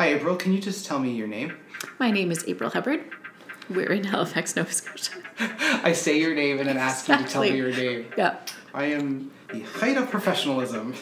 [0.00, 0.34] Hi, April.
[0.34, 1.58] Can you just tell me your name?
[1.98, 3.04] My name is April Hubbard.
[3.68, 5.12] We're in Halifax, Nova Scotia.
[5.84, 8.06] I say your name and then ask you to tell me your name.
[8.16, 8.36] Yeah.
[8.72, 10.94] I am the height of professionalism.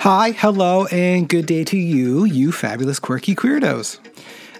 [0.00, 4.00] Hi, hello, and good day to you, you fabulous quirky queerdos.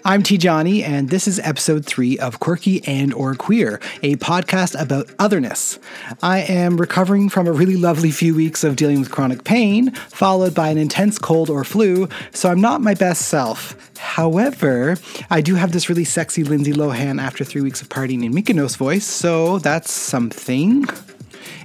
[0.05, 0.37] I'm T.
[0.37, 5.77] Johnny, and this is episode three of Quirky and or Queer, a podcast about otherness.
[6.23, 10.55] I am recovering from a really lovely few weeks of dealing with chronic pain, followed
[10.55, 13.75] by an intense cold or flu, so I'm not my best self.
[13.97, 14.95] However,
[15.29, 18.77] I do have this really sexy Lindsay Lohan after three weeks of partying in Mykonos
[18.77, 20.85] voice, so that's something.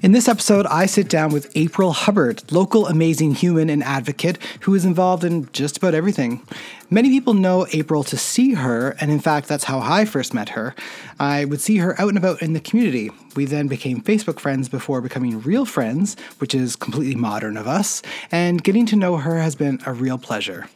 [0.02, 4.74] In this episode, I sit down with April Hubbard, local amazing human and advocate who
[4.74, 6.47] is involved in just about everything.
[6.91, 10.50] Many people know April to see her, and in fact, that's how I first met
[10.50, 10.74] her.
[11.19, 13.10] I would see her out and about in the community.
[13.34, 18.02] We then became Facebook friends before becoming real friends, which is completely modern of us,
[18.30, 20.66] and getting to know her has been a real pleasure.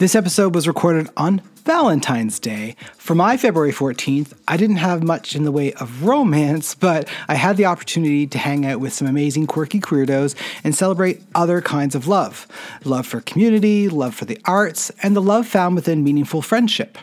[0.00, 2.74] This episode was recorded on Valentine's Day.
[2.96, 7.34] For my February 14th, I didn't have much in the way of romance, but I
[7.34, 10.34] had the opportunity to hang out with some amazing quirky queerdos
[10.64, 12.48] and celebrate other kinds of love
[12.82, 16.96] love for community, love for the arts, and the love found within meaningful friendship.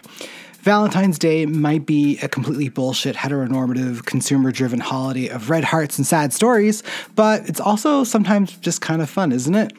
[0.62, 6.08] Valentine's Day might be a completely bullshit, heteronormative, consumer driven holiday of red hearts and
[6.08, 6.82] sad stories,
[7.14, 9.72] but it's also sometimes just kind of fun, isn't it?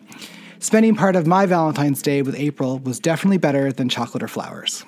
[0.60, 4.84] Spending part of my Valentine's Day with April was definitely better than chocolate or flowers.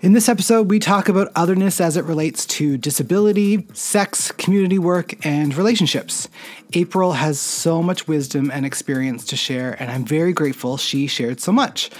[0.00, 5.26] In this episode, we talk about otherness as it relates to disability, sex, community work,
[5.26, 6.28] and relationships.
[6.74, 11.40] April has so much wisdom and experience to share, and I'm very grateful she shared
[11.40, 11.90] so much.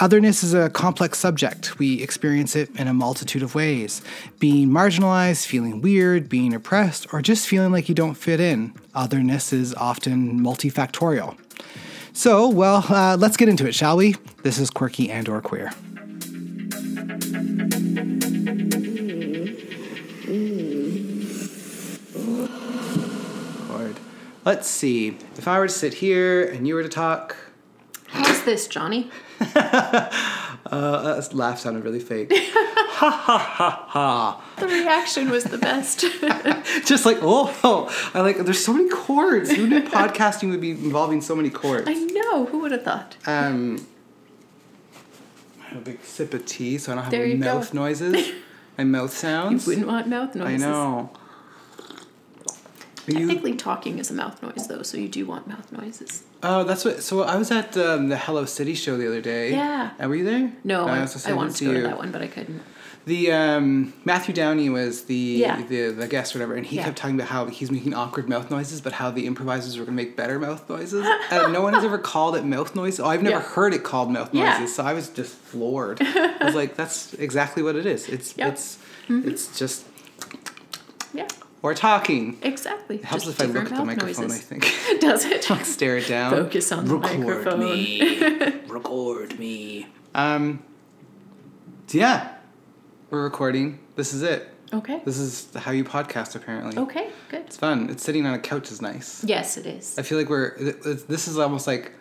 [0.00, 1.78] Otherness is a complex subject.
[1.78, 4.02] We experience it in a multitude of ways
[4.40, 8.74] being marginalized, feeling weird, being oppressed, or just feeling like you don't fit in.
[8.96, 11.36] Otherness is often multifactorial.
[12.12, 14.14] So, well, uh, let's get into it, shall we?
[14.42, 15.72] This is Quirky and or Queer.
[23.68, 23.96] Lord.
[24.44, 25.16] Let's see.
[25.36, 27.36] If I were to sit here and you were to talk,
[28.06, 29.10] How's this, Johnny?
[30.66, 32.30] uh, that laugh sounded really fake.
[32.34, 34.44] ha ha ha ha.
[34.58, 36.00] The reaction was the best.
[36.86, 39.50] Just like, oh, I like, there's so many chords.
[39.50, 41.84] Who knew podcasting would be involving so many chords?
[41.86, 42.46] I know.
[42.46, 43.16] Who would have thought?
[43.26, 43.86] Um,
[45.62, 47.54] I have a big sip of tea, so I don't have There any you go.
[47.56, 48.32] mouth noises.
[48.78, 49.66] My mouth sounds.
[49.66, 50.62] You wouldn't want mouth noises.
[50.62, 51.10] I know.
[53.06, 56.22] You, Technically, talking is a mouth noise, though, so you do want mouth noises.
[56.42, 57.02] oh, that's what.
[57.02, 59.50] So I was at um, the Hello City show the other day.
[59.52, 59.90] Yeah.
[60.02, 60.52] Uh, were you there?
[60.64, 62.62] No, I, was I wanted to go to that one, but I couldn't.
[63.06, 65.60] The um, Matthew Downey was the, Yeah.
[65.68, 66.84] the the guest or whatever, and he Yeah.
[66.84, 69.94] kept talking about how he's making awkward mouth noises, but how the improvisers were gonna
[69.94, 71.06] make better mouth noises.
[71.30, 72.98] and no one has ever called it mouth noise.
[72.98, 73.42] Oh, I've never Yeah.
[73.42, 75.98] heard it called mouth noises, so I was just floored.
[76.02, 78.08] I was like, that's exactly what it is.
[78.08, 78.52] It's Yep.
[78.54, 78.78] it's
[79.08, 79.28] Mm-hmm.
[79.28, 79.84] it's just
[81.12, 81.28] Yeah,
[81.64, 82.36] or talking.
[82.42, 82.96] exactly.
[82.96, 84.26] It helps Just if I look at the microphone.
[84.28, 84.38] noises.
[84.38, 85.48] I think Does it?
[85.50, 86.30] like stare it down.
[86.32, 87.60] Focus on the Record microphone.
[87.60, 88.60] me.
[88.68, 89.86] Record me.
[90.14, 90.62] Um.
[91.90, 92.34] yeah,
[93.10, 93.78] we're recording.
[93.96, 94.50] This is it.
[94.74, 95.00] Okay.
[95.06, 96.76] This is how you podcast, apparently.
[96.76, 97.42] Okay, good.
[97.46, 97.88] It's fun.
[97.88, 99.24] It's sitting on a couch is nice.
[99.24, 99.98] Yes, it is.
[99.98, 100.56] I feel like we're.
[100.58, 101.92] This is almost like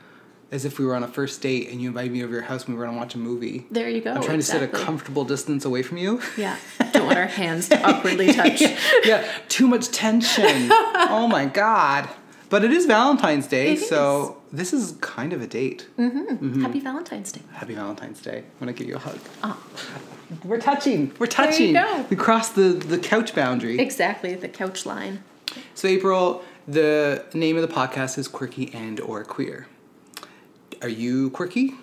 [0.54, 2.66] as if we were on a first date and you invited me over your house
[2.66, 3.66] and we were gonna watch a movie.
[3.72, 4.14] There you go.
[4.14, 6.22] I'm trying to sit a comfortable distance away from you.
[6.38, 6.58] Yeah.
[6.92, 8.62] Don't want our hands to awkwardly touch.
[9.04, 10.46] yeah, too much tension.
[10.72, 12.08] oh my god.
[12.52, 15.88] But it is Valentine's Day, It so this is kind of a date.
[15.98, 17.42] Happy Valentine's Day.
[17.52, 18.38] Happy Valentine's Day.
[18.38, 19.18] I'm gonna give you a hug.
[19.42, 19.58] Ah.
[20.44, 21.12] We're touching.
[21.18, 21.74] We're you touching.
[21.74, 22.06] go.
[22.12, 23.80] We crossed the, the couch boundary.
[23.80, 25.24] Exactly, the couch line.
[25.74, 29.66] So April, the name of the podcast is Quirky and or Queer.
[30.84, 31.76] Are you quirky?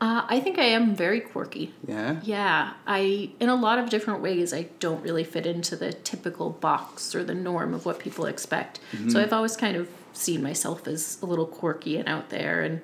[0.00, 1.72] Uh, I think I am very quirky.
[1.86, 2.20] Yeah.
[2.22, 6.50] Yeah, I in a lot of different ways I don't really fit into the typical
[6.50, 8.80] box or the norm of what people expect.
[9.08, 12.82] So I've always kind of seen myself as a little quirky and out there and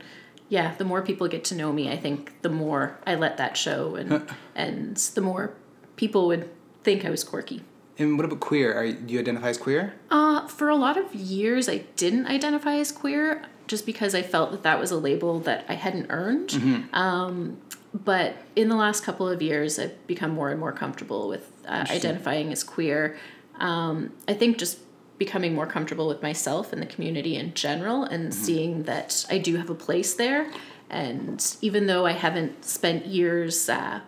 [0.48, 3.56] yeah, the more people get to know me, I think the more I let that
[3.56, 5.54] show and and the more
[5.96, 6.48] people would
[6.82, 7.62] think I was quirky.
[7.98, 8.72] And what about queer?
[8.72, 9.92] Are you, do you identify as queer?
[10.10, 14.50] Uh, for a lot of years, I didn't identify as queer just because I felt
[14.50, 16.50] that that was a label that I hadn't earned.
[16.92, 17.58] Um,
[17.94, 21.86] but in the last couple of years, I've become more and more comfortable with uh,
[21.88, 23.16] identifying as queer.
[23.58, 24.78] Um, I think just
[25.18, 29.56] becoming more comfortable with myself and the community in general and seeing that I do
[29.56, 30.50] have a place there.
[30.88, 34.00] And even though I haven't spent years uh,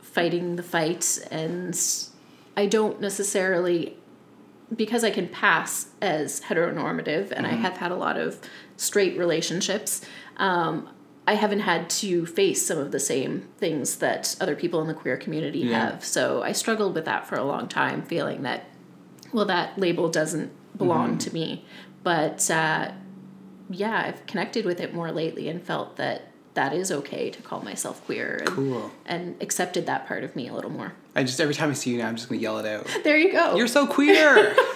[0.00, 1.78] fighting the fight and
[2.56, 3.96] I don't necessarily
[4.74, 7.62] because I can pass as heteronormative and I Mm-hmm.
[7.62, 8.38] have had a lot of
[8.78, 10.00] straight relationships,
[10.38, 10.88] um,
[11.26, 14.94] I haven't had to face some of the same things that other people in the
[14.94, 15.90] queer community Yeah.
[15.90, 16.04] have.
[16.04, 18.64] So I struggled with that for a long time, feeling that,
[19.34, 21.18] well, that label doesn't belong Mm-hmm.
[21.18, 21.64] to me.
[22.02, 22.92] But uh,
[23.68, 27.60] yeah, I've connected with it more lately and felt that that is okay to call
[27.60, 28.90] myself queer and, Cool.
[29.04, 30.94] and accepted that part of me a little more.
[31.14, 32.86] I just every time I see you now, I'm just gonna yell it out.
[33.04, 33.54] There you go.
[33.56, 34.56] You're so queer.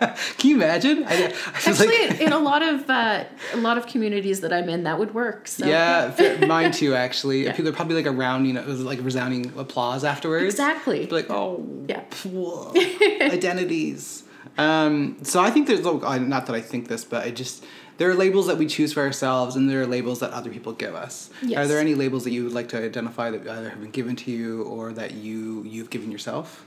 [0.38, 1.04] Can you imagine?
[1.04, 4.68] I, I Actually, like, in a lot of uh, a lot of communities that I'm
[4.68, 5.48] in, that would work.
[5.48, 6.94] So yeah, mine too.
[6.94, 10.44] Actually, people are probably like a around, you know, it was like resounding applause afterwards.
[10.44, 11.06] exactly.
[11.06, 12.02] Be like, oh, Yeah.
[12.24, 12.72] whoa,
[13.20, 14.24] identities.
[14.58, 17.64] Um, so I think there's not that I think this, but I just
[17.98, 20.72] there are labels that we choose for ourselves, and there are labels that other people
[20.72, 21.30] give us.
[21.42, 21.58] Yes.
[21.58, 24.16] Are there any labels that you would like to identify that either have been given
[24.16, 26.64] to you or that you you've given yourself?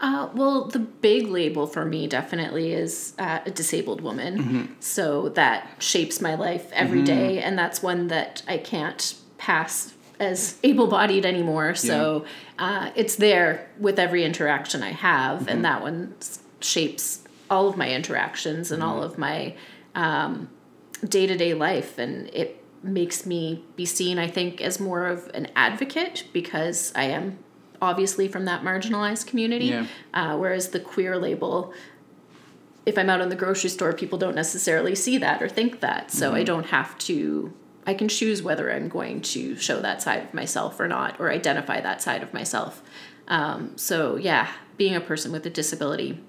[0.00, 4.38] Uh, well, the big label for me definitely is uh, a disabled woman.
[4.38, 4.64] Mm-hmm.
[4.80, 10.58] So that shapes my life every day, and that's one that I can't pass as
[10.62, 11.74] able-bodied anymore.
[11.74, 12.24] So
[12.58, 15.48] uh, it's there with every interaction I have, Mm-hmm.
[15.50, 16.14] and that one
[16.60, 18.90] shapes all of my interactions and Mm-hmm.
[18.90, 19.54] all of my
[19.94, 20.48] um,
[21.06, 26.24] day-to-day life, and it makes me be seen, I think, as more of an advocate
[26.32, 27.38] because I am
[27.80, 29.66] obviously from that marginalized community.
[29.66, 29.86] Yeah.
[30.12, 31.72] Uh, whereas the queer label,
[32.86, 36.10] if I'm out in the grocery store, people don't necessarily see that or think that.
[36.10, 37.52] So I don't have to,
[37.86, 41.30] I can choose whether I'm going to show that side of myself or not, or
[41.30, 42.82] identify that side of myself.
[43.28, 46.20] Um, so yeah, being a person with a disability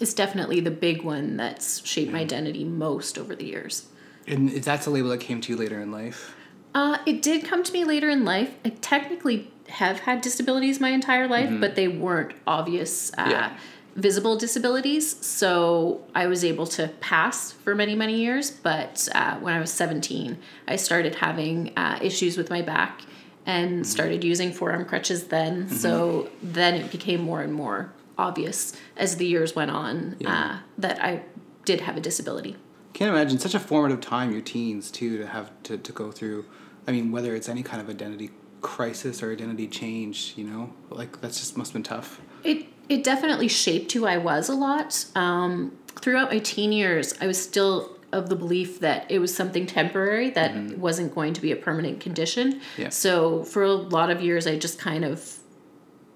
[0.00, 3.88] is definitely the big one that's shaped my identity most over the years.
[4.26, 6.34] And that's a label that came to you later in life.
[6.74, 8.54] Uh, it did come to me later in life.
[8.64, 13.50] I technically have had disabilities my entire life, but they weren't obvious, uh, Yeah.
[13.96, 15.16] visible disabilities.
[15.24, 18.50] So I was able to pass for many, many years.
[18.50, 23.02] But uh, when I was 17, I started having uh, issues with my back
[23.46, 25.68] and started using forearm crutches then.
[25.68, 30.32] So then it became more and more obvious as the years went on Yeah.
[30.32, 31.22] uh, that I
[31.64, 32.56] did have a disability.
[32.94, 36.44] Can't imagine such a formative time, your teens too, to have to, to go through.
[36.86, 38.30] I mean, whether it's any kind of identity
[38.64, 42.20] crisis or identity change, you know, like that's just must have been tough.
[42.42, 45.06] It it definitely shaped who I was a lot.
[45.14, 49.66] Um, throughout my teen years, I was still of the belief that it was something
[49.66, 52.60] temporary that wasn't going to be a permanent condition.
[52.78, 52.88] Yeah.
[52.88, 55.20] So for a lot of years, I just kind of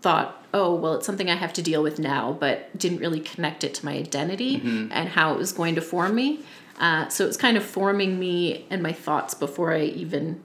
[0.01, 3.63] thought, oh well, it's something I have to deal with now, but didn't really connect
[3.63, 6.41] it to my identity and how it was going to form me.
[6.79, 10.43] Uh, so it was kind of forming me and my thoughts before I even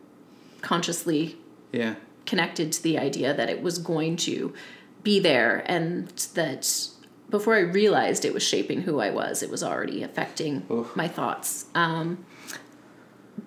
[0.61, 1.37] consciously
[1.73, 1.95] Yeah.
[2.25, 4.53] connected to the idea that it was going to
[5.03, 6.87] be there and that
[7.29, 10.95] before I realized it was shaping who I was, it was already affecting Oof.
[10.95, 11.65] my thoughts.
[11.73, 12.25] Um,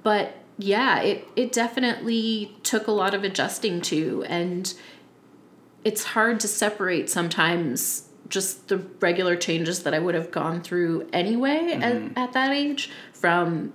[0.03, 4.75] but yeah, it, it definitely took a lot of adjusting to, and
[5.85, 11.09] it's hard to separate sometimes just the regular changes that I would have gone through
[11.13, 13.73] anyway at, at that age from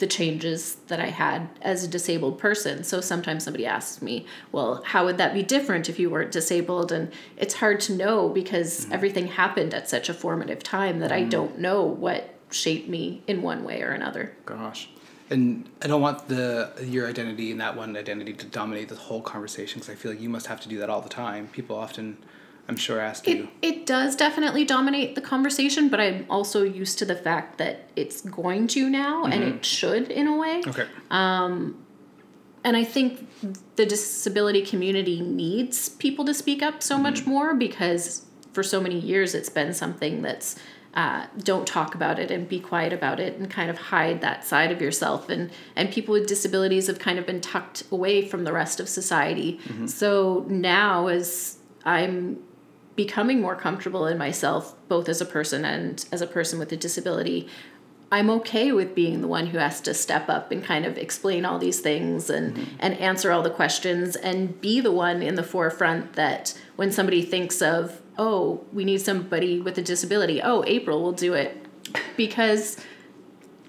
[0.00, 2.82] the changes that I had as a disabled person.
[2.82, 6.90] So sometimes somebody asks me, well, how would that be different if you weren't disabled?
[6.90, 8.92] And it's hard to know because mm-hmm.
[8.92, 11.30] everything happened at such a formative time that I mm-hmm.
[11.30, 14.32] don't know what shaped me in one way or another.
[14.46, 14.88] Gosh.
[15.28, 19.22] And I don't want the your identity and that one identity to dominate the whole
[19.22, 21.46] conversation because I feel like you must have to do that all the time.
[21.48, 22.16] People often,
[22.70, 23.48] I'm sure, ask It, you.
[23.62, 28.20] it does definitely dominate the conversation, but I'm also used to the fact that it's
[28.20, 30.62] going to now and it should in a way.
[30.66, 30.86] Okay.
[31.10, 31.54] Um,
[32.64, 33.10] And I think
[33.76, 38.98] the disability community needs people to speak up so much more because for so many
[38.98, 40.56] years it's been something that's
[40.92, 44.44] uh, don't talk about it and be quiet about it and kind of hide that
[44.44, 48.42] side of yourself and and people with disabilities have kind of been tucked away from
[48.44, 49.50] the rest of society
[49.86, 52.36] so now as i'm
[53.04, 56.76] becoming more comfortable in myself both as a person and as a person with a
[56.76, 57.48] disability
[58.12, 61.46] I'm okay with being the one who has to step up and kind of explain
[61.46, 62.76] all these things and mm-hmm.
[62.78, 67.22] and answer all the questions and be the one in the forefront that when somebody
[67.22, 71.56] thinks of oh we need somebody with a disability oh April will do it.
[72.18, 72.76] Because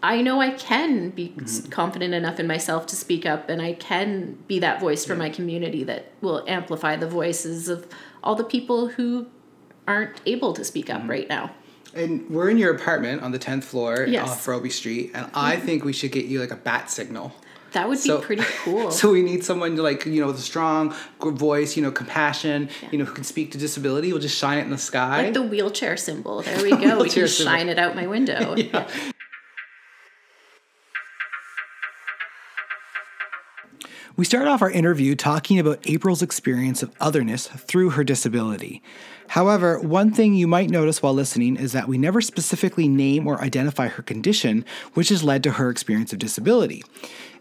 [0.03, 1.69] I know I can be mm-hmm.
[1.69, 5.29] confident enough in myself to speak up and I can be that voice for my
[5.29, 7.87] community that will amplify the voices of
[8.23, 9.27] all the people who
[9.87, 11.09] aren't able to speak up mm-hmm.
[11.09, 11.51] right now.
[11.93, 14.29] And we're in your apartment on the tenth floor Yes.
[14.29, 15.65] off Robie Street, and I mm-hmm.
[15.65, 17.33] think we should get you like a bat signal.
[17.73, 18.91] That would be pretty cool.
[18.91, 22.69] So we need someone to like, you know, with a strong voice, you know, compassion,
[22.91, 24.11] you know, who can speak to disability.
[24.11, 25.23] We'll just shine it in the sky.
[25.23, 26.41] Like the wheelchair symbol.
[26.41, 27.01] There we go.
[27.01, 27.51] we can symbol.
[27.51, 28.55] shine it out my window.
[28.57, 28.89] yeah.
[34.17, 38.83] We start off our interview talking about April's experience of otherness through her disability.
[39.29, 43.39] However, one thing you might notice while listening is that we never specifically name or
[43.39, 44.65] identify her condition,
[44.95, 46.83] which has led to her experience of disability.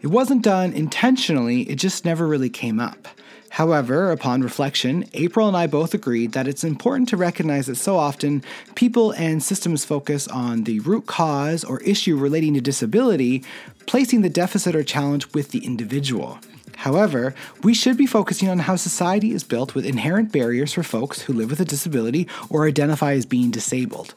[0.01, 3.09] It wasn't done intentionally, it just never really came up.
[3.49, 7.97] However, upon reflection, April and I both agreed that it's important to recognize that so
[7.97, 13.43] often people and systems focus on the root cause or issue relating to disability,
[13.87, 16.39] placing the deficit or challenge with the individual.
[16.81, 21.21] However, we should be focusing on how society is built with inherent barriers for folks
[21.21, 24.15] who live with a disability or identify as being disabled.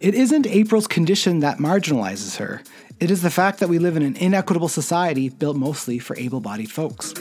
[0.00, 2.60] It isn't April's condition that marginalizes her.
[3.00, 6.40] It is the fact that we live in an inequitable society built mostly for able
[6.40, 7.12] bodied folks.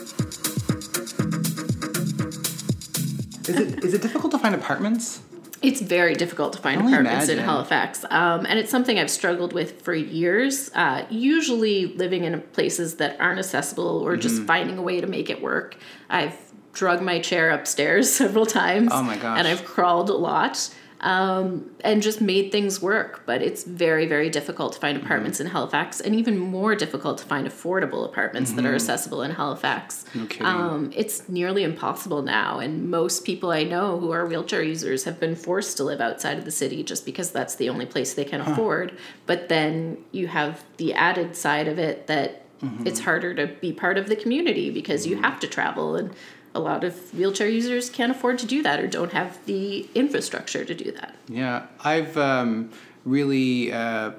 [3.47, 5.21] Is it, is it difficult to find apartments?
[5.63, 7.37] It's very difficult to find apartments in.
[7.39, 10.69] Halifax, um, and it's something I've struggled with for years.
[10.75, 14.45] Uh, usually, living in places that aren't accessible, or just Mm-hmm.
[14.45, 15.77] finding a way to make it work.
[16.09, 16.37] I've
[16.73, 18.89] drug my chair upstairs several times.
[18.93, 19.37] Oh my gosh.
[19.39, 20.69] And I've crawled a lot,
[21.03, 23.23] um, and just made things work.
[23.25, 25.05] But it's very, very difficult to find Mm-hmm.
[25.05, 29.31] apartments in Halifax, and even more difficult to find affordable apartments that are accessible in
[29.31, 30.05] Halifax.
[30.13, 30.43] Mm-hmm.
[30.43, 30.49] No.
[30.49, 35.19] Um, it's nearly impossible now, and most people I know who are wheelchair users have
[35.19, 38.25] been forced to live outside of the city just because that's the only place they
[38.25, 38.97] can afford.
[39.25, 42.87] But then you have the added side of it that Mm-hmm.
[42.87, 46.11] it's harder to be part of the community because you have to travel, and
[46.55, 50.63] a lot of wheelchair users can't afford to do that or don't have the infrastructure
[50.63, 51.15] to do that.
[51.27, 52.69] Yeah, I've um,
[53.05, 54.11] really uh,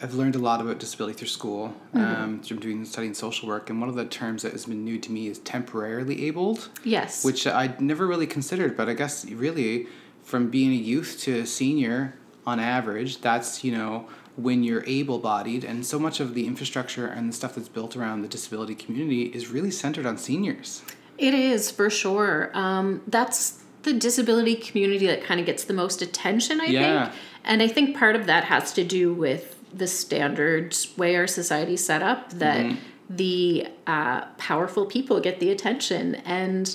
[0.00, 1.74] I've learned a lot about disability through school.
[1.94, 4.98] Um, through doing studying social work, and one of the terms that has been new
[4.98, 7.24] to me is temporarily abled, Yes.
[7.24, 8.76] which I'd never really considered.
[8.76, 9.86] But I guess really,
[10.22, 12.14] from being a youth to a senior,
[12.46, 17.28] on average, that's you know when you're able-bodied, and so much of the infrastructure and
[17.28, 20.82] the stuff that's built around the disability community is really centered on seniors.
[21.18, 22.50] It is for sure.
[22.54, 27.04] Um, that's the disability community that kind of gets the most attention, I Yeah.
[27.06, 27.16] think.
[27.44, 31.84] And I think part of that has to do with the standard way our society's
[31.84, 32.76] set up that
[33.10, 36.14] the uh, powerful people get the attention.
[36.24, 36.74] And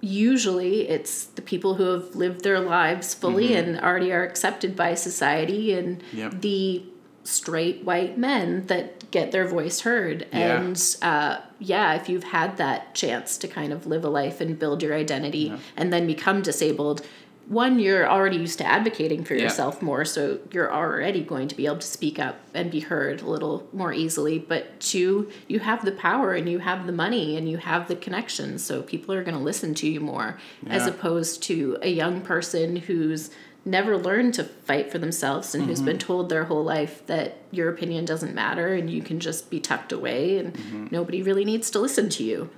[0.00, 4.94] usually it's the people who have lived their lives fully and already are accepted by
[4.94, 6.40] society and Yep.
[6.42, 6.82] the
[7.24, 10.60] straight white men that get their voice heard Yeah.
[10.60, 14.58] and uh, yeah if you've had that chance to kind of live a life and
[14.58, 17.00] build your identity and then become disabled
[17.46, 19.42] one you're already used to advocating for Yeah.
[19.42, 23.20] yourself more so you're already going to be able to speak up and be heard
[23.20, 24.38] a little more easily.
[24.38, 27.96] But two you have the power and you have the money and you have the
[27.96, 32.22] connections so people are going to listen to you more as opposed to a young
[32.22, 33.30] person who's
[33.64, 37.70] never learned to fight for themselves and who's been told their whole life that your
[37.70, 41.78] opinion doesn't matter and you can just be tucked away and nobody really needs to
[41.78, 42.50] listen to you.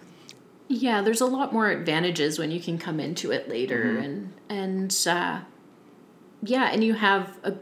[0.69, 5.07] Yeah, there's a lot more advantages when you can come into it later and and
[5.07, 5.41] uh,
[6.43, 7.55] yeah, and you have a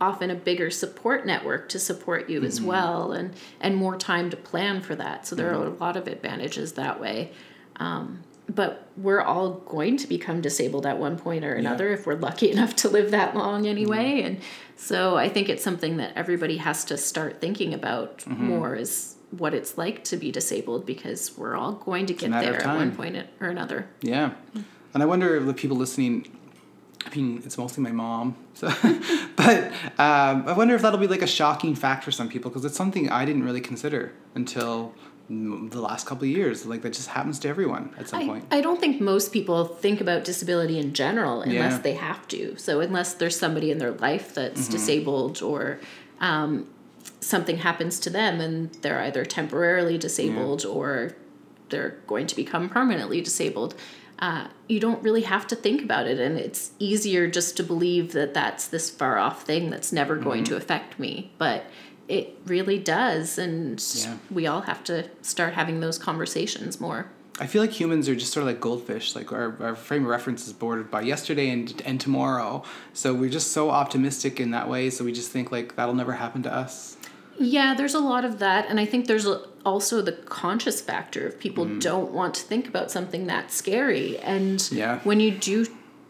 [0.00, 4.36] often a bigger support network to support you as well and and more time to
[4.36, 5.26] plan for that.
[5.26, 7.32] So there are a lot of advantages that way.
[7.76, 12.14] Um, but we're all going to become disabled at one point or another if we're
[12.14, 14.22] lucky enough to live that long anyway.
[14.22, 14.40] And
[14.76, 19.54] so i think it's something that everybody has to start thinking about more is what
[19.54, 23.16] it's like to be disabled because we're all going to get there at one point
[23.40, 23.88] or another.
[24.00, 24.32] Yeah.
[24.92, 26.26] And I wonder if the people listening,
[27.04, 28.68] I mean, it's mostly my mom, so,
[29.36, 32.64] but um, I wonder if that'll be like a shocking fact for some people because
[32.64, 34.94] it's something I didn't really consider until
[35.28, 36.66] the last couple of years.
[36.66, 38.44] Like that just happens to everyone at some I, point.
[38.50, 41.78] I don't think most people think about disability in general unless Yeah.
[41.78, 42.56] they have to.
[42.58, 44.72] So unless there's somebody in their life that's Mm-hmm.
[44.72, 45.80] disabled or
[46.20, 46.66] um,
[47.20, 51.16] something happens to them and they're either temporarily disabled or
[51.70, 53.74] they're going to become permanently disabled.
[54.18, 58.12] Uh, you don't really have to think about it, and it's easier just to believe
[58.12, 60.52] that that's this far off thing that's never going Mm-hmm.
[60.54, 61.32] to affect me.
[61.36, 61.64] But
[62.08, 64.16] it really does, and Yeah.
[64.30, 67.06] we all have to start having those conversations more.
[67.40, 69.16] I feel like humans are just sort of like goldfish.
[69.16, 72.62] Like our, our frame of reference is bordered by yesterday and and tomorrow.
[72.92, 74.88] So we're just so optimistic in that way.
[74.90, 76.96] So we just think like that'll never happen to us.
[77.36, 78.66] Yeah, there's a lot of that.
[78.70, 81.80] And I think there's a, also the conscious factor of people Mm.
[81.80, 84.16] don't want to think about something that scary.
[84.18, 85.00] And Yeah.
[85.02, 85.66] when you do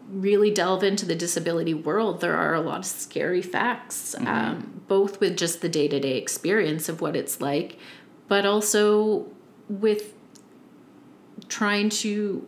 [0.09, 4.27] really delve into the disability world, there are a lot of scary facts, Mm-hmm.
[4.27, 7.79] um, both with just the day to day experience of what it's like,
[8.27, 9.25] but also
[9.67, 10.13] with
[11.49, 12.47] trying to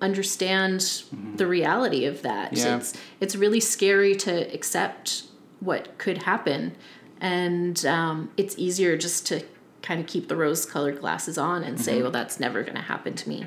[0.00, 1.04] understand
[1.36, 2.52] the reality of that.
[2.52, 2.76] Yeah.
[2.76, 5.24] It's it's really scary to accept
[5.60, 6.76] what could happen,
[7.20, 9.42] and um, it's easier just to
[9.82, 13.14] kind of keep the rose-colored glasses on and say, "Well, that's never going to happen
[13.14, 13.46] to me."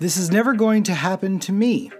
[0.00, 1.90] This is never going to happen to me.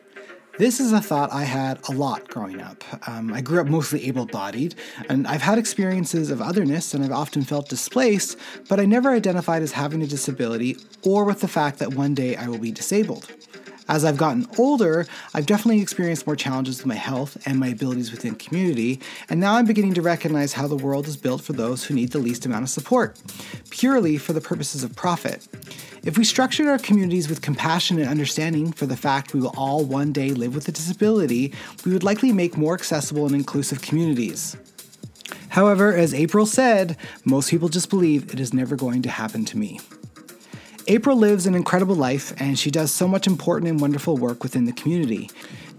[0.58, 2.84] This is a thought I had a lot growing up.
[3.08, 4.74] Um, I grew up mostly able bodied,
[5.08, 9.62] and I've had experiences of otherness and I've often felt displaced, but I never identified
[9.62, 13.32] as having a disability or with the fact that one day I will be disabled.
[13.92, 18.10] As I've gotten older, I've definitely experienced more challenges with my health and my abilities
[18.10, 21.84] within community, and now I'm beginning to recognize how the world is built for those
[21.84, 23.20] who need the least amount of support,
[23.68, 25.46] purely for the purposes of profit.
[26.04, 29.84] If we structured our communities with compassion and understanding for the fact we will all
[29.84, 31.52] one day live with a disability,
[31.84, 34.56] we would likely make more accessible and inclusive communities.
[35.50, 36.96] However, as April said,
[37.26, 39.80] most people just believe it is never going to happen to me.
[40.86, 44.64] April lives an incredible life and she does so much important and wonderful work within
[44.64, 45.30] the community.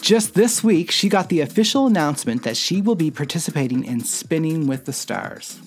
[0.01, 4.67] Just this week, she got the official announcement that she will be participating in Spinning
[4.67, 5.60] with the Stars.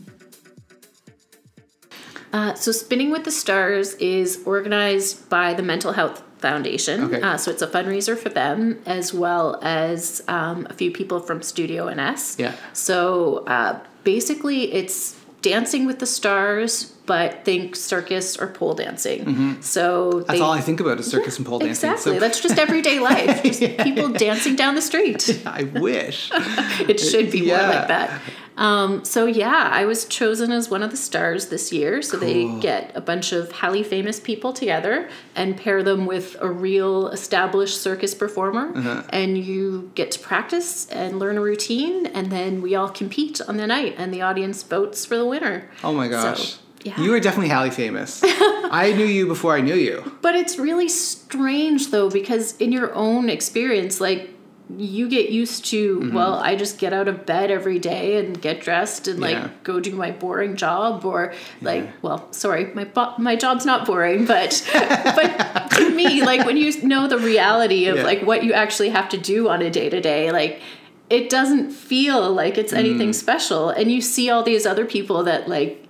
[2.32, 7.04] Uh, so, Spinning with the Stars is organized by the Mental Health Foundation.
[7.04, 7.22] Okay.
[7.22, 11.40] Uh, so, it's a fundraiser for them as well as um, a few people from
[11.40, 12.38] Studio NS.
[12.38, 12.54] Yeah.
[12.74, 19.60] So, uh, basically, it's Dancing with the Stars, but think circus or pole dancing.
[19.62, 20.18] So, Mm-hmm.
[20.18, 21.90] That's they, all I think about is circus and pole dancing.
[21.90, 22.14] Exactly.
[22.14, 23.42] So That's just everyday life.
[23.42, 25.42] Just people dancing down the street.
[25.46, 26.30] I wish.
[26.34, 28.20] it should be more like that.
[28.56, 32.00] Um, so yeah, I was chosen as one of the stars this year.
[32.02, 36.50] So they get a bunch of highly famous people together and pair them with a
[36.50, 39.02] real established circus performer, Uh-huh.
[39.10, 43.56] and you get to practice and learn a routine, and then we all compete on
[43.58, 45.68] the night, and the audience votes for the winner.
[45.84, 46.52] Oh my gosh.
[46.54, 47.00] So, yeah.
[47.00, 48.22] You are definitely Hallie famous.
[48.24, 50.12] I knew you before I knew you.
[50.22, 54.30] But it's really strange though, because in your own experience, like
[54.76, 56.14] you get used to, Mm-hmm.
[56.14, 59.48] well, I just get out of bed every day and get dressed and like Yeah.
[59.62, 61.32] go do my boring job, or
[61.62, 66.56] like, well, sorry, my bo- my job's not boring, but but to me, like when
[66.56, 68.02] you know the reality of Yeah.
[68.02, 70.60] like what you actually have to do on a day to day, like
[71.08, 72.78] it doesn't feel like it's Mm.
[72.78, 75.84] anything special, and you see all these other people that like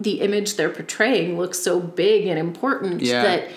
[0.00, 3.22] the image they're portraying looks so big and important Yeah.
[3.22, 3.48] that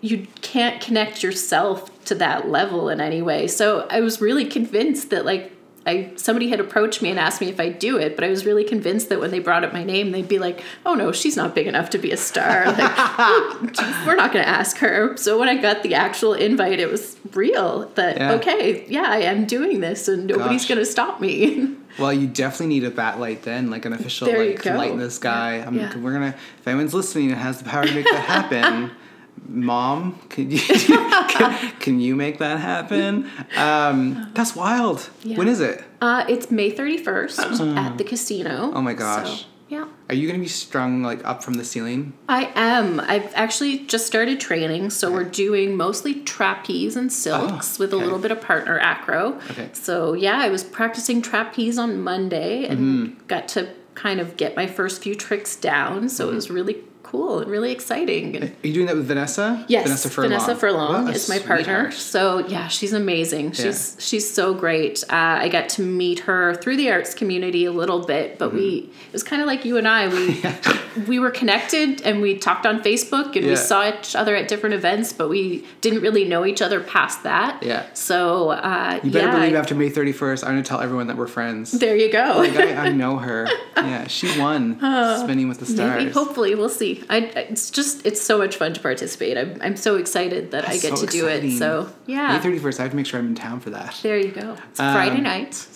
[0.00, 3.46] you can't connect yourself to that level in any way.
[3.48, 5.52] So I was really convinced that like
[5.84, 8.46] I somebody had approached me and asked me if I'd do it, but I was
[8.46, 11.36] really convinced that when they brought up my name, they'd be like, "Oh no, she's
[11.36, 12.66] not big enough to be a star.
[12.66, 12.78] Like,
[14.06, 17.16] we're not going to ask her." So when I got the actual invite, it was
[17.34, 17.88] real.
[17.96, 18.32] That Yeah.
[18.34, 21.76] okay, yeah, I am doing this, and nobody's going to stop me.
[21.98, 24.74] Well, you definitely need a bat light then, like an official There like go.
[24.76, 25.56] lighten this guy.
[25.56, 25.94] I'm, Yeah.
[25.98, 28.92] We're gonna if anyone's listening and has the power to make that happen,
[29.48, 30.58] mom, can you
[31.28, 33.28] can, can you make that happen?
[33.56, 35.08] Um, that's wild.
[35.22, 35.36] Yeah.
[35.38, 35.82] When is it?
[36.00, 38.72] Uh, it's May thirty first at the casino.
[38.74, 39.42] Oh my gosh.
[39.42, 39.88] So, yeah.
[40.10, 42.12] Are you gonna be strung like up from the ceiling?
[42.28, 43.00] I am.
[43.00, 47.96] I've actually just started training, so we're doing mostly trapeze and silks Oh, with a
[47.96, 49.38] little bit of partner acro.
[49.50, 49.70] Okay.
[49.72, 53.26] So yeah, I was practicing trapeze on Monday and Mm-hmm.
[53.28, 56.08] got to kind of get my first few tricks down.
[56.10, 56.32] So Mm-hmm.
[56.32, 56.76] it was really
[57.12, 58.34] cool and really exciting.
[58.36, 59.64] And Are you doing that with Vanessa?
[59.68, 60.88] Yes, Vanessa Vanessa Furlong.
[61.04, 61.90] Furlong is my partner.
[61.90, 61.92] sweetheart.
[61.94, 63.52] So yeah, she's amazing.
[63.52, 65.04] She's she's so great.
[65.04, 68.62] Uh, I got to meet her through the arts community a little bit, but we
[68.62, 68.90] Mm-hmm.
[69.08, 70.08] it was kind of like you and I.
[70.08, 70.42] We
[71.06, 73.50] we were connected and we talked on Facebook and Yeah.
[73.50, 77.22] we saw each other at different events, but we didn't really know each other past
[77.24, 77.62] that.
[77.62, 77.86] Yeah.
[77.94, 81.16] So uh, You better yeah, believe I- after May 31st, I'm gonna tell everyone that
[81.16, 81.72] we're friends.
[81.72, 82.34] there you go.
[82.38, 83.48] like I, I know her.
[83.76, 84.78] Yeah, she won
[85.24, 85.98] spinning with the stars.
[86.04, 87.01] Maybe, hopefully, we'll see.
[87.10, 89.36] I, I- it's just, it's so much fun to participate.
[89.38, 91.58] I'm, I'm so excited that I get so to do it.
[91.58, 92.38] So, yeah.
[92.38, 93.98] May 31st, I have to make sure I'm in town for that.
[94.02, 94.56] There you go.
[94.70, 95.66] It's Um, Friday night.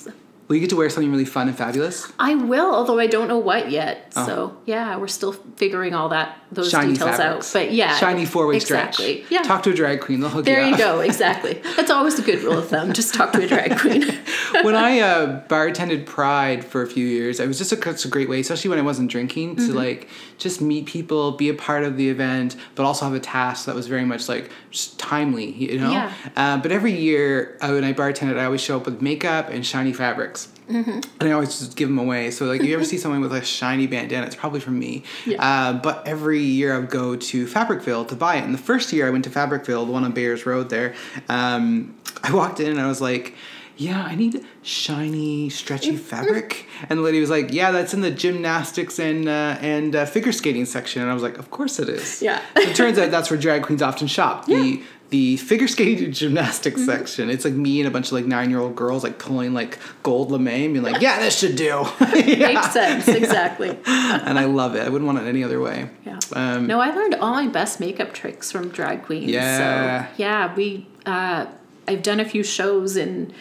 [0.48, 2.12] Will you get to wear something really fun and fabulous?
[2.20, 4.12] I will, although I don't know what yet.
[4.14, 6.80] So yeah, we're still figuring all that those Oh.
[6.80, 7.56] Shiny details fabrics.
[7.56, 7.60] out.
[7.66, 9.24] But yeah, Shiny four way exactly.
[9.24, 9.30] stretch.
[9.32, 9.42] Yeah.
[9.42, 10.56] Talk to a drag queen, they'll hook you up.
[10.58, 11.00] there you you go.
[11.00, 11.54] Exactly.
[11.76, 12.92] That's always a good rule of thumb.
[12.92, 14.02] Just talk to a drag queen.
[14.62, 18.28] when I uh, bartended Pride for a few years, it was just a, a great
[18.28, 19.66] way, especially when I wasn't drinking, Mm-hmm.
[19.66, 23.20] to like just meet people, be a part of the event, but also have a
[23.20, 25.90] task that was very much like just timely, you know.
[25.90, 26.12] Yeah.
[26.36, 29.64] Uh, but every year uh, when I bartended, I always show up with makeup and
[29.66, 30.35] shiny fabrics.
[30.68, 31.00] Mm-hmm.
[31.20, 32.30] And I always just give them away.
[32.30, 35.04] So like, if you ever see someone with a shiny bandana, it's probably from me.
[35.24, 35.42] Yeah.
[35.42, 38.44] Uh, but every year I would go to Fabricville to buy it.
[38.44, 40.94] And the first year I went to Fabricville, the one on Bayers Road there,
[41.28, 43.34] um, I walked in and I was like,
[43.76, 46.66] yeah, I need shiny, stretchy fabric.
[46.88, 50.32] And the lady was like, yeah, that's in the gymnastics and uh, and uh, figure
[50.32, 51.02] skating section.
[51.02, 52.22] And I was like, of course it is.
[52.22, 52.40] Yeah.
[52.56, 54.46] So it turns out that's where drag queens often shop.
[54.56, 54.62] Yeah.
[54.62, 56.90] The the figure skating gymnastics Mm-hmm.
[56.90, 57.30] section.
[57.30, 59.78] It's like me and a bunch of like nine year old girls like pulling like
[60.02, 61.84] gold lame, being like, yeah, this should do.
[62.16, 62.48] Yeah.
[62.54, 63.78] Makes sense, exactly.
[63.86, 64.82] And I love it.
[64.84, 65.88] I wouldn't want it any other way.
[66.04, 66.18] Yeah.
[66.32, 69.30] Um, no, I learned all my best makeup tricks from drag queens.
[69.30, 70.06] Yeah.
[70.08, 71.46] So yeah, we uh,
[71.86, 73.32] I've done a few shows in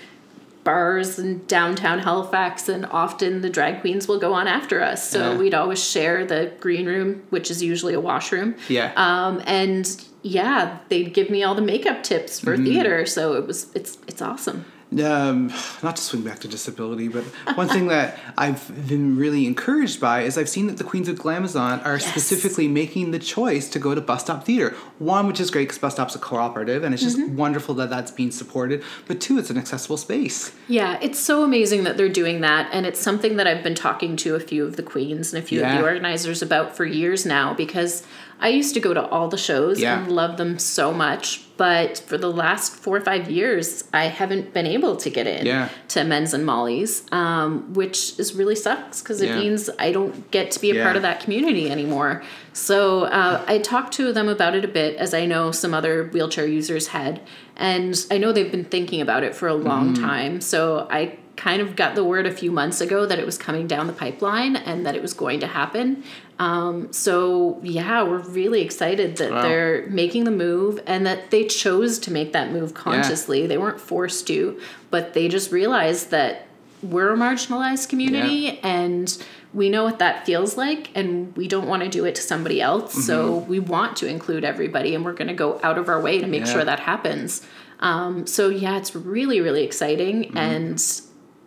[0.63, 5.07] bars in downtown Halifax, and often the drag queens will go on after us.
[5.09, 5.37] So Yeah.
[5.37, 8.55] we'd always share the green room, which is usually a washroom.
[8.67, 8.91] Yeah.
[8.95, 9.85] Um, and
[10.27, 12.65] yeah, they'd give me all the makeup tips for Mm-hmm.
[12.65, 13.05] theater.
[13.05, 14.65] So it was it's it's awesome.
[15.03, 15.51] um,
[15.83, 17.23] not to swing back to disability, but
[17.57, 21.17] one thing that I've been really encouraged by is I've seen that the Queens of
[21.17, 22.05] Glamazon are Yes.
[22.05, 24.69] specifically making the choice to go to bus stop theater.
[24.99, 27.35] One, which is great because bus stop's a cooperative, and it's just Mm-hmm.
[27.35, 28.83] wonderful that that's being supported.
[29.07, 30.53] But two, it's an accessible space.
[30.69, 32.69] Yeah, it's so amazing that they're doing that.
[32.71, 35.45] And it's something that I've been talking to a few of the queens and a
[35.45, 38.03] few of the organizers about for years now because
[38.39, 39.97] I used to go to all the shows Yeah.
[40.03, 41.41] and love them so much.
[41.57, 45.45] But for the last four or five years, I haven't been able to get in
[45.45, 45.69] Yeah.
[45.89, 49.39] to Menz and Mollyz, um, which is really sucks because it Yeah.
[49.39, 52.23] means I don't get to be a part of that community anymore.
[52.51, 56.09] So uh, I talked to them about it a bit, as I know some other
[56.11, 57.21] wheelchair users had,
[57.55, 60.05] and I know they've been thinking about it for a long Mm-hmm.
[60.05, 60.41] time.
[60.41, 63.67] So I kind of got the word a few months ago that it was coming
[63.67, 66.01] down the pipeline and that it was going to happen.
[66.37, 69.41] Um, so yeah, we're really excited that Wow.
[69.41, 73.47] they're making the move and that they chose to make that move consciously.
[73.47, 74.59] They weren't forced to,
[74.91, 76.47] but they just realized that
[76.83, 79.17] we're a marginalized community and
[79.53, 82.61] we know what that feels like and we don't want to do it to somebody
[82.61, 85.99] else so we want to include everybody and we're going to go out of our
[86.01, 86.51] way to make Yeah.
[86.51, 87.41] sure that happens
[87.79, 90.79] um, so yeah it's really really exciting and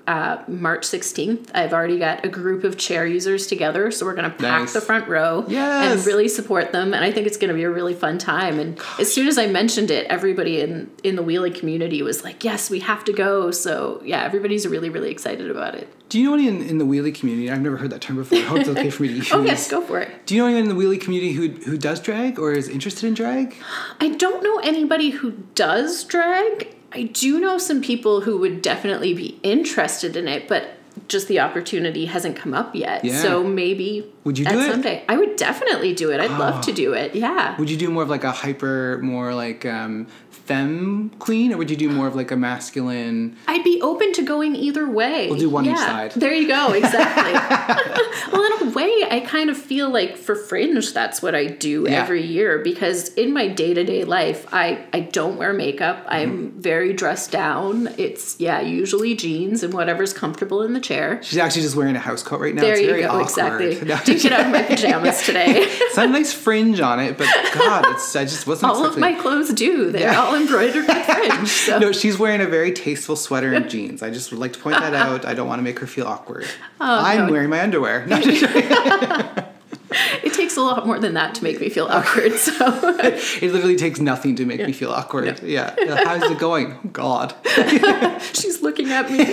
[0.09, 4.31] uh, March 16th, I've already got a group of chair users together, so we're going
[4.31, 4.73] to pack Nice.
[4.73, 5.97] the front row Yes.
[5.99, 6.95] and really support them.
[6.95, 8.59] And I think it's going to be a really fun time.
[8.59, 12.43] And as soon as I mentioned it, everybody in in the wheelie community was like,
[12.43, 15.87] "Yes, we have to go." So yeah, everybody's really really excited about it.
[16.09, 17.51] Do you know anyone in, in the wheelie community?
[17.51, 18.39] I've never heard that term before.
[18.39, 19.31] I hope it's okay for me to use.
[19.33, 20.25] Oh yes, go for it.
[20.27, 23.07] Do you know anyone in the wheelie community who who does drag or is interested
[23.07, 23.55] in drag?
[24.01, 26.75] I don't know anybody who does drag.
[26.93, 30.75] I do know some people who would definitely be interested in it, but
[31.07, 33.05] just the opportunity hasn't come up yet.
[33.05, 33.21] Yeah.
[33.23, 34.71] So maybe Would you do it?
[34.71, 35.05] someday.
[35.09, 36.21] I would definitely do it.
[36.21, 37.15] I'd love to do it.
[37.15, 37.57] Yeah.
[37.59, 40.07] Would you do more of like a hyper, more like um,
[40.49, 43.37] femme queen, or would you do more of like a masculine?
[43.47, 45.29] I'd be open to going either way.
[45.29, 46.13] We'll do one each side.
[46.13, 47.33] There you go, exactly.
[48.33, 51.85] well, in a way, I kind of feel like for Fringe, that's what I do
[51.89, 52.03] Yeah.
[52.03, 56.05] every year because in my day to day life, I, I don't wear makeup.
[56.09, 56.61] I'm Mm-hmm.
[56.61, 57.89] very dressed down.
[57.99, 61.21] It's, yeah, usually jeans and whatever's comfortable in the chair.
[61.23, 62.63] She's actually just wearing a house coat right now.
[62.63, 63.23] There it's you very go, awkward.
[63.23, 63.69] exactly.
[63.89, 65.45] No, get out of my pajamas today.
[65.59, 69.13] it's a nice fringe on it, but God, it's I just wasn't all of my
[69.15, 69.91] clothes do.
[69.91, 70.21] They're Yeah.
[70.23, 71.49] all embroidered with Fringe.
[71.49, 71.79] So.
[71.79, 74.03] No, she's wearing a very tasteful sweater and jeans.
[74.03, 75.25] I just would like to point that out.
[75.25, 76.47] I don't want to make her feel awkward.
[76.81, 77.33] I'm Oh, no.
[77.33, 78.07] wearing my underwear.
[78.07, 78.19] No.
[80.23, 82.35] It takes a lot more than that to make me feel awkward.
[82.35, 82.53] So.
[83.03, 85.41] it literally takes nothing to make me feel awkward.
[85.43, 85.75] Yeah.
[86.05, 86.75] How's it going?
[86.75, 87.35] Oh, God.
[88.35, 89.25] She's looking at me.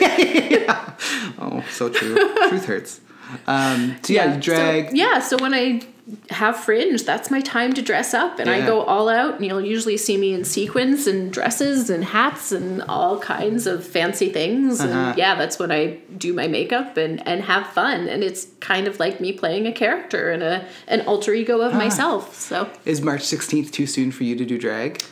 [1.37, 2.15] Oh, so true.
[2.47, 3.01] Truth hurts.
[3.47, 4.89] Um, so yeah, you drag.
[4.89, 5.81] So, yeah, so when I
[6.29, 9.35] have fringe, that's my time to dress up, and I go all out.
[9.35, 13.85] And you'll usually see me in sequins and dresses and hats and all kinds of
[13.85, 14.81] fancy things.
[14.81, 14.91] Uh-huh.
[14.91, 18.07] And yeah, that's when I do my makeup and and have fun.
[18.07, 21.73] And it's kind of like me playing a character and a an alter ego of
[21.73, 22.35] myself.
[22.35, 22.69] So.
[22.85, 25.03] Is March 16th too soon for you to do drag?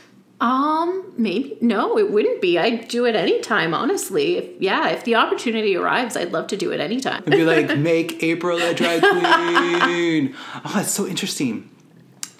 [0.43, 2.59] Um, maybe no, it wouldn't be.
[2.59, 4.35] I'd do it anytime, honestly.
[4.35, 7.23] If yeah, if the opportunity arrives, I'd love to do it anytime.
[7.25, 10.35] And be like, make April a drag queen.
[10.65, 11.69] Oh, that's so interesting.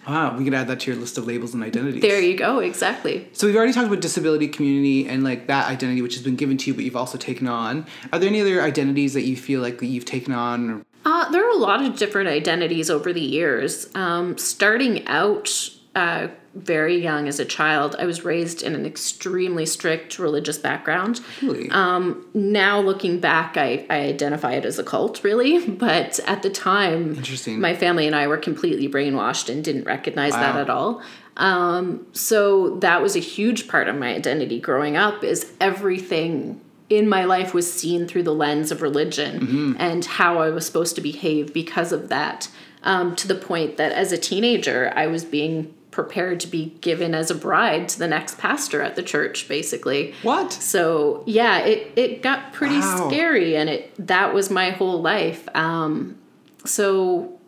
[0.07, 2.01] Wow, we could add that to your list of labels and identities.
[2.01, 3.29] There you go, exactly.
[3.31, 6.57] So we've already talked about disability community and like that identity which has been given
[6.57, 7.85] to you but you've also taken on.
[8.11, 11.31] Are there any other identities that you feel like that you've taken on or Uh,
[11.31, 13.89] there are a lot of different identities over the years.
[13.95, 19.65] Um, starting out uh, very young as a child, I was raised in an extremely
[19.65, 21.19] strict religious background.
[21.41, 21.69] really?
[21.71, 25.65] Um, now looking back, I, I identify it as a cult, really.
[25.83, 27.59] But at the time, Interesting.
[27.59, 31.01] my family and I were completely brainwashed and didn't recognize that at all.
[31.37, 35.23] Um, so that was a huge part of my identity growing up.
[35.23, 39.73] Is everything in my life was seen through the lens of religion Mm-hmm.
[39.79, 42.49] and how I was supposed to behave because of that.
[42.83, 47.13] Um, to the point that as a teenager, I was being prepared to be given
[47.13, 50.51] as a bride to the next pastor at the church basically What?
[50.51, 53.07] so yeah it it got pretty Wow.
[53.09, 56.17] scary and it that was my whole life um
[56.65, 57.39] so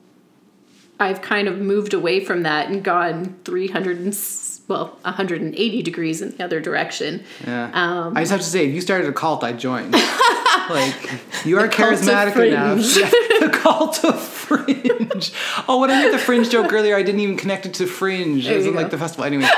[0.99, 6.21] i've kind of moved away from that and gone 300 and s- well 180 degrees
[6.21, 7.69] in the other direction Yeah.
[7.73, 9.91] Um, I just have to say, if you started a cult, I'd join.
[10.69, 11.11] like,
[11.45, 12.79] you are charismatic enough.
[12.97, 13.09] Yeah,
[13.47, 15.31] the cult of fringe.
[15.67, 18.45] Oh, when I made the fringe joke earlier, I didn't even connect it to fringe.
[18.45, 19.25] There It wasn't like the festival.
[19.25, 19.45] Anyway.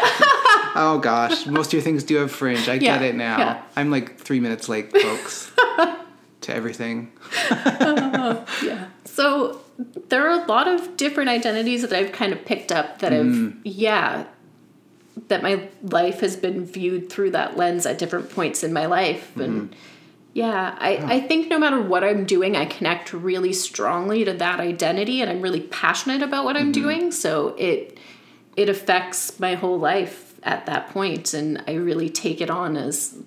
[0.75, 2.67] oh gosh, most of your things do have fringe.
[2.67, 3.37] I Yeah, get it now.
[3.37, 3.61] yeah.
[3.75, 5.51] I'm like three minutes late, folks,
[6.41, 7.11] to everything.
[7.49, 8.87] Yeah.
[9.05, 9.61] So
[10.09, 13.53] there are a lot of different identities that I've kind of picked up that have,
[13.63, 14.25] yeah,
[15.27, 19.35] that my life has been viewed through that lens at different points in my life.
[19.37, 19.75] And
[20.33, 24.59] yeah, I, I think no matter what I'm doing, I connect really strongly to that
[24.59, 27.11] identity and I'm really passionate about what I'm doing.
[27.11, 27.97] So it,
[28.55, 33.17] it affects my whole life at that point and I really take it on as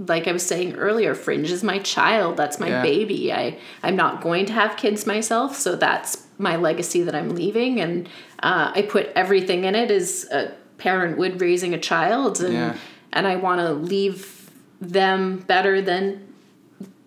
[0.00, 2.36] like I was saying earlier, Fringe is my child.
[2.36, 2.82] That's my Yeah.
[2.82, 3.32] baby.
[3.32, 7.80] I I'm not going to have kids myself, so that's my legacy that I'm leaving,
[7.80, 8.08] and
[8.42, 10.52] uh, I put everything in it as a
[10.84, 12.74] parent would raising a child, and Yeah.
[13.12, 16.02] and I want to leave them better than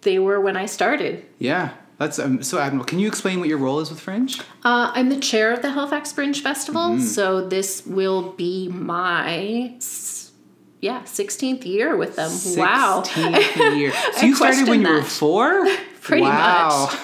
[0.02, 1.14] they were when I started.
[1.40, 1.70] Yeah.
[2.00, 2.86] That's um, so admirable.
[2.86, 4.40] Can you explain what your role is with Fringe?
[4.64, 7.02] Uh, I'm the chair of the Halifax Fringe Festival, Mm-hmm.
[7.18, 9.74] so this will be my
[10.80, 12.32] yeah 16th year with them.
[12.64, 13.02] Wow.
[13.06, 13.92] 16th year.
[14.14, 15.68] So you started when questioned you were four?
[16.08, 16.90] Pretty wow.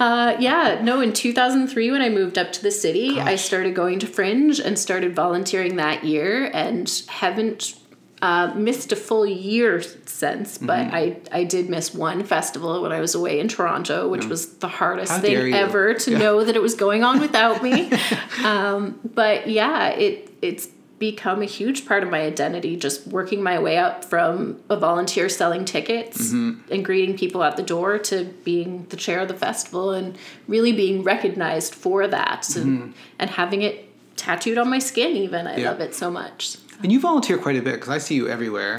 [0.00, 4.00] Uh, yeah, no, in 2003, when I moved up to the city, I started going
[4.00, 7.74] to Fringe and started volunteering that year and haven't
[8.20, 10.94] uh, missed a full year since, but Mm-hmm.
[10.94, 14.68] I, I did miss one festival when I was away in Toronto, which was the
[14.68, 16.18] hardest How thing ever to Yeah.
[16.18, 17.90] know that it was going on without me.
[18.44, 20.68] um, but yeah, it it's
[21.02, 25.28] become a huge part of my identity just working my way up from a volunteer
[25.28, 26.72] selling tickets Mm-hmm.
[26.72, 30.72] and greeting people at the door to being the chair of the festival and really
[30.72, 35.60] being recognized for that and, and having it tattooed on my skin even i Mm-hmm.
[35.62, 35.70] Yeah.
[35.70, 38.78] love it so much And you volunteer quite a bit because I see you everywhere.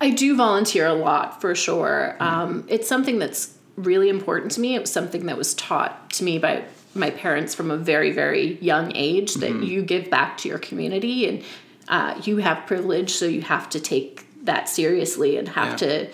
[0.00, 2.16] I do volunteer a lot for sure.
[2.20, 3.42] Um, it's something that's
[3.76, 4.74] really important to me.
[4.76, 6.54] It was something that was taught to me by
[6.96, 11.26] my parents from a very, very young age that you give back to your community
[11.28, 11.42] and
[11.88, 15.88] uh, you have privilege, so you have to take that seriously and have Yeah.
[15.88, 16.08] to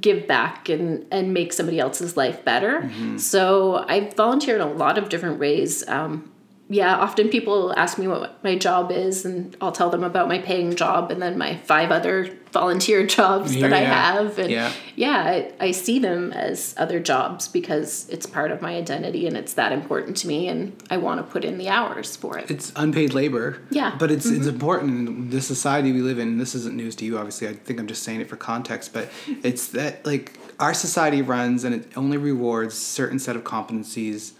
[0.00, 2.90] give back and, and make somebody else's life better.
[3.16, 5.86] So I volunteer in a lot of different ways.
[5.88, 6.32] Um,
[6.68, 10.38] yeah, often people ask me what my job is, and I'll tell them about my
[10.38, 14.12] paying job and then my five other volunteer jobs Here, that I yeah.
[14.12, 14.38] have.
[14.38, 14.72] And Yeah.
[14.96, 19.36] yeah, I, I see them as other jobs because it's part of my identity and
[19.36, 22.50] it's that important to me, and I want to put in the hours for it.
[22.50, 23.58] It's unpaid labor.
[23.70, 23.90] Yeah.
[23.90, 23.98] Mm-hmm.
[23.98, 26.38] But it's it's important in the society we live in.
[26.38, 27.46] This isn't news to you, obviously.
[27.48, 29.10] I think I'm just saying it for context, but
[29.42, 34.32] it's that like our society runs and it only rewards certain set of competencies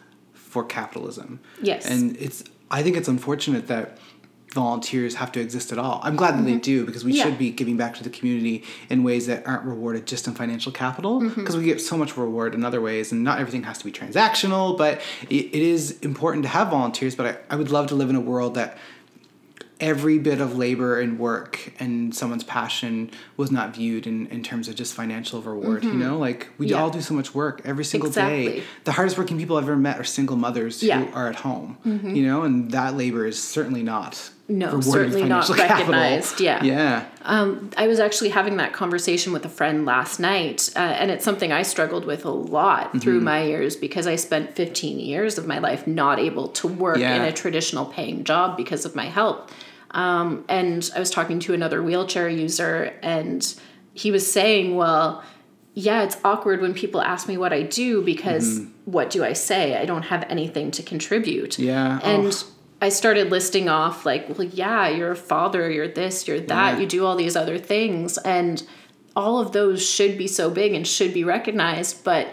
[0.55, 1.41] for capitalism.
[1.61, 1.85] Yes.
[1.93, 3.99] And it's I think it's unfortunate that
[4.53, 6.01] volunteers have to exist at all.
[6.05, 7.19] I'm glad that they do because we Mm-hmm.
[7.19, 7.25] Yeah.
[7.25, 10.71] should be giving back to the community in ways that aren't rewarded just in financial
[10.71, 11.41] capital Mm-hmm.
[11.41, 13.91] because we get so much reward in other ways and not everything has to be
[13.91, 17.97] transactional but it, it is important to have volunteers but I, I would love to
[17.97, 18.79] live in a world that
[19.91, 24.67] every bit of labor and work and someone's passion was not viewed in, in terms
[24.69, 26.75] of just financial reward you know like we Mm-hmm.
[26.75, 26.83] Yeah.
[26.83, 29.97] all do so much work every single day the hardest working people I've ever met
[30.01, 31.01] are single mothers Yeah.
[31.01, 31.11] Mm-hmm.
[31.13, 31.69] who are at home
[32.19, 34.13] you know and that labor is certainly not
[34.49, 35.93] No, certainly not financial capital.
[35.93, 36.63] recognized, yeah.
[36.65, 41.11] yeah Um, I was actually having that conversation with a friend last night, uh, and
[41.11, 43.25] it's something I struggled with a lot through Mm-hmm.
[43.35, 47.17] my years because I spent 15 years of my life not able to work Yeah.
[47.17, 49.41] in a traditional paying job because of my health.
[49.95, 53.55] Um, and I was talking to another wheelchair user, and
[53.95, 55.23] he was saying, Well,
[55.75, 59.77] yeah, it's awkward when people ask me what I do because what do I say?
[59.77, 61.59] I don't have anything to contribute.
[61.59, 61.99] Yeah.
[62.03, 62.47] And Oh.
[62.83, 66.81] I started listing off like, well, yeah, you're a father, you're this, you're that, Yeah.
[66.81, 68.19] you do all these other things.
[68.19, 68.63] And
[69.17, 72.05] all of those should be so big and should be recognized.
[72.05, 72.29] But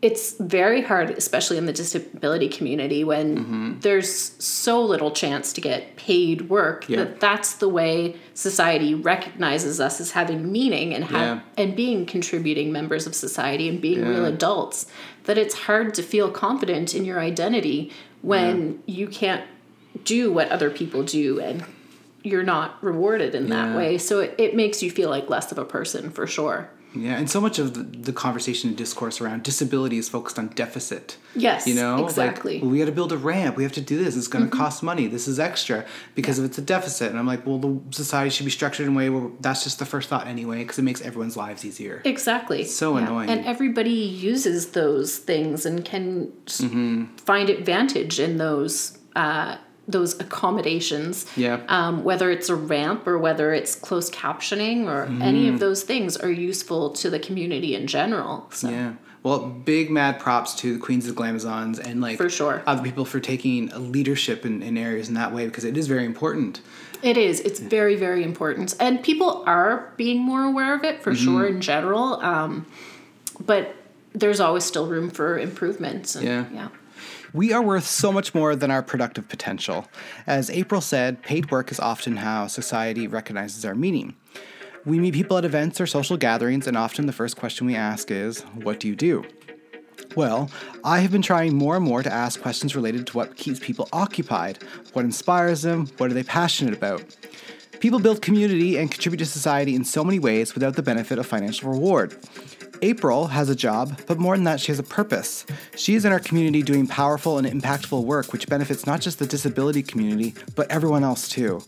[0.00, 3.80] it's very hard, especially in the disability community, when Mm-hmm.
[3.80, 6.98] there's so little chance to get paid work Yeah.
[6.98, 11.40] that that's the way society recognizes us as having meaning and have, Yeah.
[11.64, 14.08] and being contributing members of society and being Yeah.
[14.10, 14.86] real adults.
[15.24, 17.90] That it's hard to feel confident in your identity
[18.22, 19.42] when you can't
[20.04, 21.64] do what other people do and
[22.22, 23.98] you're not rewarded in that way.
[23.98, 26.68] So it, it makes you feel like less of a person for sure.
[26.94, 30.48] Yeah, and so much of the, the conversation and discourse around disability is focused on
[30.48, 31.18] deficit.
[31.36, 32.60] Yes, you know, exactly.
[32.60, 33.56] Like, we got to build a ramp.
[33.56, 34.16] We have to do this.
[34.16, 34.58] It's going to Mm-hmm.
[34.58, 35.06] cost money.
[35.06, 37.10] This is extra because if it's a deficit.
[37.10, 39.78] And I'm like, well, the society should be structured in a way where that's just
[39.78, 42.00] the first thought anyway, because it makes everyone's lives easier.
[42.06, 42.64] Exactly.
[42.64, 43.28] So annoying.
[43.28, 47.16] And everybody uses those things and can Mm-hmm.
[47.16, 51.24] find advantage in those uh, those accommodations.
[51.36, 51.60] Yeah.
[51.68, 55.54] Um, whether it's a ramp or whether it's closed captioning or any Mm-hmm.
[55.54, 58.46] of those things are useful to the community in general.
[58.52, 58.68] So.
[58.68, 58.92] Yeah.
[59.22, 62.62] Well, big mad props to the Queens of Glamazons and like For sure.
[62.66, 65.88] other people for taking a leadership in, in areas in that way because it is
[65.88, 66.60] very important.
[67.02, 67.40] It is.
[67.40, 68.74] It's very, very important.
[68.78, 71.24] And people are being more aware of it for Mm-hmm.
[71.24, 72.20] sure in general.
[72.20, 72.66] Um,
[73.44, 73.74] but
[74.14, 76.14] there's always still room for improvements.
[76.14, 76.44] And, Yeah.
[76.52, 76.68] Yeah.
[77.34, 79.86] We are worth so much more than our productive potential.
[80.26, 84.16] As April said, paid work is often how society recognizes our meaning.
[84.86, 88.10] We meet people at events or social gatherings, and often the first question we ask
[88.10, 89.26] is, What do you do?
[90.16, 90.50] Well,
[90.84, 93.88] I have been trying more and more to ask questions related to what keeps people
[93.92, 94.62] occupied,
[94.94, 97.02] what inspires them, what are they passionate about.
[97.80, 101.26] People build community and contribute to society in so many ways without the benefit of
[101.26, 102.16] financial reward.
[102.82, 105.44] April has a job, but more than that, she has a purpose.
[105.76, 109.26] She is in our community doing powerful and impactful work which benefits not just the
[109.26, 111.62] disability community, but everyone else too.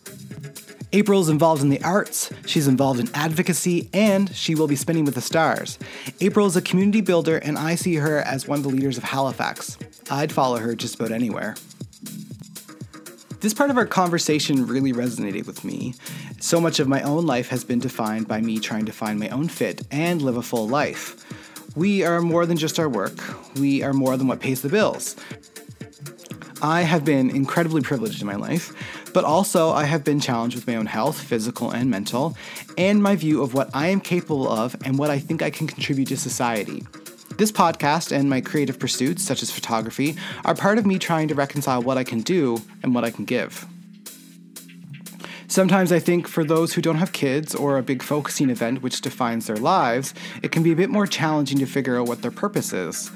[0.93, 5.05] April is involved in the arts, she's involved in advocacy, and she will be spinning
[5.05, 5.79] with the stars.
[6.19, 9.05] April is a community builder, and I see her as one of the leaders of
[9.05, 9.77] Halifax.
[10.09, 11.55] I'd follow her just about anywhere.
[13.41, 15.95] This part of our conversation really resonated with me.
[16.39, 19.29] So much of my own life has been defined by me trying to find my
[19.29, 21.25] own fit and live a full life.
[21.75, 23.17] We are more than just our work,
[23.55, 25.15] we are more than what pays the bills.
[26.61, 28.75] I have been incredibly privileged in my life,
[29.11, 32.37] but also I have been challenged with my own health, physical and mental,
[32.77, 35.65] and my view of what I am capable of and what I think I can
[35.65, 36.83] contribute to society.
[37.41, 41.33] This podcast and my creative pursuits, such as photography, are part of me trying to
[41.33, 43.65] reconcile what I can do and what I can give.
[45.47, 49.01] Sometimes I think for those who don't have kids or a big focusing event which
[49.01, 52.29] defines their lives, it can be a bit more challenging to figure out what their
[52.29, 53.09] purpose is.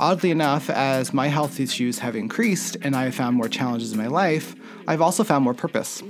[0.00, 3.98] Oddly enough, as my health issues have increased and I have found more challenges in
[3.98, 4.56] my life,
[4.88, 6.02] I've also found more purpose.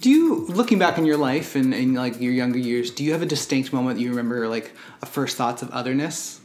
[0.00, 3.12] Do you, looking back in your life and in like your younger years, do you
[3.12, 6.40] have a distinct moment that you remember, like a first thoughts of otherness?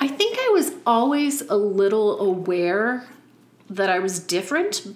[0.00, 3.06] I think I was always a little aware
[3.70, 4.86] that I was different,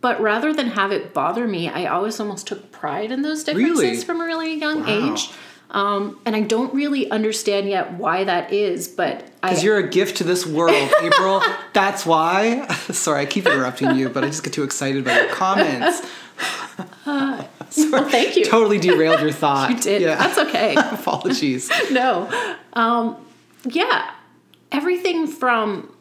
[0.00, 3.80] but rather than have it bother me, I always almost took pride in those differences
[3.82, 3.96] Really?
[3.98, 5.12] from a really young Wow.
[5.12, 5.30] age.
[5.70, 10.16] Um, and I don't really understand yet why that is, but Because you're a gift
[10.18, 11.42] to this world, April.
[11.74, 12.66] That's why.
[12.90, 16.00] Sorry, I keep interrupting you, but I just get too excited by your comments.
[17.06, 18.44] well, thank you.
[18.44, 19.70] Totally derailed your thought.
[19.70, 20.02] You did.
[20.02, 20.16] Yeah.
[20.16, 20.74] That's okay.
[20.92, 21.70] Apologies.
[21.90, 22.30] no.
[22.74, 23.16] Um,
[23.64, 24.14] yeah.
[24.70, 25.94] Everything from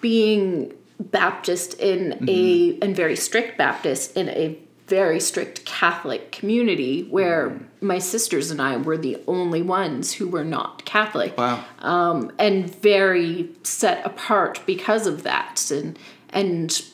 [0.00, 7.58] being Baptist in a and very strict Baptist in a very strict Catholic community where
[7.80, 11.36] my sisters and I were the only ones who were not Catholic.
[11.38, 11.64] Wow.
[11.80, 15.98] Um, and very set apart because of that and
[16.30, 16.84] and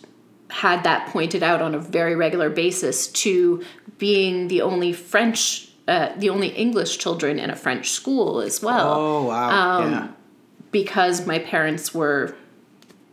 [0.51, 3.65] had that pointed out on a very regular basis to
[3.99, 8.95] being the only French uh, the only English children in a French school as well
[8.97, 9.79] Oh wow.
[9.81, 10.09] Um, yeah.
[10.71, 12.37] because my parents were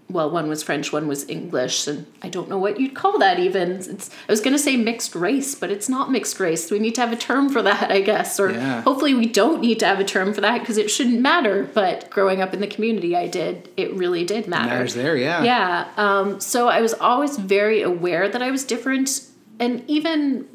[0.09, 3.39] well one was french one was english and i don't know what you'd call that
[3.39, 6.79] even it's i was going to say mixed race but it's not mixed race we
[6.79, 8.81] need to have a term for that i guess or Yeah.
[8.83, 12.09] hopefully we don't need to have a term for that because it shouldn't matter but
[12.09, 15.43] growing up in the community i did it really did matter Matters there, yeah.
[15.43, 15.87] yeah.
[15.97, 19.21] Um, so I was always very aware that I was different.
[19.59, 20.47] And even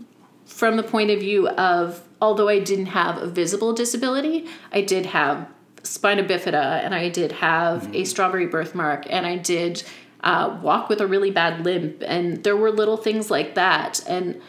[0.45, 5.07] from the point of view of, although I didn't have a visible disability, I did
[5.07, 5.49] have
[5.83, 9.83] spina bifida and I did have a strawberry birthmark and I did
[10.23, 12.03] uh, walk with a really bad limp.
[12.07, 14.01] And there were little things like that.
[14.07, 14.41] And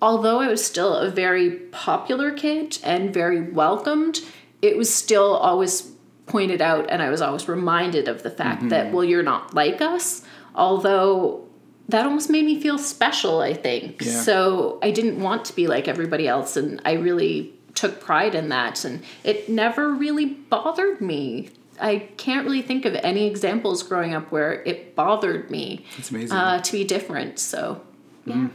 [0.00, 4.20] although I was still a very popular kid and very welcomed,
[4.60, 5.92] it was still always
[6.26, 9.80] pointed out and I was always reminded of the fact that, well, you're not like
[9.80, 10.22] us.
[10.54, 11.46] Although
[11.88, 14.02] that almost made me feel special, I think.
[14.02, 14.22] Yeah.
[14.22, 16.56] So I didn't want to be like everybody else.
[16.56, 18.84] And I really took pride in that.
[18.84, 21.50] And it never really bothered me.
[21.80, 26.36] I can't really think of any examples growing up where it bothered me It's amazing.
[26.36, 27.38] uh, to be different.
[27.38, 27.80] So,
[28.26, 28.48] yeah.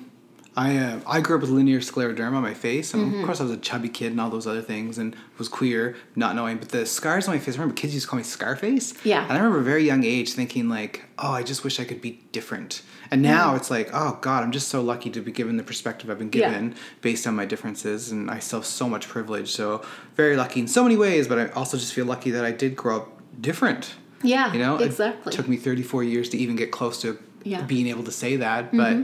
[0.58, 3.20] I uh, I grew up with linear scleroderma on my face, and Mm-hmm.
[3.20, 5.96] of course I was a chubby kid and all those other things, and was queer,
[6.16, 6.58] not knowing.
[6.58, 8.94] But the scars on my face, I remember kids used to call me Scarface.
[9.06, 9.22] Yeah.
[9.22, 12.02] And I remember a very young age thinking like, oh, I just wish I could
[12.02, 12.82] be different.
[13.12, 16.10] And now it's like, oh God, I'm just so lucky to be given the perspective
[16.10, 16.50] I've been Yeah.
[16.50, 19.52] given based on my differences, and I still have so much privilege.
[19.52, 19.84] So
[20.16, 22.76] very lucky in so many ways, but I also just feel lucky that I did
[22.76, 23.08] grow up
[23.40, 23.94] different.
[24.24, 25.32] Yeah, You know, exactly.
[25.32, 27.60] It took me 34 years to even get close to Yeah.
[27.60, 27.68] Mm-hmm.
[27.68, 28.98] being able to say that, but.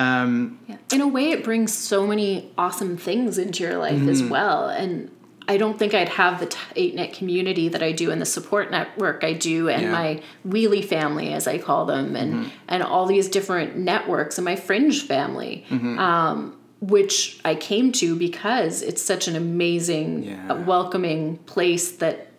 [0.00, 0.76] Um, Yeah.
[0.92, 4.30] In a way, it brings so many awesome things into your life as Mm-hmm.
[4.30, 4.68] well.
[4.68, 5.10] And
[5.48, 8.70] I don't think I'd have the tight knit community that I do and the support
[8.70, 9.88] network I do and Yeah.
[9.88, 10.20] Mm-hmm.
[10.46, 14.56] my wheelie family, as I call them, and, and all these different networks and my
[14.56, 15.98] fringe family, Mm-hmm.
[15.98, 20.52] um, which I came to because it's such an amazing, Yeah.
[20.64, 22.29] welcoming place that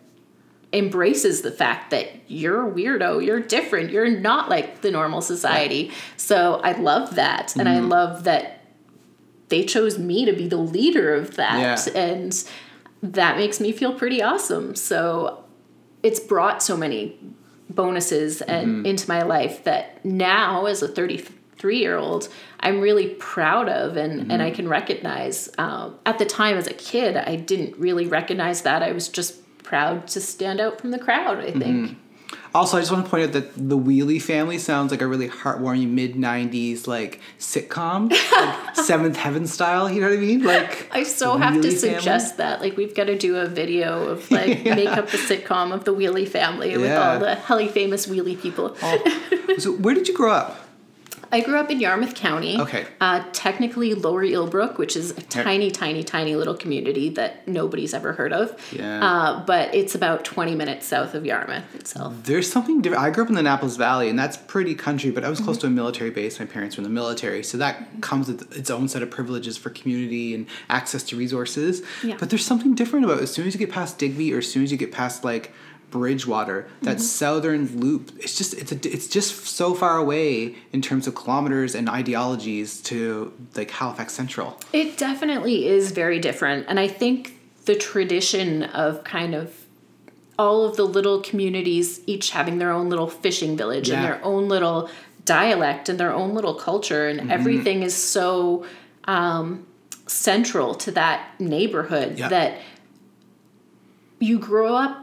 [0.72, 5.90] embraces the fact that you're a weirdo, you're different, you're not like the normal society.
[6.16, 7.54] So I love that.
[7.56, 7.88] And I Mm-hmm.
[7.88, 8.64] love that
[9.48, 11.86] they chose me to be the leader of that.
[11.94, 12.00] Yeah.
[12.00, 12.44] And
[13.02, 14.74] that makes me feel pretty awesome.
[14.74, 15.44] So
[16.02, 17.18] it's brought so many
[17.68, 18.86] bonuses and Mm-hmm.
[18.86, 22.28] into my life that now as a 33 year old
[22.60, 24.56] i'm really proud of and, and i Mm-hmm.
[24.56, 28.92] can recognize um, at the time as a kid i didn't really recognize that i
[28.92, 29.36] was just
[29.72, 31.94] proud to stand out from the crowd i think Mm-hmm.
[32.54, 35.28] Also, I just want to point out that the Wheelie family sounds like a really
[35.28, 39.90] heartwarming mid '90s like sitcom, like Seventh Heaven style.
[39.90, 40.42] You know what I mean?
[40.42, 41.76] Like I so have to family.
[41.76, 42.60] suggest that.
[42.60, 45.94] Like, we've got to do a video of like make up the sitcom of the
[45.94, 48.76] Wheelie family with all the helly famous Wheelie people.
[49.58, 50.61] So, where did you grow up?
[51.32, 52.60] I grew up in Yarmouth County.
[52.60, 52.86] Okay.
[53.00, 58.12] Uh, technically Lower Eelbrook, which is a tiny, tiny, tiny little community that nobody's ever
[58.12, 58.54] heard of.
[58.72, 59.02] Yeah.
[59.02, 62.14] Uh, but it's about 20 minutes south of Yarmouth itself.
[62.24, 63.02] There's something different.
[63.02, 65.46] I grew up in the Annapolis Valley, and that's pretty country, but I was Mm-hmm.
[65.46, 66.38] close to a military base.
[66.38, 69.56] My parents were in the military, so that comes with its own set of privileges
[69.56, 71.82] for community and access to resources.
[72.04, 72.16] Yeah.
[72.20, 73.22] But there's something different about it.
[73.22, 75.52] as soon as you get past Digby, or as soon as you get past like
[75.92, 76.98] Bridgewater, that Mm-hmm.
[77.00, 78.10] southern loop.
[78.18, 82.80] It's just it's a, it's just so far away in terms of kilometers and ideologies
[82.90, 84.58] to like Halifax Central.
[84.72, 86.66] It definitely is very different.
[86.68, 89.54] And I think the tradition of kind of
[90.38, 94.48] all of the little communities each having their own little fishing village and their own
[94.48, 94.88] little
[95.24, 97.30] dialect and their own little culture and Mm-hmm.
[97.30, 98.64] everything is so
[99.04, 99.66] um,
[100.08, 102.28] central to that neighborhood Yeah.
[102.28, 102.58] that
[104.18, 105.01] you grow up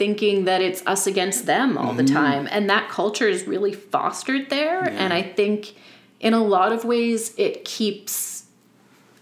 [0.00, 2.48] thinking that it's us against them all the time.
[2.50, 4.88] And that culture is really fostered there.
[4.88, 5.74] And i think
[6.20, 8.46] in a lot of ways it keeps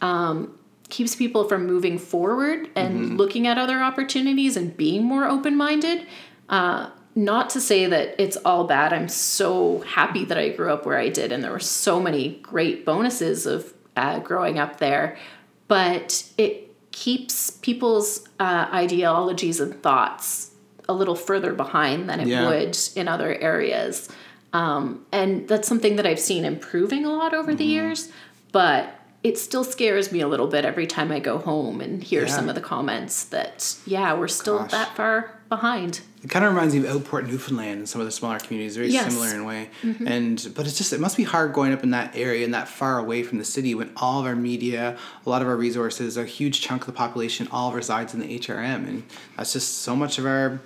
[0.00, 0.56] um,
[0.88, 6.06] keeps people from moving forward and looking at other opportunities and being more open-minded.
[6.48, 8.92] Uh, not to say that it's all bad.
[8.92, 12.38] I'm so happy that i grew up where i did and there were so many
[12.40, 15.18] great bonuses of uh, growing up there.
[15.66, 20.47] But it keeps people's uh, ideologies and thoughts
[20.88, 22.48] a little further behind than it Yeah.
[22.48, 24.08] would in other areas.
[24.52, 27.70] Um, and that's something that I've seen improving a lot over the Mm-hmm.
[27.70, 28.08] years,
[28.52, 32.22] but it still scares me a little bit every time I go home and hear
[32.22, 32.28] Yeah.
[32.28, 34.70] some of the comments that, yeah, we're still Gosh.
[34.70, 36.00] that far behind.
[36.22, 38.76] It kind of reminds me of Outport, Newfoundland, and some of the smaller communities.
[38.76, 39.12] Very Yes.
[39.12, 39.70] similar in a way,
[40.06, 42.68] and but it's just it must be hard growing up in that area and that
[42.68, 46.16] far away from the city when all of our media, a lot of our resources,
[46.16, 49.02] a huge chunk of the population all resides in the HRM, and
[49.36, 50.60] that's just so much of our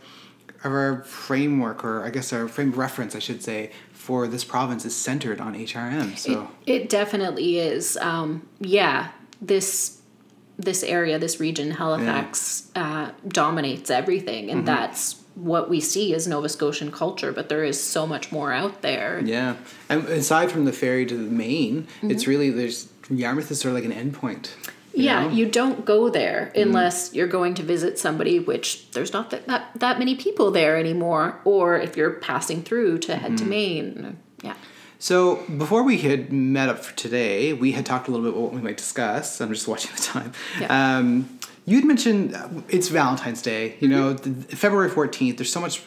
[0.65, 4.85] our framework, or I guess our frame of reference, I should say, for this province
[4.85, 6.17] is centered on HRM.
[6.19, 7.97] So It definitely is.
[7.99, 9.11] Um, yeah,
[9.41, 9.99] this
[10.59, 14.59] this area, this region, Halifax, uh, dominates everything, Mm-hmm.
[14.59, 17.33] and that's what we see as Nova Scotian culture.
[17.33, 19.21] But there is so much more out there.
[19.25, 19.57] yeah,
[19.89, 22.11] and aside from the ferry to the Maine, Mm-hmm.
[22.11, 24.51] it's really there's Yarmouth is sort of like an endpoint.
[24.95, 25.31] You Yeah, know?
[25.31, 26.69] you don't go there Mm-hmm.
[26.69, 30.77] unless you're going to visit somebody, which there's not that, that, that many people there
[30.77, 33.37] anymore, or if you're passing through to head Mm-hmm.
[33.37, 34.17] to Maine.
[34.43, 34.55] Yeah.
[34.99, 38.43] So before we had met up for today, we had talked a little bit about
[38.43, 39.41] what we might discuss.
[39.41, 40.33] I'm just watching the time.
[40.61, 40.97] Yeah.
[40.99, 43.77] Um, you had mentioned uh, it's Valentine's Day.
[43.81, 45.37] You know, the, February 14th.
[45.39, 45.83] There's so much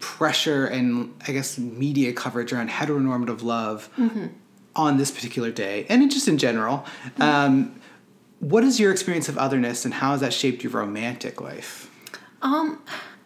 [0.00, 3.88] pressure and I guess media coverage around heteronormative love
[4.74, 6.84] on this particular day, and just in general.
[7.20, 7.80] Um,
[8.42, 11.88] what is your experience of otherness, and how has that shaped your romantic life?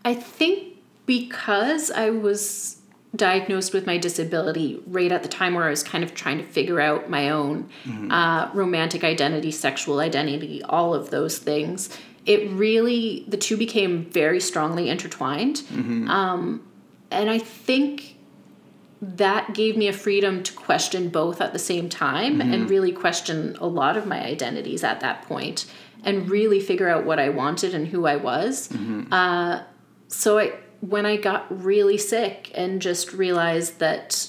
[0.05, 2.77] I think because I was
[3.15, 6.45] diagnosed with my disability right at the time where I was kind of trying to
[6.45, 7.71] figure out my own
[8.11, 11.89] uh, romantic identity, sexual identity, all of those things,
[12.27, 15.63] it really, the two became very strongly intertwined.
[16.11, 16.63] Um,
[17.11, 18.06] and I think
[19.01, 22.53] that gave me a freedom to question both at the same time Mm-hmm.
[22.53, 25.67] and really question a lot of my identities at that point
[26.03, 28.69] and really figure out what I wanted and who I was.
[28.69, 29.13] Mm-hmm.
[29.13, 29.63] Uh,
[30.09, 34.29] so I, when I got really sick and just realized that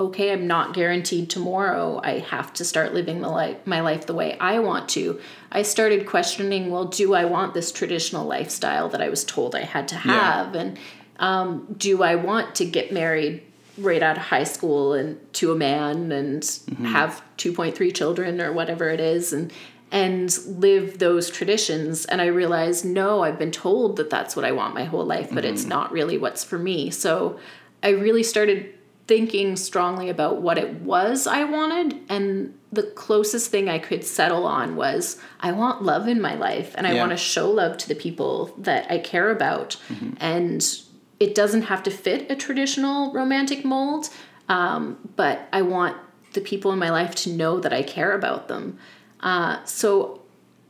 [0.00, 2.00] okay, I'm not guaranteed tomorrow.
[2.02, 5.20] I have to start living my life, my life the way I want to.
[5.52, 9.60] I started questioning, well, do I want this traditional lifestyle that I was told I
[9.60, 10.54] had to have?
[10.54, 10.78] And
[11.18, 13.42] um, do I want to get married
[13.78, 16.84] right out of high school and to a man and mm-hmm.
[16.84, 19.52] have 2.3 children or whatever it is and
[19.90, 22.04] and live those traditions.
[22.06, 25.30] And i realized no i've been told that that's what i want my whole life
[25.32, 25.70] but it's mm-hmm.
[25.70, 26.90] not really what's for me.
[26.90, 27.38] So
[27.82, 28.74] i really started
[29.08, 31.98] thinking strongly about what it was i wanted.
[32.08, 36.74] And the closest thing i could settle on was i want love in my life
[36.76, 37.00] and i Yeah.
[37.00, 39.76] want to show love to the people that i care about.
[39.88, 40.12] Mm-hmm.
[40.20, 40.78] And
[41.22, 44.08] it doesn't have to fit a traditional romantic mold
[44.48, 45.96] um, but i want
[46.32, 48.78] the people in my life to know that i care about them
[49.20, 50.22] uh, so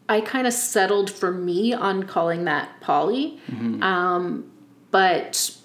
[0.09, 3.40] I kind of settled for me on calling that poly,
[3.82, 4.50] um,
[4.90, 5.57] but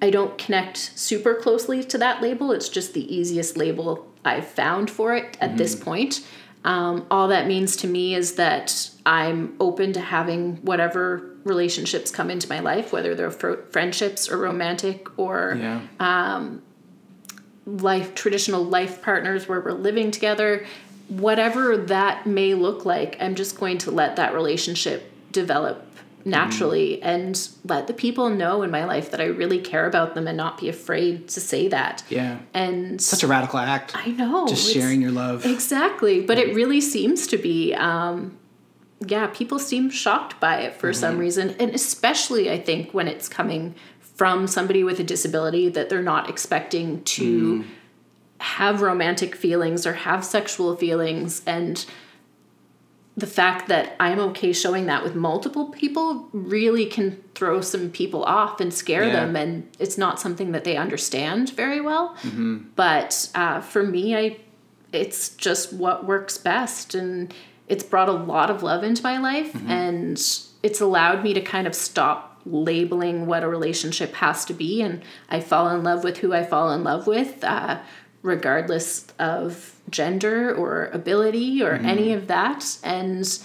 [0.00, 2.52] I don't connect super closely to that label.
[2.52, 6.26] It's just the easiest label I've found for it at this point.
[6.64, 12.30] Um, all that means to me is that I'm open to having whatever relationships come
[12.30, 15.80] into my life, whether they're fr- friendships or romantic or Yeah.
[17.66, 20.66] life traditional life partners where we're living together
[21.08, 25.86] whatever that may look like i'm just going to let that relationship develop
[26.24, 30.26] naturally and let the people know in my life that i really care about them
[30.26, 32.38] and not be afraid to say that yeah.
[32.54, 33.92] and Such a radical act.
[33.94, 35.44] i know Just sharing your love.
[35.46, 37.74] Exactly, but it really seems to be.
[37.74, 38.36] Um,
[39.06, 41.20] yeah, people seem shocked by it for some mm-hmm.
[41.20, 46.02] reason, and especially I think when it's coming from somebody with a disability that they're
[46.02, 47.64] not expecting to mm.
[48.38, 51.86] have romantic feelings or have sexual feelings, and
[53.16, 58.22] the fact that I'm okay showing that with multiple people really can throw some people
[58.24, 59.12] off and scare Yeah.
[59.24, 62.14] them, and it's not something that they understand very well.
[62.22, 62.58] Mm-hmm.
[62.76, 64.36] But uh, for me, I
[64.92, 67.32] it's just what works best, and
[67.70, 70.16] it's brought a lot of love into my life, and
[70.62, 75.02] it's allowed me to kind of stop labeling what a relationship has to be, and
[75.30, 77.42] I fall in love with who I fall in love with.
[77.44, 77.78] Uh,
[78.22, 83.38] regardless of gender or ability or any of that and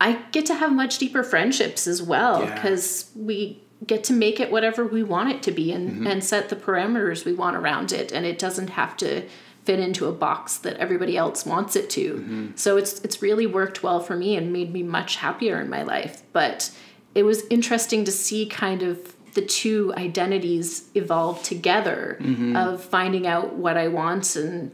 [0.00, 2.54] I get to have much deeper friendships as well Yeah.
[2.54, 6.06] because we get to make it whatever we want it to be and, Mm-hmm.
[6.06, 9.24] and set the parameters we want around it and it doesn't have to
[9.66, 12.14] fit into a box that everybody else wants it to.
[12.14, 12.46] Mm-hmm.
[12.54, 15.82] So it's it's really worked well for me and made me much happier in my
[15.82, 16.22] life.
[16.32, 16.70] But
[17.14, 22.56] it was interesting to see kind of the two identities evolve together Mm-hmm.
[22.56, 24.70] of finding out what I want and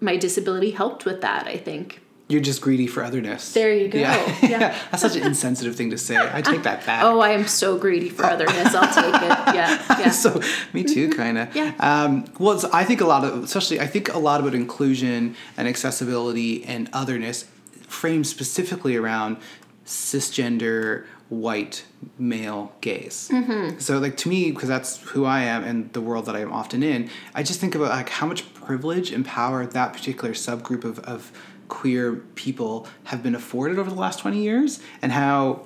[0.00, 2.01] my disability helped with that, I think.
[2.32, 3.52] You're just greedy for otherness.
[3.52, 3.98] There you go.
[3.98, 4.36] Yeah.
[4.42, 4.58] Yeah.
[4.90, 6.16] That's such an insensitive thing to say.
[6.16, 7.04] I take that back.
[7.04, 8.74] Oh, I am so greedy for otherness.
[8.74, 9.54] I'll take it.
[9.54, 9.98] Yeah.
[10.00, 10.10] Yeah.
[10.24, 10.40] so
[10.72, 11.74] me too kind of Yeah.
[11.78, 15.68] um, well i think a lot of especially i think a lot about inclusion and
[15.68, 17.44] accessibility and otherness
[17.86, 19.36] framed specifically around
[19.84, 21.84] cisgender white
[22.18, 23.78] male gaze Mm-hmm.
[23.78, 26.52] so like to me because that's who i am and the world that i am
[26.52, 30.84] often in i just think about like how much privilege and power that particular subgroup
[30.84, 31.32] of, of
[31.72, 35.64] queer people have been afforded over the last 20 years and how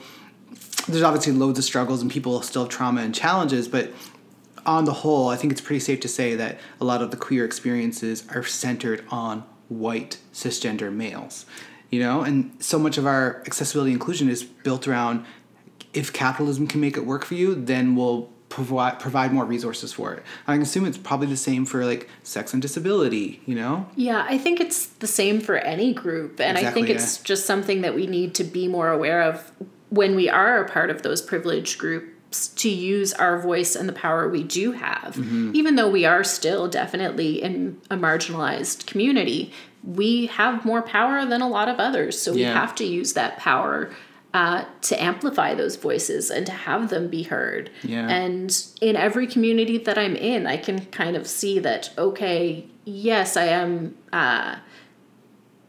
[0.87, 3.93] there's obviously loads of struggles and people still have trauma and challenges, but
[4.65, 7.17] on the whole, I think it's pretty safe to say that a lot of the
[7.17, 11.45] queer experiences are centered on white cisgender males.
[11.91, 15.25] You know, and so much of our accessibility inclusion is built around
[15.93, 20.15] if capitalism can make it work for you, then we'll provide provide more resources for
[20.15, 20.23] it.
[20.47, 23.89] I assume it's probably the same for like sex and disability, you know?
[23.97, 26.41] Yeah, I think it's the same for any group.
[26.41, 29.51] And I Exactly, think it's just something that we need to be more aware of
[29.91, 33.93] when we are a part of those privileged groups to use our voice and the
[33.93, 35.15] power we do have.
[35.17, 35.53] Mm-hmm.
[35.55, 39.53] Even though we are still definitely in a marginalized community,
[39.85, 42.21] we have more power than a lot of others.
[42.21, 43.91] So we have to use that power
[44.37, 47.71] uh, to amplify those voices and to have them be heard.
[47.83, 48.07] Yeah.
[48.07, 53.39] And in every community that I'm in, I can kind of see that, okay, yes,
[53.39, 54.57] I am uh,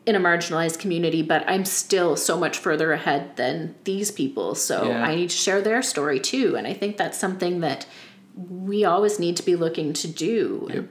[0.06, 4.54] in a marginalized community, but I'm still so much further ahead than these people.
[4.54, 5.02] So Yeah.
[5.02, 6.58] I need to share their story too.
[6.58, 7.86] And I think that's something that
[8.36, 10.68] we always need to be looking to do.
[10.70, 10.78] Yep.
[10.78, 10.90] And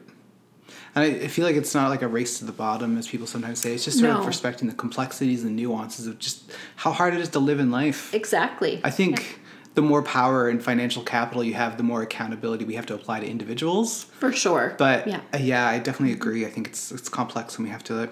[0.97, 3.61] I I feel like it's not like a race to the bottom, as people sometimes
[3.61, 3.75] say.
[3.75, 7.29] It's just sort of respecting the complexities and nuances of just how hard it is
[7.31, 8.13] to live in life.
[8.15, 8.81] Exactly.
[8.83, 9.41] I think
[9.75, 13.21] the more power and financial capital you have, the more accountability we have to apply
[13.21, 14.05] to individuals.
[14.05, 14.75] For sure.
[14.79, 15.21] But yeah.
[15.35, 16.47] yeah, yeah I definitely agree.
[16.47, 18.09] I think it's it's complex, and we have to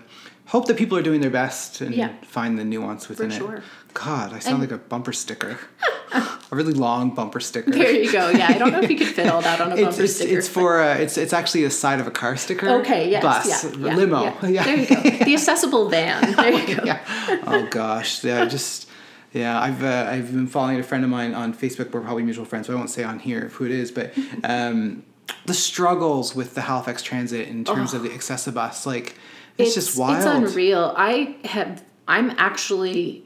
[0.46, 2.10] hope that people are doing their best and Yeah.
[2.22, 3.34] find the nuance within it.
[3.34, 3.62] sure.
[3.94, 5.56] God, I sound And- like a bumper sticker,
[6.12, 7.70] a really long bumper sticker.
[7.70, 8.28] There you go.
[8.30, 10.36] Yeah, I don't know if you could fit all that on a bumper it's, sticker.
[10.38, 12.68] it's for uh, it's it's actually a side of a car sticker.
[12.80, 14.22] Okay, yes, bus, yeah, yeah, limo.
[14.24, 14.34] yeah.
[14.48, 14.64] Yeah.
[14.64, 15.24] There you go.
[15.24, 16.32] The accessible van.
[16.34, 16.82] There you go.
[16.84, 16.98] yeah.
[17.46, 18.24] Oh gosh.
[18.24, 18.44] Yeah.
[18.46, 18.88] Just.
[19.32, 19.60] Yeah.
[19.60, 21.92] I've uh, I've been following a friend of mine on Facebook.
[21.92, 22.66] We're probably mutual friends.
[22.66, 25.04] So I won't say on here who it is, but um,
[25.46, 29.16] the struggles with the Halifax Transit in terms of the Access-A-Bus, like
[29.58, 30.16] it's, just wild.
[30.16, 30.94] It's unreal.
[30.96, 31.84] I have.
[32.06, 33.24] I'm actually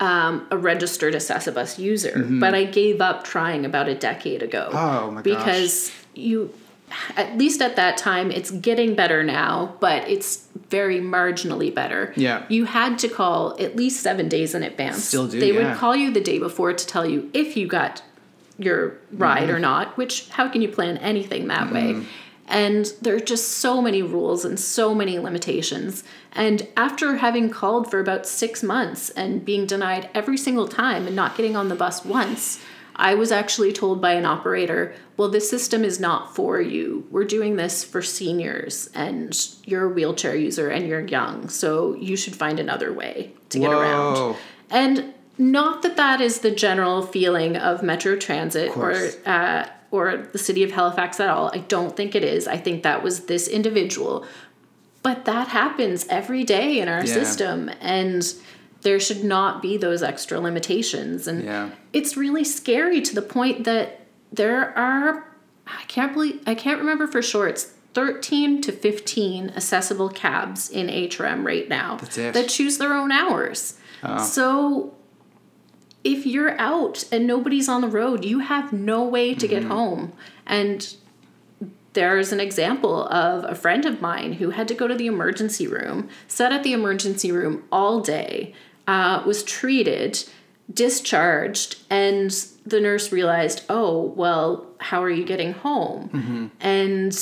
[0.00, 4.68] um, a registered Access-A-Bus user, but I gave up trying about a decade ago.
[4.72, 4.76] Mm-hmm.
[4.76, 5.24] Oh, my gosh.
[5.24, 6.52] Because you,
[7.16, 12.12] at least at that time, it's getting better now, but it's very marginally better.
[12.16, 12.44] Yeah.
[12.48, 15.04] You had to call at least seven days in advance.
[15.04, 15.70] Still do, They yeah.
[15.70, 18.02] would call you the day before to tell you if you got
[18.58, 19.52] your ride Mm-hmm.
[19.56, 22.02] or not, which how can you plan anything that way?
[22.52, 26.04] And there are just so many rules and so many limitations.
[26.32, 31.16] And after having called for about six months and being denied every single time and
[31.16, 32.62] not getting on the bus once,
[32.94, 37.06] I was actually told by an operator, well, this system is not for you.
[37.10, 39.34] We're doing this for seniors and
[39.64, 41.48] you're a wheelchair user and you're young.
[41.48, 43.80] So you should find another way to get Whoa.
[43.80, 44.36] around.
[44.68, 48.92] And not that that is the general feeling of Metro Transit or
[49.24, 51.50] uh, or the city of Halifax at all.
[51.54, 52.48] I don't think it is.
[52.48, 54.26] I think that was this individual.
[55.02, 57.12] But that happens every day in our Yeah.
[57.12, 58.32] system, and
[58.80, 61.28] there should not be those extra limitations.
[61.28, 61.70] And Yeah.
[61.92, 64.00] it's really scary to the point that
[64.32, 65.28] there are
[65.64, 67.46] I can't believe I can't remember for sure.
[67.46, 72.34] It's 13 to 15 accessible cabs in HRM right now That's it.
[72.34, 73.74] that choose their own hours.
[74.02, 74.18] Oh.
[74.24, 74.94] So
[76.04, 79.54] if you're out and nobody's on the road, you have no way to Mm-hmm.
[79.60, 80.12] get home.
[80.46, 80.94] And
[81.94, 85.66] there's an example of a friend of mine who had to go to the emergency
[85.66, 88.54] room, sat at the emergency room all day,
[88.86, 90.24] uh, was treated,
[90.72, 92.30] discharged, and
[92.64, 96.50] the nurse realized, oh, well, how are you getting home?
[96.60, 97.12] And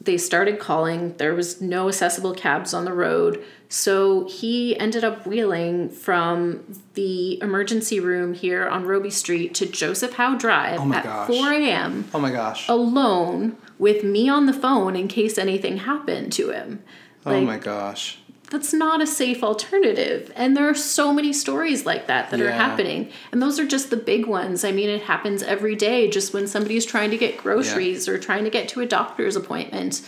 [0.00, 1.16] they started calling.
[1.16, 3.42] There was no accessible cabs on the road.
[3.72, 6.64] So he ended up wheeling from
[6.94, 11.28] the emergency room here on Robie Street to Joseph Howe Drive Oh at gosh.
[11.28, 12.68] 4 a.m Oh my gosh.
[12.68, 16.82] alone with me on the phone in case anything happened to him.
[17.24, 18.18] oh my gosh.
[18.50, 20.32] that's not a safe alternative.
[20.34, 23.10] And there are so many stories like that that are happening.
[23.30, 24.64] And those are just the big ones.
[24.64, 28.42] I mean, it happens every day just when somebody's trying to get groceries or trying
[28.42, 30.02] to get to a doctor's appointment.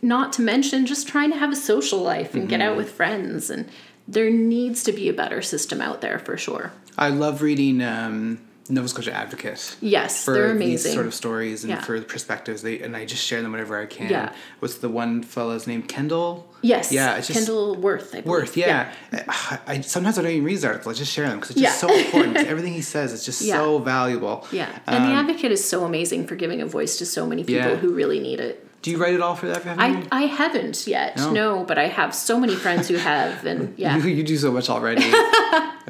[0.00, 2.76] Not to mention just trying to have a social life and get out Mm-hmm.
[2.78, 3.50] with friends.
[3.50, 3.68] And
[4.06, 6.72] there needs to be a better system out there for sure.
[6.96, 8.38] I love reading um,
[8.70, 9.76] Nova Scotia Advocate.
[9.80, 10.92] Yes, for they're these amazing.
[10.92, 11.80] sort of stories and Yeah.
[11.82, 12.62] for the perspectives.
[12.62, 14.10] They and I just share them whenever I can.
[14.10, 14.32] Yeah.
[14.60, 15.82] What's the one fellow's name?
[15.82, 16.46] Kendall.
[16.62, 16.92] yes.
[16.92, 18.08] Yeah, it's just Kendall Worth.
[18.14, 18.26] I believe.
[18.26, 18.56] Worth.
[18.56, 18.92] Yeah.
[19.12, 20.96] I, I sometimes I don't even read his articles.
[20.96, 21.88] I just share them because it's just Yeah.
[21.88, 22.36] so important.
[22.46, 23.54] Everything he says is just Yeah.
[23.58, 24.46] so valuable.
[24.52, 27.42] Yeah, and the Um, advocate is so amazing for giving a voice to so many
[27.44, 27.76] people Yeah.
[27.76, 28.64] who really need it.
[28.82, 29.66] Do you write it all for that?
[29.66, 31.32] I, I haven't yet, No.
[31.32, 31.64] no.
[31.64, 33.96] but I have so many friends who have, and yeah.
[33.96, 35.02] You, you do so much already.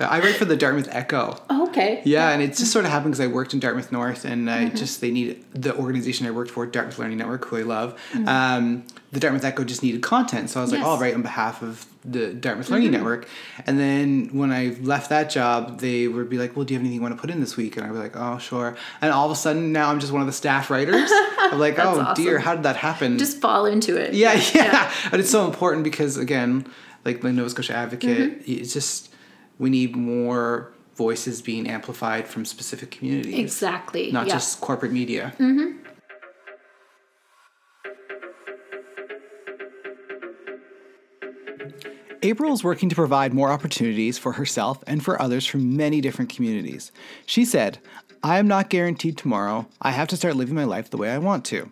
[0.01, 1.37] I write for the Dartmouth Echo.
[1.51, 2.01] Oh, okay.
[2.05, 4.67] Yeah, and it just sort of happened because I worked in Dartmouth North, and Mm-hmm.
[4.67, 7.99] I just they need the organization I worked for, Dartmouth Learning Network, who I love.
[8.13, 8.29] Mm-hmm.
[8.29, 10.87] Um, the Dartmouth Echo just needed content, so I was like, Yes.
[11.01, 11.17] Mm-hmm.
[11.17, 13.27] On behalf of the Dartmouth Learning Network."
[13.67, 16.83] And then when I left that job, they would be like, "Well, do you have
[16.83, 19.11] anything you want to put in this week?" And I'd be like, "Oh, sure." And
[19.13, 21.11] all of a sudden, now I'm just one of the staff writers.
[21.39, 24.13] I'm like, "Oh That's dear, how did that happen?" Just fall into it.
[24.15, 26.67] yeah, yeah, But it's so important because again,
[27.05, 28.53] like the Nova Scotia Advocate, Mm-hmm.
[28.61, 29.11] it's just
[29.59, 34.11] we need more voices being amplified from specific communities, Exactly.
[34.13, 34.35] not yeah.
[34.35, 35.33] just corporate media.
[42.29, 46.31] April is working to provide more opportunities for herself and for others from many different
[46.31, 46.93] communities.
[47.25, 47.79] She said,
[48.23, 49.67] I am not guaranteed tomorrow.
[49.81, 51.71] I have to start living my life the way I want to.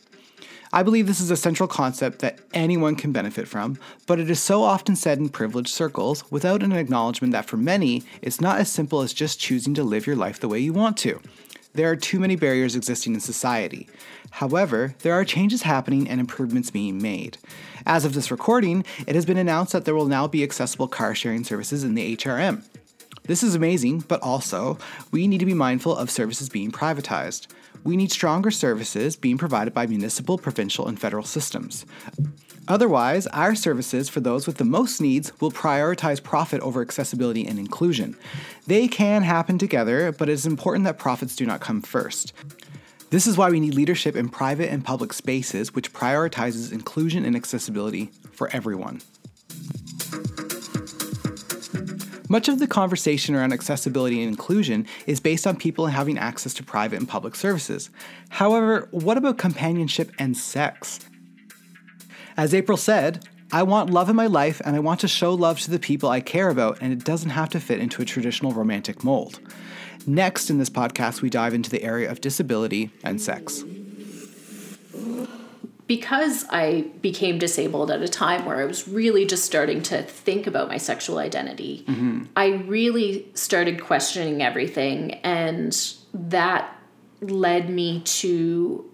[0.73, 4.41] I believe this is a central concept that anyone can benefit from, but it is
[4.41, 8.73] so often said in privileged circles without an acknowledgement that for many, it's not as
[8.73, 11.21] simple as just choosing to live your life the way you want to.
[11.75, 13.87] There are too many barriers existing in society.
[14.31, 17.37] However, there are changes happening and improvements being made.
[17.87, 21.15] As of this recording, it has been announced that there will now be accessible car
[21.15, 22.65] sharing services in the HRM.
[23.27, 24.77] This is amazing, but also,
[25.13, 27.47] we need to be mindful of services being privatized.
[27.85, 31.87] We need stronger services being provided by municipal, provincial, and federal systems.
[32.67, 37.61] Otherwise, our services for those with the most needs will prioritize profit over accessibility and
[37.61, 38.17] inclusion.
[38.67, 42.33] They can happen together, but it is important that profits do not come first.
[43.11, 47.37] This is why we need leadership in private and public spaces which prioritizes inclusion and
[47.37, 49.01] accessibility for everyone.
[52.29, 56.65] Much of the conversation around accessibility and inclusion is based on people having access to
[56.65, 57.89] private and public services.
[58.31, 60.99] However, what about companionship and sex?
[62.37, 65.61] As April said, I want love in my life and I want to show love
[65.61, 68.51] to the people I care about, and it doesn't have to fit into a traditional
[68.51, 69.39] romantic mold.
[70.07, 73.65] Next in this podcast, we dive into the area of disability and sex.
[75.89, 80.47] Because I became disabled at a time where I was really just starting to think
[80.47, 82.25] about my sexual identity, mm-hmm.
[82.35, 85.77] I really started questioning everything, and
[86.13, 86.77] that
[87.21, 88.85] led me to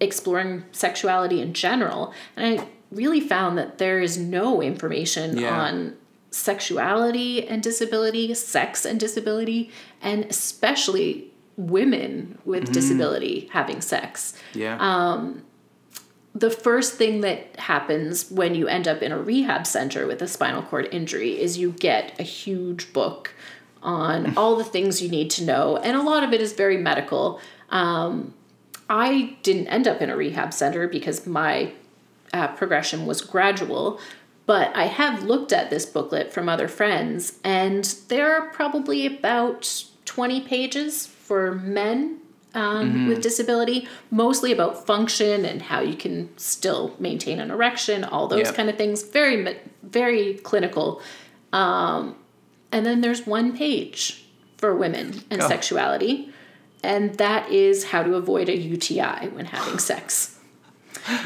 [0.00, 2.12] exploring sexuality in general.
[2.36, 5.60] And I really found that there is no information yeah.
[5.60, 5.96] on
[6.34, 9.70] sexuality and disability, sex and disability,
[10.02, 12.72] and especially women with mm-hmm.
[12.72, 14.34] disability having sex.
[14.52, 14.76] Yeah.
[14.80, 15.44] Um,
[16.34, 20.26] the first thing that happens when you end up in a rehab center with a
[20.26, 23.32] spinal cord injury is you get a huge book
[23.80, 26.76] on all the things you need to know, and a lot of it is very
[26.76, 27.40] medical.
[27.70, 28.34] Um,
[28.90, 31.72] I didn't end up in a rehab center because my
[32.32, 34.00] uh, progression was gradual,
[34.46, 39.84] but I have looked at this booklet from other friends, and there are probably about
[40.04, 42.20] 20 pages for men
[42.54, 43.08] um, mm-hmm.
[43.08, 48.46] with disability, mostly about function and how you can still maintain an erection, all those
[48.46, 48.54] yep.
[48.54, 49.02] kind of things.
[49.02, 51.02] Very, very clinical.
[51.52, 52.16] Um,
[52.70, 54.24] and then there's one page
[54.58, 55.48] for women and oh.
[55.48, 56.32] sexuality,
[56.82, 60.33] and that is how to avoid a UTI when having sex.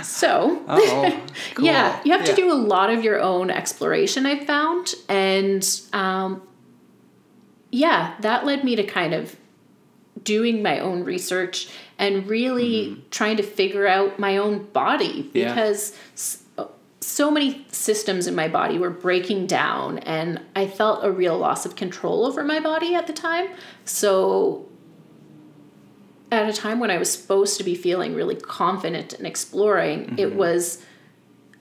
[0.03, 0.63] So,
[1.55, 1.65] cool.
[1.65, 2.27] yeah, you have yeah.
[2.27, 4.95] to do a lot of your own exploration, I've found.
[5.09, 6.43] And um,
[7.71, 9.37] yeah, that led me to kind of
[10.23, 11.69] doing my own research
[11.99, 13.01] and really mm-hmm.
[13.11, 15.97] trying to figure out my own body because
[16.59, 16.67] yeah.
[17.01, 21.65] so many systems in my body were breaking down and I felt a real loss
[21.67, 23.49] of control over my body at the time.
[23.85, 24.68] So
[26.31, 30.19] at a time when I was supposed to be feeling really confident and exploring, mm-hmm.
[30.19, 30.83] it was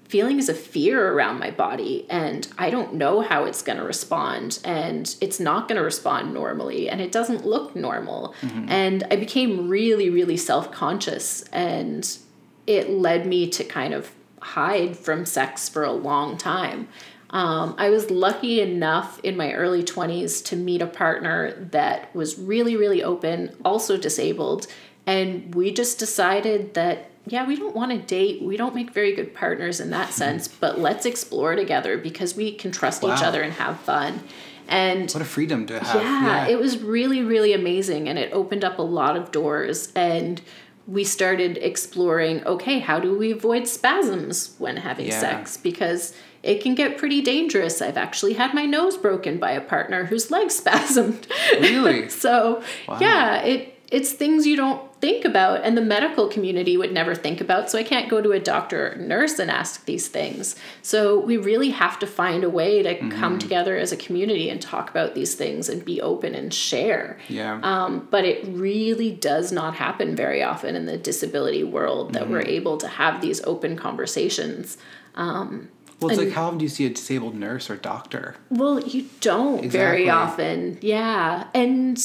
[0.07, 4.59] feelings of fear around my body and I don't know how it's going to respond
[4.63, 8.34] and it's not going to respond normally and it doesn't look normal.
[8.41, 8.70] Mm-hmm.
[8.70, 12.18] And I became really really self-conscious and
[12.65, 16.88] it led me to kind of hide from sex for a long time.
[17.30, 22.39] Um, I was lucky enough in my early 20s to meet a partner that was
[22.39, 24.67] really, really open, also disabled.
[25.05, 28.41] And we just decided that, yeah, we don't want to date.
[28.41, 32.53] We don't make very good partners in that sense, but let's explore together because we
[32.53, 33.13] can trust wow.
[33.13, 34.21] each other and have fun.
[34.69, 36.01] And what a freedom to have.
[36.01, 38.09] Yeah, yeah, it was really, really amazing.
[38.09, 39.91] And it opened up a lot of doors.
[39.95, 40.41] And
[40.88, 45.19] we started exploring okay, how do we avoid spasms when having yeah.
[45.19, 45.57] sex?
[45.57, 46.13] Because
[46.47, 47.81] it can get pretty dangerous.
[47.81, 51.29] I've actually had my nose broken by a partner whose leg spasmed.
[51.59, 52.09] Really?
[52.23, 52.97] so, wow.
[52.99, 57.39] yeah, it it's things you don't think about and the medical community would never think
[57.39, 57.69] about.
[57.69, 60.57] So I can't go to a doctor or nurse and ask these things.
[60.81, 63.11] So we really have to find a way to mm-hmm.
[63.11, 67.17] come together as a community and talk about these things and be open and share.
[67.29, 67.61] Yeah.
[67.63, 72.33] Um, but it really does not happen very often in the disability world that mm-hmm.
[72.33, 74.77] we're able to have these open conversations.
[75.15, 75.69] Um,
[75.99, 78.35] well, it's and, like how often do you see a disabled nurse or doctor?
[78.49, 79.69] Well, you don't exactly.
[79.69, 80.77] very often.
[80.81, 81.47] Yeah.
[81.53, 81.97] And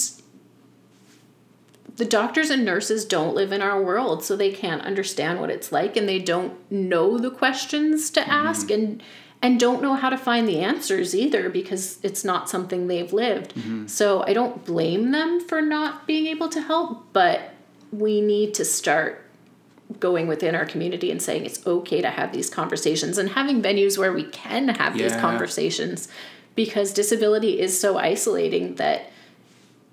[1.97, 5.73] the doctors and nurses don't live in our world, so they can't understand what it's
[5.73, 8.31] like and they don't know the questions to mm-hmm.
[8.31, 9.03] ask and
[9.43, 13.55] and don't know how to find the answers either because it's not something they've lived.
[13.57, 13.89] Mm-hmm.
[13.89, 17.53] So I don't blame them for not being able to help, but
[17.91, 19.22] we need to start
[20.01, 23.99] going within our community and saying it's okay to have these conversations and having venues
[23.99, 25.09] where we can have yeah.
[25.09, 26.09] these conversations
[26.55, 29.11] because disability is so isolating that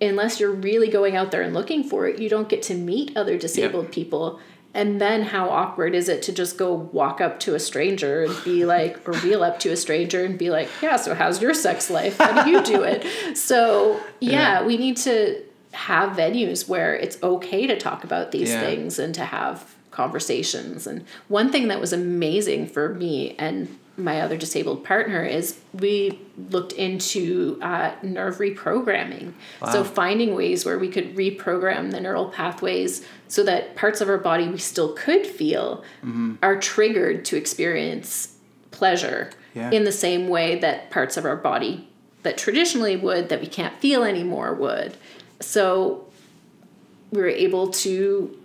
[0.01, 3.15] unless you're really going out there and looking for it, you don't get to meet
[3.15, 3.93] other disabled yep.
[3.93, 4.39] people.
[4.73, 8.43] And then how awkward is it to just go walk up to a stranger and
[8.43, 11.53] be like, or wheel up to a stranger and be like, yeah, so how's your
[11.53, 12.17] sex life?
[12.17, 13.05] How do you do it?
[13.35, 14.65] So, yeah, yeah.
[14.65, 18.59] we need to have venues where it's okay to talk about these yeah.
[18.59, 20.87] things and to have conversations.
[20.87, 26.17] And one thing that was amazing for me and my other disabled partner is we
[26.51, 29.33] looked into uh, nerve reprogramming.
[29.61, 29.71] Wow.
[29.73, 34.17] So finding ways where we could reprogram the neural pathways so that parts of our
[34.17, 36.35] body we still could feel Mm-hmm.
[36.41, 38.37] are triggered to experience
[38.71, 39.69] pleasure Yeah.
[39.71, 41.89] in the same way that parts of our body
[42.23, 44.95] that traditionally would that we can't feel anymore would.
[45.41, 46.05] So
[47.11, 48.37] we were able to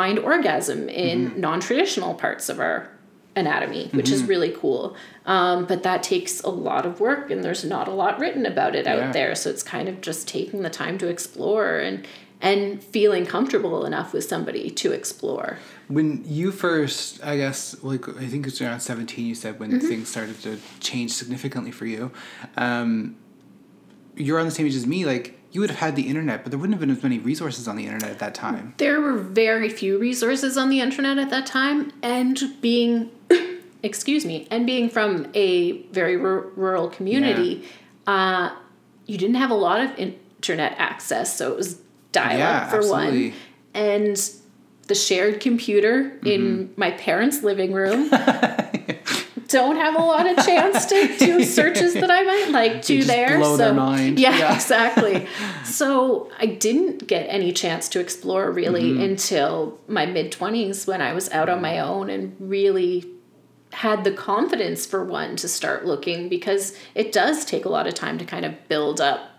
[0.00, 1.40] find orgasm in Mm-hmm.
[1.46, 2.76] non-traditional parts of our
[3.42, 4.84] anatomy, which is really cool.
[5.34, 8.72] Um, but that takes a lot of work, and there's not a lot written about
[8.80, 9.12] it out Yeah.
[9.18, 9.34] there.
[9.34, 12.06] So it's kind of just taking the time to explore and
[12.40, 15.58] and feeling comfortable enough with somebody to explore.
[15.88, 19.26] When you first, I guess, like I think it's around seventeen.
[19.26, 19.88] You said when Mm-hmm.
[19.90, 20.52] things started to
[20.90, 22.02] change significantly for you.
[22.56, 23.16] Um,
[24.16, 25.04] you're on the same age as me.
[25.14, 27.66] Like you would have had the internet, but there wouldn't have been as many resources
[27.66, 28.74] on the internet at that time.
[28.78, 33.10] There were very few resources on the internet at that time, and being,
[33.82, 37.64] excuse me, and being from a very rur- rural community,
[38.06, 38.50] uh,
[39.06, 41.80] you didn't have a lot of internet access, so it was
[42.12, 43.30] dial Yeah, up for absolutely.
[43.30, 43.38] one,
[43.74, 44.30] and
[44.88, 46.26] the shared computer Mm-hmm.
[46.26, 48.10] in my parents' living room.
[49.48, 53.38] Don't have a lot of chance to do searches that I might like to there.
[53.56, 53.74] so.
[54.18, 54.54] Yeah, Yeah.
[54.54, 55.26] exactly.
[55.64, 59.02] So I didn't get any chance to explore really Mm-hmm.
[59.02, 63.04] until my mid 20s when I was out on my own and really
[63.72, 67.94] had the confidence for one to start looking because it does take a lot of
[67.94, 69.30] time to kind of build up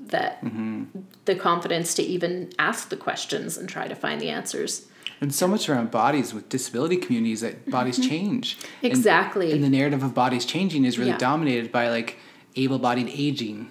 [0.00, 0.84] that Mm-hmm.
[1.26, 4.86] the confidence to even ask the questions and try to find the answers.
[5.24, 8.58] And so much around bodies with disability communities that bodies change.
[8.58, 8.86] Mm-hmm.
[8.86, 9.52] Exactly.
[9.52, 11.16] And, the narrative of bodies changing is really Yeah.
[11.16, 12.18] dominated by like
[12.56, 13.70] able-bodied aging.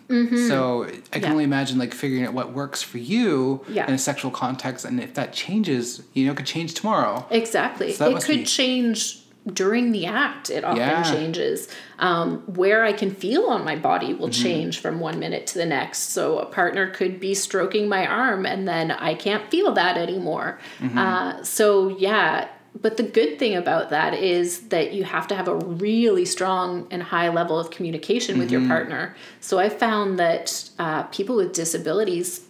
[0.50, 1.32] So I can Yeah.
[1.32, 3.88] only imagine like figuring out what works for you Yeah.
[3.88, 7.26] in a sexual context, and if that changes, you know, it could change tomorrow.
[7.30, 7.94] Exactly.
[7.94, 9.20] So it could be- change
[9.52, 10.50] during the act.
[10.50, 11.04] It often Yeah.
[11.04, 11.68] changes.
[12.00, 14.44] Um, where I can feel on my body will Mm-hmm.
[14.44, 16.12] change from one minute to the next.
[16.14, 20.60] So a partner could be stroking my arm and then I can't feel that anymore.
[20.80, 20.98] Mm-hmm.
[20.98, 22.48] Uh, so, yeah.
[22.82, 26.88] But the good thing about that is that you have to have a really strong
[26.90, 28.62] and high level of communication with Mm-hmm.
[28.62, 29.16] your partner.
[29.42, 32.42] So I found that uh, people with disabilities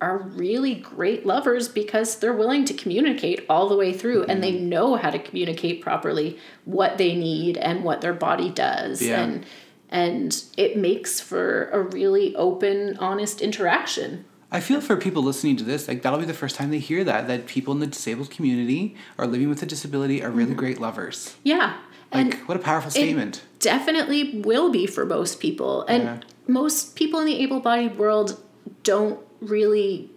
[0.00, 4.52] are really great lovers because they're willing to communicate all the way through and they
[4.52, 4.68] mm-hmm.
[4.68, 9.20] know how to communicate properly what they need and what their body does Yeah.
[9.22, 9.46] and
[9.92, 15.64] and it makes for a really open honest interaction I feel for people listening to
[15.64, 18.30] this, like that'll be the first time they hear that that people in the disabled
[18.30, 20.58] community or living with a disability are really mm-hmm.
[20.58, 21.36] great lovers.
[21.44, 21.76] yeah
[22.12, 23.42] Like and what a powerful statement.
[23.60, 26.20] definitely will be for most people and Yeah.
[26.48, 28.40] most people in the able-bodied world
[28.82, 30.10] don't really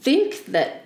[0.00, 0.84] think that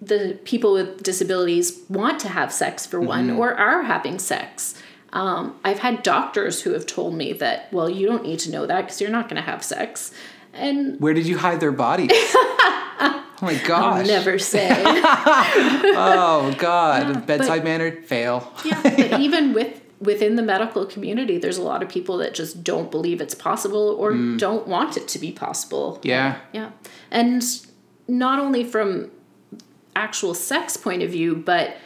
[0.00, 3.38] the people with disabilities want to have sex for one Mm-hmm.
[3.38, 4.74] or are having sex
[5.12, 8.66] um, i've had doctors who have told me that well you don't need to know
[8.66, 10.12] that because you're not going to have sex
[10.52, 12.10] and Where did you hide their bodies?
[12.14, 14.00] oh my gosh.
[14.00, 14.68] I'll never say
[15.96, 17.26] Oh god.
[17.26, 18.52] Bedside manner, fail.
[18.64, 22.64] yeah but even with within the medical community there's a lot of people that just
[22.64, 24.36] don't believe it's possible or hmm.
[24.36, 26.38] don't want it to be possible Yeah.
[26.52, 26.70] Yeah.
[27.10, 27.42] And
[28.08, 29.10] not only from
[29.96, 31.76] actual sex point of view, but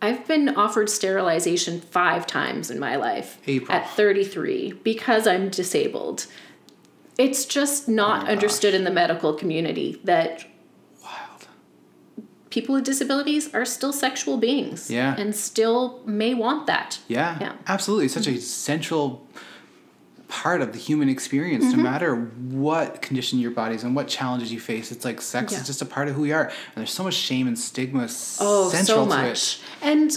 [0.00, 3.76] I've been offered sterilization five times in my life April.
[3.76, 6.26] at 33 because I'm disabled.
[7.18, 10.46] It's just not Oh understood in the medical community that.
[12.52, 15.16] People with disabilities are still sexual beings Yeah.
[15.18, 16.98] and still may want that.
[17.08, 17.52] Yeah, Yeah.
[17.66, 18.04] absolutely.
[18.06, 19.26] It's such a central
[20.28, 21.76] part of the human experience, Mm-hmm.
[21.78, 24.92] no matter what condition your body's in, what challenges you face.
[24.92, 25.60] It's like sex Yeah.
[25.60, 26.44] is just a part of who we are.
[26.44, 28.06] And there's so much shame and stigma
[28.38, 29.58] Oh, central so to much.
[29.80, 30.10] And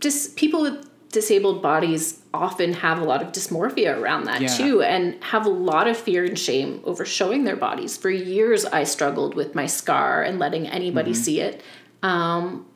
[0.00, 4.48] just people with disabled bodies often have a lot of dysmorphia around that Yeah.
[4.48, 7.96] too and have a lot of fear and shame over showing their bodies.
[7.96, 11.22] For years I struggled with my scar and letting anybody Mm-hmm.
[11.22, 11.62] see it.
[12.02, 12.66] Um,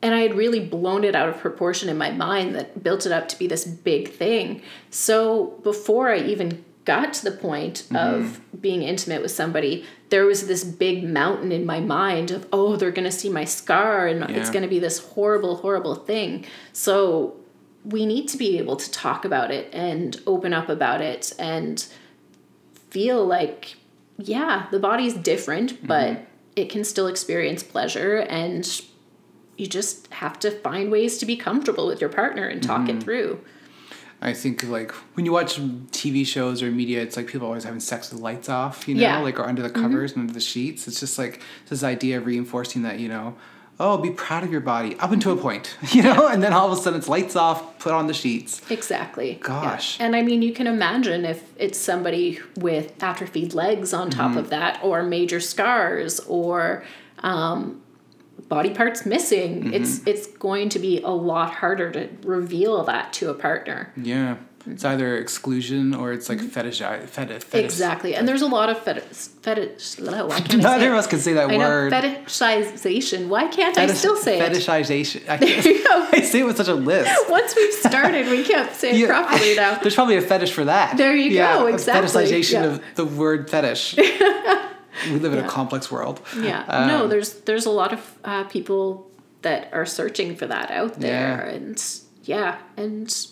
[0.00, 3.12] and I had really blown it out of proportion in my mind that built it
[3.12, 4.62] up to be this big thing.
[4.90, 10.48] So before I even got to the point of being intimate with somebody, there was
[10.48, 14.28] this big mountain in my mind of, oh, they're going to see my scar and
[14.30, 16.44] it's going to be this horrible, horrible thing.
[16.72, 17.36] So
[17.84, 21.86] we need to be able to talk about it and open up about it and
[22.90, 23.76] feel like,
[24.18, 28.82] yeah, the body's different, but it can still experience pleasure and
[29.56, 33.02] you just have to find ways to be comfortable with your partner and talk it
[33.02, 33.40] through.
[34.20, 35.58] I think like when you watch
[35.90, 39.00] TV shows or media, it's like people always having sex with lights off, you know,
[39.00, 39.14] Yeah.
[39.16, 39.24] Mm-hmm.
[39.24, 40.86] like or under the covers and under the sheets.
[40.86, 43.36] It's just like this idea of reinforcing that, you know,
[43.80, 46.70] oh, be proud of your body up until a point, you know, and then all
[46.70, 48.62] of a sudden it's lights off, put on the sheets.
[48.70, 49.40] Exactly.
[49.42, 49.98] Gosh.
[49.98, 50.06] Yeah.
[50.06, 54.38] And I mean, you can imagine if it's somebody with atrophied legs on top Mm-hmm.
[54.38, 56.84] of that, or major scars, or
[57.20, 57.82] um,
[58.48, 59.64] body parts missing.
[59.64, 59.74] Mm-hmm.
[59.74, 63.92] It's it's going to be a lot harder to reveal that to a partner.
[63.96, 64.36] Yeah.
[64.66, 67.42] It's either exclusion or it's like fetish, fetish, fetish.
[67.42, 67.58] Mm-hmm.
[67.58, 68.14] Exactly.
[68.14, 69.02] And there's a lot of fetish.
[69.42, 70.96] fetish why can't I Not say everyone it?
[70.98, 71.92] else can say that I know word.
[71.92, 73.28] fetishization.
[73.28, 74.52] Why can't I still say it?
[74.52, 75.28] fetishization.
[75.28, 76.08] I, There you go.
[76.12, 77.10] I say it with such a lisp.
[77.28, 79.78] Once we've started, we can't say it properly now.
[79.78, 80.96] There's probably a fetish for that.
[80.96, 82.64] There you yeah, go, exactly, Fetishization yeah.
[82.64, 83.96] of the word fetish.
[83.96, 86.20] we live in a complex world.
[86.38, 86.64] Yeah.
[86.68, 89.10] Um, no, there's there's a lot of uh, people
[89.42, 91.52] that are searching for that out there, Yeah.
[91.52, 91.84] and
[92.24, 93.26] yeah, and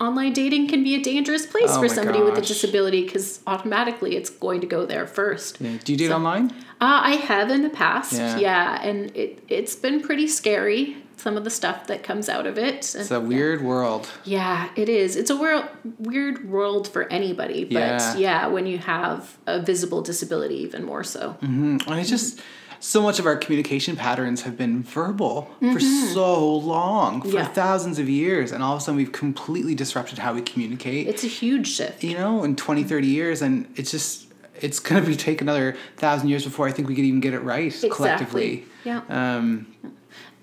[0.00, 4.16] online dating can be a dangerous place Oh for somebody with a disability because automatically
[4.16, 5.60] it's going to go there first.
[5.60, 5.76] Yeah.
[5.84, 6.50] Do you date So- online?
[6.82, 8.38] Uh, I have in the past, Yeah.
[8.38, 10.96] yeah, and it it's been pretty scary.
[11.18, 12.76] Some of the stuff that comes out of it.
[12.98, 14.08] It's a weird world.
[14.24, 15.16] Yeah, it is.
[15.16, 15.66] It's a world,
[15.98, 18.16] weird world for anybody, but Yeah.
[18.16, 18.46] yeah.
[18.46, 21.36] when you have a visible disability, even more so.
[21.42, 22.40] And it's just
[22.80, 27.36] so much of our communication patterns have been verbal for so long, for Mm-hmm.
[27.36, 27.44] Yeah.
[27.48, 31.06] thousands of years, and all of a sudden we've completely disrupted how we communicate.
[31.06, 32.02] It's a huge shift.
[32.02, 34.26] you know, in 20, 30 years, and it's just
[34.60, 37.40] it's gonna be take another thousand years before I think we could even get it
[37.40, 38.64] right collectively.
[38.84, 39.02] Yeah.
[39.08, 39.66] Um,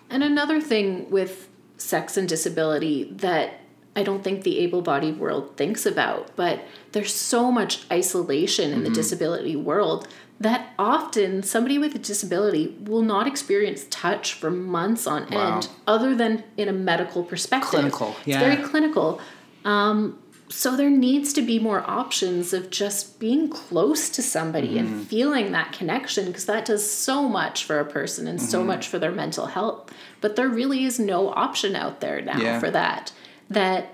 [0.10, 3.60] And another thing with sex and disability that
[3.96, 6.62] I don't think the able bodied world thinks about, but
[6.92, 8.78] there's so much isolation Mm-hmm.
[8.78, 10.08] in the disability world
[10.40, 15.56] that often somebody with a disability will not experience touch for months on Wow.
[15.56, 17.70] end, other than in a medical perspective.
[17.72, 18.40] Clinical, It's yeah.
[18.40, 19.20] very clinical.
[19.66, 20.20] Um,
[20.50, 24.78] so there needs to be more options of just being close to somebody Mm-hmm.
[24.94, 28.48] and feeling that connection because that does so much for a person and Mm-hmm.
[28.48, 29.92] so much for their mental health.
[30.22, 32.60] But there really is no option out there now Yeah.
[32.60, 33.12] for that.
[33.50, 33.94] That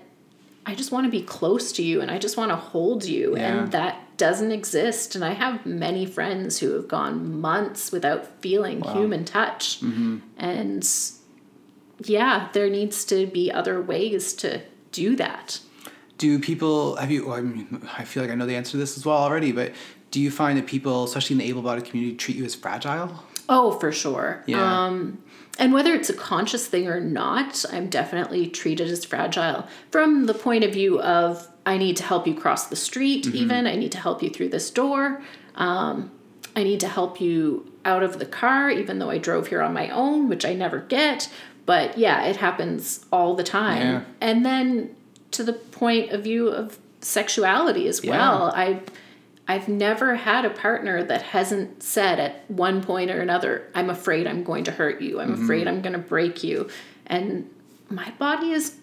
[0.65, 3.35] I just want to be close to you and I just want to hold you
[3.35, 3.47] Yeah.
[3.63, 8.81] and that doesn't exist and I have many friends who have gone months without feeling
[8.81, 9.81] human touch.
[9.81, 10.19] Mm-hmm.
[10.37, 10.87] And
[12.03, 14.61] yeah, there needs to be other ways to
[14.91, 15.59] do that.
[16.17, 17.27] do people have you?
[17.27, 19.51] Well, I mean, I feel like I know the answer to this as well already,
[19.51, 19.73] but
[20.11, 23.23] do you find that people, especially in the able-bodied community, treat you as fragile?
[23.49, 24.43] Oh, for sure.
[24.45, 24.85] Yeah.
[24.85, 25.21] Um,
[25.59, 30.33] and whether it's a conscious thing or not, I'm definitely treated as fragile from the
[30.33, 33.67] point of view of I need to help you cross the street, even.
[33.67, 35.21] I need to help you through this door.
[35.55, 36.11] Um,
[36.55, 39.73] I need to help you out of the car, even though I drove here on
[39.73, 41.29] my own, which I never get.
[41.65, 43.81] But yeah, it happens all the time.
[43.81, 44.01] Yeah.
[44.19, 44.95] And then
[45.31, 48.11] to the point of view of sexuality as Yeah.
[48.11, 48.51] well.
[48.55, 48.81] I
[49.47, 54.25] I've never had a partner that hasn't said at one point or another, I'm afraid
[54.25, 55.19] I'm going to hurt you.
[55.19, 55.43] I'm mm-hmm.
[55.43, 56.69] afraid I'm going to break you.
[57.05, 57.49] And
[57.89, 58.77] my body is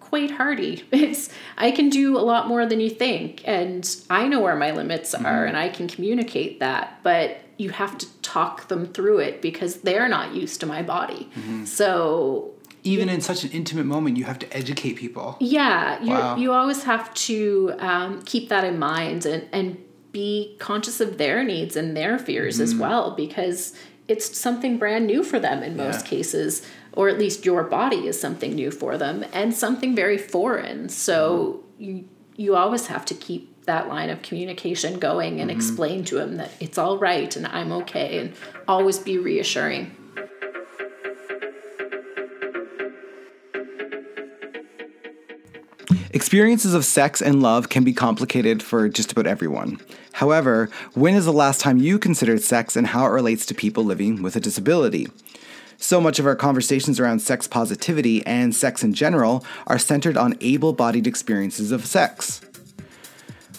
[0.00, 0.84] quite hardy.
[0.92, 4.72] It's I can do a lot more than you think and I know where my
[4.72, 5.24] limits mm-hmm.
[5.24, 9.76] are and I can communicate that, but you have to talk them through it because
[9.76, 11.30] they're not used to my body.
[11.34, 11.64] Mm-hmm.
[11.64, 12.52] So
[12.82, 15.38] Even in such an intimate moment, you have to educate people.
[15.40, 16.36] yeah, you Wow.
[16.36, 19.78] you always have to um, keep that in mind and and
[20.12, 22.80] be conscious of their needs and their fears as mm.
[22.80, 23.74] well because
[24.08, 26.10] it's something brand new for them in most Yeah.
[26.10, 30.88] cases or at least your body is something new for them and something very foreign.
[30.88, 31.84] So mm-hmm.
[31.84, 32.04] you
[32.34, 35.58] you always have to keep that line of communication going and mm-hmm.
[35.58, 38.32] explain to them that it's all right and I'm okay and
[38.66, 39.94] always be reassuring
[46.14, 49.80] Experiences of sex and love can be complicated for just about everyone.
[50.12, 53.82] However, when is the last time you considered sex and how it relates to people
[53.82, 55.08] living with a disability?
[55.78, 60.36] So much of our conversations around sex positivity and sex in general are centered on
[60.42, 62.42] able bodied experiences of sex.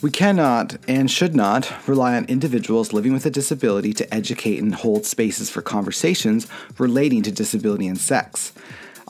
[0.04, 4.76] We cannot and should not rely on individuals living with a disability to educate and
[4.76, 6.45] hold spaces for conversations
[6.78, 8.54] relating to disability and sex.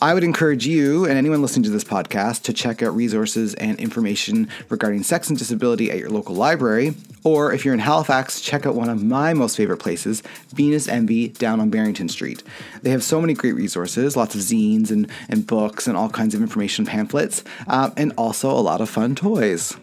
[0.04, 3.80] I would encourage you and anyone listening to this podcast to check out resources and
[3.80, 8.66] information regarding sex and disability at your local library, or if you're in Halifax, check
[8.66, 12.43] out one of my most favorite places, Venus Envy, down on Barrington Street.
[12.82, 16.36] They have so many great resources, lots of zines and, and books and all kinds
[16.36, 19.74] of information pamphlets, um, and also a lot of fun toys.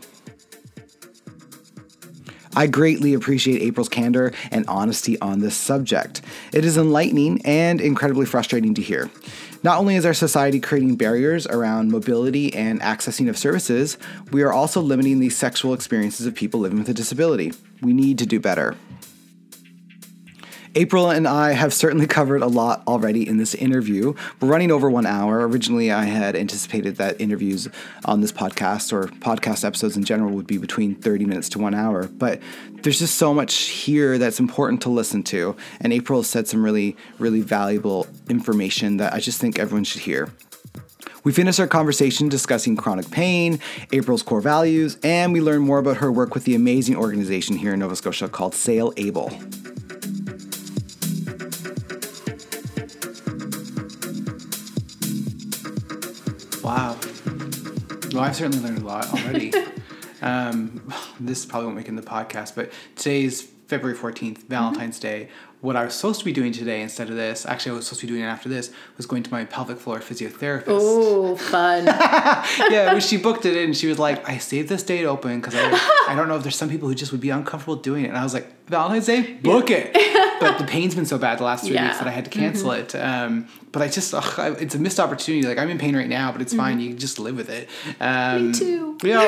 [2.55, 6.21] I greatly appreciate April's candor and honesty on this subject.
[6.53, 9.11] It is enlightening and incredibly frustrating to hear.
[9.63, 13.99] Not only is our society creating barriers around mobility and accessing of services,
[14.33, 17.53] we are also limiting the sexual experiences of people living with a disability.
[17.83, 18.77] We need to do better.
[20.77, 24.15] April and I have certainly covered a lot already in this interview.
[24.41, 25.47] We're running over one hour.
[25.49, 27.67] Originally, I had anticipated that interviews
[28.05, 31.75] on this podcast or podcast episodes in general would be between 30 minutes to one
[31.75, 32.41] hour, but
[32.83, 35.57] there's just so much here that's important to listen to.
[35.81, 40.31] And April said some really, really valuable information that I just think everyone should hear.
[41.25, 43.59] We finish our conversation discussing chronic pain,
[43.93, 47.75] April's core values, and we learn more about her work with the amazing organization here
[47.75, 49.31] in Nova Scotia called Sail Able.
[56.71, 56.97] Wow.
[58.13, 59.53] Well, I've certainly learned a lot already.
[60.23, 60.81] um,
[61.19, 65.31] this probably won't make it in the podcast, but today's February 14th, Valentine's Day.
[65.61, 68.01] What I was supposed to be doing today instead of this, actually, I was supposed
[68.01, 70.65] to be doing it after this, was going to my pelvic floor physiotherapist.
[70.69, 71.85] Oh, fun.
[72.71, 75.69] yeah, she booked it in, she was like, I saved this date open because I,
[76.09, 78.09] I don't know if there's some people who just would be uncomfortable doing it.
[78.09, 79.95] And I was like, Valentine's Day, book it.
[80.41, 81.89] But the pain's been so bad the last three Yeah.
[81.89, 82.95] weeks that I had to cancel it.
[82.95, 85.47] Um, but I just, ugh, I- it's a missed opportunity.
[85.47, 86.81] Like, I'm in pain right now, but it's fine.
[86.81, 87.69] You just live with it.
[88.01, 88.97] Um, Me too.
[89.03, 89.19] Yeah,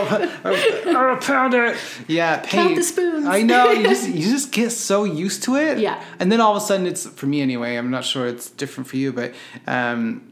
[0.47, 1.77] oh, pound it.
[2.09, 2.49] Yeah, pain.
[2.69, 3.27] Count the spoons.
[3.27, 3.71] I know.
[3.73, 5.79] You just you just get so used to it.
[5.81, 6.03] Yeah.
[6.23, 7.75] And then all of a sudden, it's for me anyway.
[7.75, 9.35] I'm not sure it's different for you, but
[9.67, 10.23] um,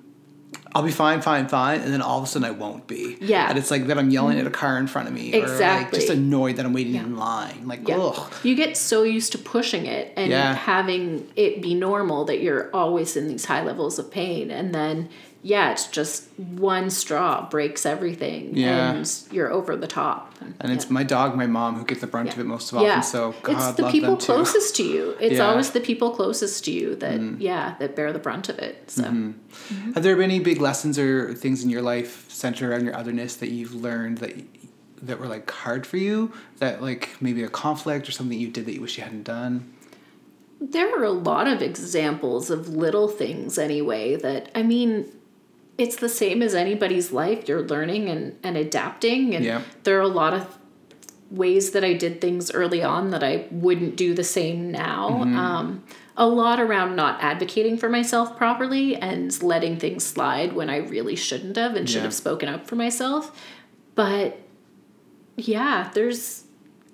[0.73, 3.19] I'll be fine, fine, fine, and then all of a sudden I won't be.
[3.21, 3.49] Yeah.
[3.49, 5.51] And it's like that I'm yelling at a car in front of me, or like
[5.51, 5.99] Exactly.
[5.99, 7.67] just annoyed that I'm waiting in line.
[7.67, 7.97] Like, Yeah.
[7.99, 8.33] ugh.
[8.45, 10.55] You get so used to pushing it and Yeah.
[10.55, 14.53] having it be normal that you're always in these high levels of pain.
[14.53, 15.09] And then,
[15.43, 18.93] yeah, it's just one straw breaks everything Yeah.
[18.93, 20.35] and you're over the top.
[20.61, 22.85] And it's my dog, my mom, who get the brunt of it most of all.
[22.85, 23.01] yeah.
[23.01, 25.11] So God it's the people closest to you.
[25.21, 25.39] It's Yeah.
[25.41, 25.51] Mm-hmm.
[25.51, 28.91] always the people closest to you that, yeah, that bear the brunt of it.
[28.91, 29.03] So.
[29.95, 33.37] Have there been any big lessons or things in your life centered around your otherness
[33.37, 34.35] that you've learned that
[35.03, 36.33] that were like hard for you?
[36.59, 39.73] That like maybe a conflict or something you did that you wish you hadn't done?
[40.61, 45.11] There are a lot of examples of little things anyway that I mean
[45.81, 47.49] it's the same as anybody's life.
[47.49, 49.63] You're learning and, and adapting and Yeah.
[49.85, 50.59] there are a lot of
[51.31, 55.11] ways that I did things early on that I wouldn't do the same now.
[55.11, 55.39] Mm-hmm.
[55.39, 55.85] Um,
[56.17, 61.17] a lot around not advocating for myself properly and letting things slide when I really
[61.17, 62.03] shouldn't have and should Yeah.
[62.03, 63.31] have spoken up for myself.
[63.95, 64.39] But
[65.37, 66.45] yeah, there's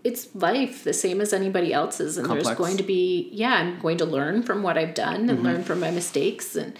[0.05, 2.47] it's life the same as anybody else's and Complex.
[2.47, 5.31] there's going to be yeah, I'm going to learn from what I've done Mm-hmm.
[5.31, 6.79] and learn from my mistakes and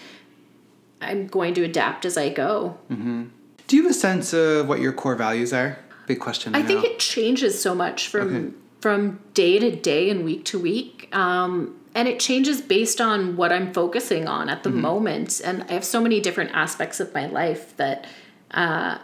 [1.01, 2.77] I'm going to adapt as I go.
[2.89, 5.77] Do you have a sense of what your core values are?
[6.07, 6.55] Big question.
[6.55, 8.53] I think it changes so much from Okay.
[8.79, 11.09] from day to day and week to week.
[11.15, 14.81] Um, and it changes based on what I'm focusing on at the Mm-hmm.
[14.81, 15.41] moment.
[15.43, 18.05] And I have so many different aspects of my life that,
[18.51, 18.99] uh,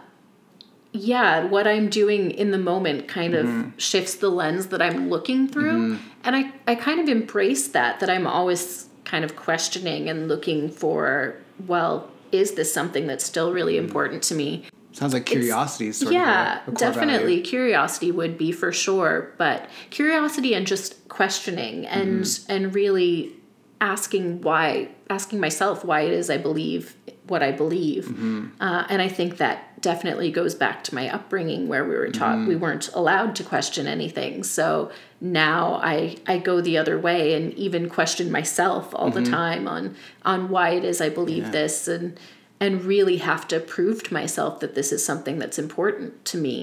[0.92, 3.60] yeah, what I'm doing in the moment kind Mm-hmm.
[3.68, 5.98] of shifts the lens that I'm looking through.
[6.22, 10.70] And I, I kind of embrace that, that I'm always kind of questioning and looking
[10.70, 11.34] for,
[11.66, 14.64] well, is this something that's still really important to me?
[14.92, 17.36] Sounds like curiosity is sort yeah, of a, a definitely.
[17.36, 17.42] value.
[17.44, 22.52] Curiosity would be for sure, but curiosity and just questioning and Mm-hmm.
[22.52, 23.32] and really
[23.80, 26.94] asking why, asking myself why it is I believe
[27.26, 28.46] what I believe, Mm-hmm.
[28.60, 32.36] uh, and I think that definitely goes back to my upbringing where we were taught
[32.38, 32.48] Mm-hmm.
[32.52, 34.42] we weren't allowed to question anything.
[34.42, 35.62] So now
[35.94, 40.48] I I go the other way and even question myself all the time on on
[40.48, 41.54] why it is I believe Mm-hmm.
[41.54, 41.62] Yeah.
[41.62, 42.18] this and
[42.60, 46.56] and really have to prove to myself that this is something that's important to me.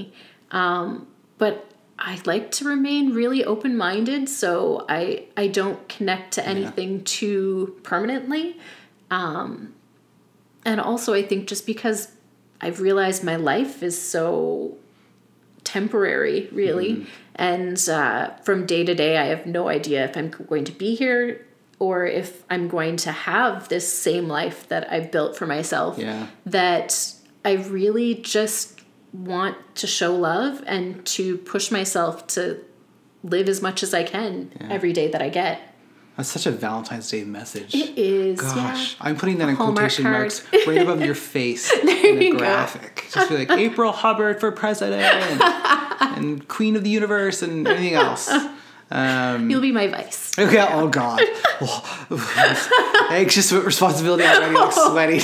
[0.51, 1.07] Um,
[1.37, 1.55] but
[1.99, 7.75] I like to remain really open minded, so I I don't connect to anything too
[7.83, 8.45] permanently.
[9.11, 9.73] Um,
[10.65, 11.99] and also, I think just because
[12.61, 14.77] I've realized my life is so
[15.63, 20.65] temporary, really, and uh, from day to day, I have no idea if I'm going
[20.65, 21.45] to be here
[21.79, 25.97] or if I'm going to have this same life that I've built for myself.
[25.97, 26.27] Yeah.
[26.45, 28.81] That I really just
[29.11, 32.59] want to show love and to push myself to
[33.23, 35.59] live as much as I can every day that I get.
[36.21, 37.73] That's such a Valentine's Day message.
[37.73, 39.07] It is, Gosh, yeah.
[39.07, 40.19] I'm putting that in quotation card.
[40.19, 42.37] marks right above your face in a you go.
[42.37, 43.07] graphic.
[43.11, 45.01] Just be like April Hubbard for president
[45.41, 48.29] and, queen of the universe and anything else.
[48.91, 50.37] Um, You'll be my vice.
[50.37, 51.21] okay, oh God.
[51.59, 55.21] Oh, anxious with responsibility already, like sweating.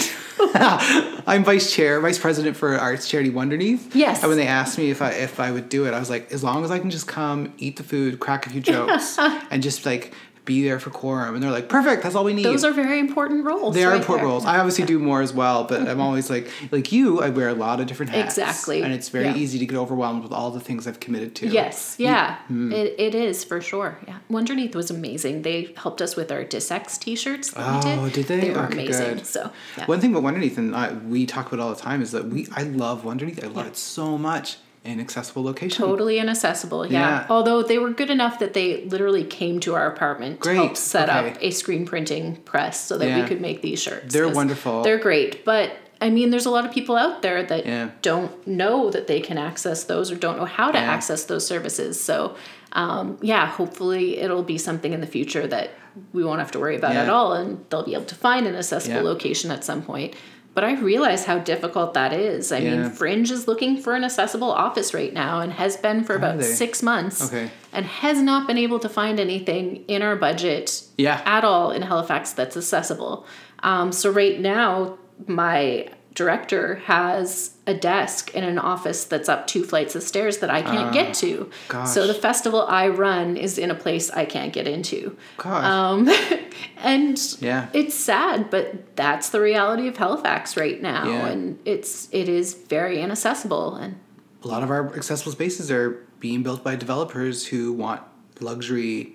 [1.27, 3.93] I'm vice chair, vice president for arts charity Wonderneath.
[3.93, 4.21] Yes.
[4.21, 6.31] And when they asked me if I if I would do it, I was like,
[6.31, 9.61] as long as I can just come, eat the food, crack a few jokes, and
[9.61, 10.13] just like
[10.47, 12.45] be there for quorum, and they're like, perfect, that's all we need.
[12.45, 13.75] Those are very important roles.
[13.75, 14.29] They are right important there.
[14.29, 14.45] roles.
[14.45, 17.53] I obviously do more as well, but I'm always like, like you, I wear a
[17.53, 18.37] lot of different hats.
[18.37, 18.81] Exactly.
[18.81, 19.35] And it's very Yeah.
[19.35, 21.47] easy to get overwhelmed with all the things I've committed to.
[21.47, 22.71] Yes, yeah, Hmm.
[22.71, 23.99] it, it is for sure.
[24.07, 25.43] Yeah, Wonderneath was amazing.
[25.43, 27.53] They helped us with our Disex T-shirts.
[27.55, 28.39] Oh, we did they?
[28.39, 29.15] They were Okay, amazing.
[29.17, 29.25] good.
[29.27, 29.85] So yeah.
[29.85, 32.47] One thing about Wonderneath, and I, we talk about all the time, is that we
[32.55, 33.43] I love Wonderneath.
[33.43, 33.71] I love Yeah.
[33.71, 34.57] it so much
[34.87, 35.85] in accessible location.
[35.85, 36.85] totally inaccessible.
[36.85, 36.99] Yeah.
[36.99, 37.25] Yeah.
[37.29, 40.77] Although they were good enough that they literally came to our apartment to Great, help
[40.77, 43.21] set up a screen printing press so that Yeah.
[43.21, 44.13] we could make these shirts.
[44.13, 44.83] They're wonderful.
[44.83, 45.71] They're great, but.
[45.99, 47.89] I mean, there's a lot of people out there that Yeah.
[48.03, 51.99] don't know that they can access those or don't know how to access those services.
[51.99, 52.35] So,
[52.73, 55.71] um, yeah, hopefully it'll be something in the future that
[56.13, 58.55] we won't have to worry about at all and they'll be able to find an
[58.55, 60.13] accessible location at some point.
[60.57, 62.51] But I realize how difficult that is.
[62.51, 62.71] I Yeah.
[62.77, 66.41] mean, Fringe is looking for an accessible office right now and has been for about
[66.43, 67.51] six months Okay.
[67.71, 71.21] and has not been able to find anything in our budget Yeah.
[71.27, 73.23] at all in Halifax that's accessible.
[73.61, 74.97] Um, so right now,
[75.27, 80.49] my director has a desk in an office that's up two flights of stairs that
[80.49, 81.49] I can't get to.
[81.51, 81.89] Ah, gosh.
[81.89, 85.15] So the festival I run is in a place I can't get into.
[85.43, 86.09] Um,
[86.77, 87.67] and Yeah.
[87.73, 91.27] it's sad, but that's the reality of Halifax right now, Yeah.
[91.27, 93.75] and it's it is very inaccessible.
[93.75, 93.97] And
[94.43, 98.01] a lot of our accessible spaces are being built by developers who want
[98.39, 99.13] luxury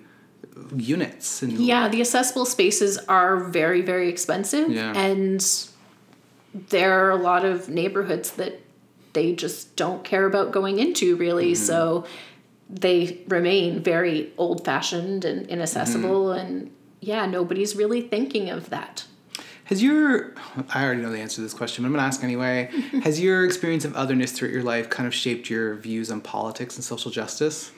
[0.75, 4.93] units and yeah, the accessible spaces are very very expensive, Yeah.
[4.95, 5.41] and
[6.53, 8.61] there are a lot of neighborhoods that
[9.13, 11.53] they just don't care about going into really.
[11.53, 11.63] Mm-hmm.
[11.65, 12.05] So
[12.69, 16.39] they remain very old fashioned and inaccessible, Mm-hmm.
[16.47, 19.05] and yeah, nobody's really thinking of that.
[19.65, 20.33] Has your
[20.73, 22.69] I already know the answer to this question, but I'm gonna ask anyway.
[23.03, 26.75] Has your experience of otherness throughout your life kind of shaped your views on politics
[26.75, 27.71] and social justice?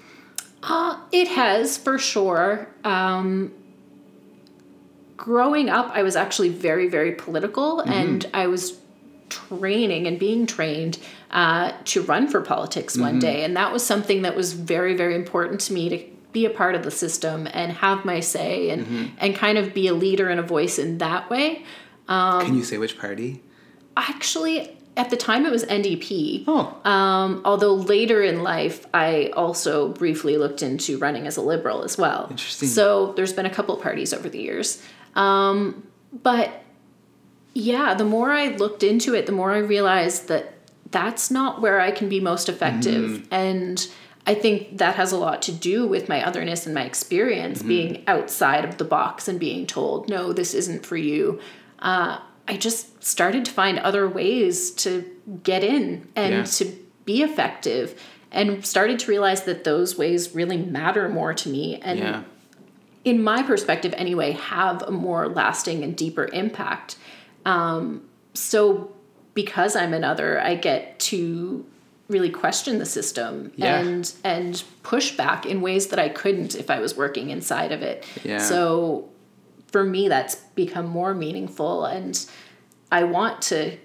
[0.64, 2.68] Uh, it has for sure.
[2.84, 3.52] Um,
[5.18, 8.78] growing up, I was actually very, very political, and I was
[9.30, 10.98] training and being trained
[11.32, 15.16] uh, to run for politics one day, and that was something that was very, very
[15.16, 19.12] important to me to be a part of the system and have my say and
[19.20, 21.64] and kind of be a leader and a voice in that way.
[22.08, 23.42] Can you say which party?
[23.98, 26.44] Actually, at the time, it was NDP.
[26.48, 31.84] Oh, Um, although later in life, I also briefly looked into running as a liberal
[31.84, 32.28] as well.
[32.30, 32.70] Interesting.
[32.70, 34.82] So there's been a couple parties over the years.
[35.16, 35.88] Um,
[36.24, 36.64] but
[37.54, 40.54] yeah, the more I looked into it, the more I realized that
[40.92, 43.12] that's not where I can be most effective.
[43.12, 43.34] Mm-hmm.
[43.34, 43.88] And
[44.28, 47.68] I think that has a lot to do with my otherness and my experience Mm-hmm.
[47.68, 51.40] being outside of the box and being told, no, this isn't for you.
[51.80, 55.04] Uh, I just started to find other ways to
[55.44, 56.44] get in and Yeah.
[56.44, 56.66] to
[57.06, 58.00] be effective
[58.32, 62.24] and started to realize that those ways really matter more to me and yeah.
[63.06, 66.98] In my perspective anyway have a more lasting and deeper impact
[67.46, 68.04] um,
[68.34, 68.92] so
[69.34, 71.66] because i'm another i get to
[72.10, 73.80] really question the system Yeah.
[73.80, 77.82] and and push back in ways that i couldn't if i was working inside of
[77.82, 78.40] it Yeah.
[78.40, 79.08] so
[79.68, 82.24] for me that's become more meaningful and
[82.92, 83.78] i want to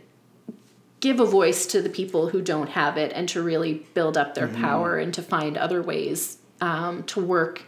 [1.00, 4.34] give a voice to the people who don't have it and to really build up
[4.34, 7.62] their power and to find other ways um, to work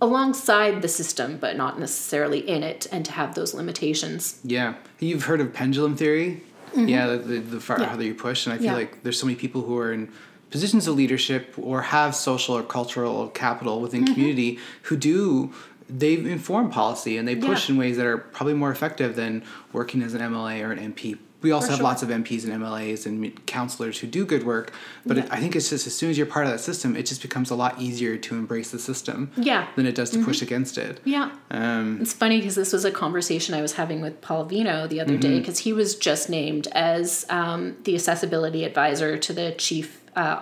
[0.00, 4.74] alongside the system but not necessarily in it and to have those limitations Yeah.
[4.98, 6.42] You've heard of pendulum theory?
[6.74, 8.00] Yeah, the, the, the far Mm-hmm.
[8.00, 8.06] Yeah.
[8.08, 8.46] you push.
[8.46, 8.74] And I feel Yeah.
[8.74, 10.12] like there's so many people who are in
[10.50, 14.14] positions of leadership or have social or cultural capital within Mm-hmm.
[14.14, 15.52] community who do
[15.88, 17.74] they inform policy and they push Yeah.
[17.74, 19.42] in ways that are probably more effective than
[19.72, 21.16] working as an MLA or an MP.
[21.42, 21.84] We also For have sure.
[21.84, 24.72] lots of MPs and MLAs and councilors who do good work,
[25.04, 27.04] but it, I think it's just as soon as you're part of that system, it
[27.06, 29.62] just becomes a lot easier to embrace the system Yeah.
[29.64, 29.72] Mm-hmm.
[29.76, 31.00] than it does to push against it.
[31.04, 34.88] yeah Um, It's funny because this was a conversation I was having with Paul Vienneau
[34.88, 35.20] the other Mm-hmm.
[35.20, 40.40] day because he was just named as um, the accessibility advisor to the chief uh,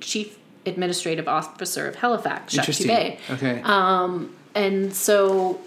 [0.00, 0.36] chief
[0.66, 3.18] administrative officer of Halifax, Jacques Dubé.
[3.30, 3.62] Okay.
[4.54, 5.60] And so,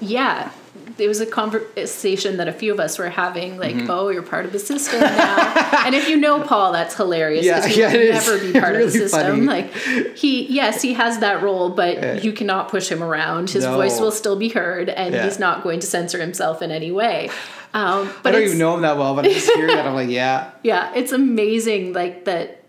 [0.00, 0.50] yeah,
[0.96, 3.90] it was a conversation that a few of us were having, like, Mm-hmm.
[3.90, 5.82] oh, you're part of the system now.
[5.84, 8.26] and if you know Paul, that's hilarious Yeah, because he yeah, it is.
[8.26, 9.20] never be part of the system.
[9.20, 9.40] funny.
[9.42, 9.74] Like,
[10.16, 13.50] he, yes, he has that role, but you cannot push him around.
[13.50, 13.74] His No.
[13.76, 15.24] voice will still be heard, and Yeah.
[15.24, 17.28] he's not going to censor himself in any way.
[17.74, 20.08] Um, I don't even know him that well, but I just hear that I'm like,
[20.08, 22.64] yeah, yeah, it's amazing, like that.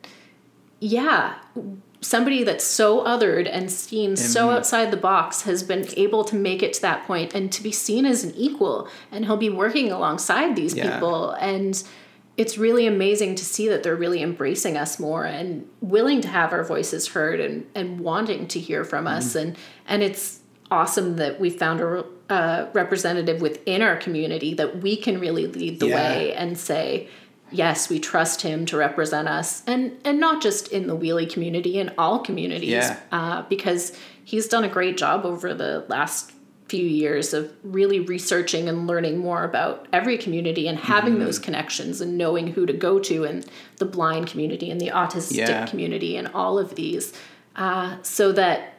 [0.81, 1.35] Yeah,
[2.01, 4.53] somebody that's so othered and seen so Mhm.
[4.55, 7.71] outside the box has been able to make it to that point and to be
[7.71, 10.93] seen as an equal, and he'll be working alongside these Yeah.
[10.93, 11.81] people and.
[12.38, 16.53] It's really amazing to see that they're really embracing us more and willing to have
[16.53, 19.39] our voices heard and, and wanting to hear from us Mm-hmm.
[19.39, 19.55] and
[19.89, 20.39] and it's
[20.71, 25.81] awesome that we found a uh, representative within our community that we can really lead
[25.81, 25.95] the Yeah.
[25.95, 27.09] way and say
[27.51, 31.80] yes we trust him to represent us and and not just in the wheelie community
[31.80, 32.97] in all communities Yeah.
[33.11, 36.31] uh, because he's done a great job over the last
[36.67, 41.23] few years of really researching and learning more about every community and having Mm-hmm.
[41.23, 43.45] those connections and knowing who to go to and
[43.77, 45.65] the blind community and the autistic Yeah.
[45.65, 47.11] community and all of these
[47.55, 48.73] uh, so that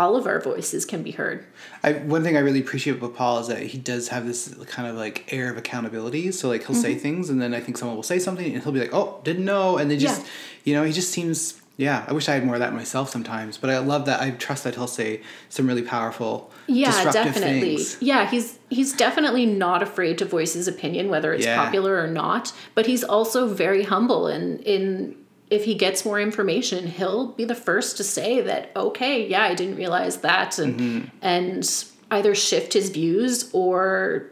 [0.00, 1.44] all of our voices can be heard
[1.82, 4.86] I, one thing I really appreciate about Paul is that he does have this kind
[4.88, 6.30] of like air of accountability.
[6.32, 7.06] So like he'll say Mm-hmm.
[7.06, 9.44] things, and then I think someone will say something, and he'll be like, "Oh, didn't
[9.46, 10.28] know," and they just, Yeah.
[10.66, 11.38] you know, he just seems.
[11.76, 14.20] Yeah, I wish I had more of that myself sometimes, but I love that.
[14.20, 17.96] I trust that he'll say some really powerful, yeah definitely things.
[18.10, 21.64] yeah he's he's definitely not afraid to voice his opinion whether it's Yeah.
[21.64, 25.16] popular or not but he's also very humble and in
[25.50, 29.54] if he gets more information he'll be the first to say that okay yeah i
[29.54, 31.08] didn't realize that and Mm-hmm.
[31.22, 34.26] and either shift his views or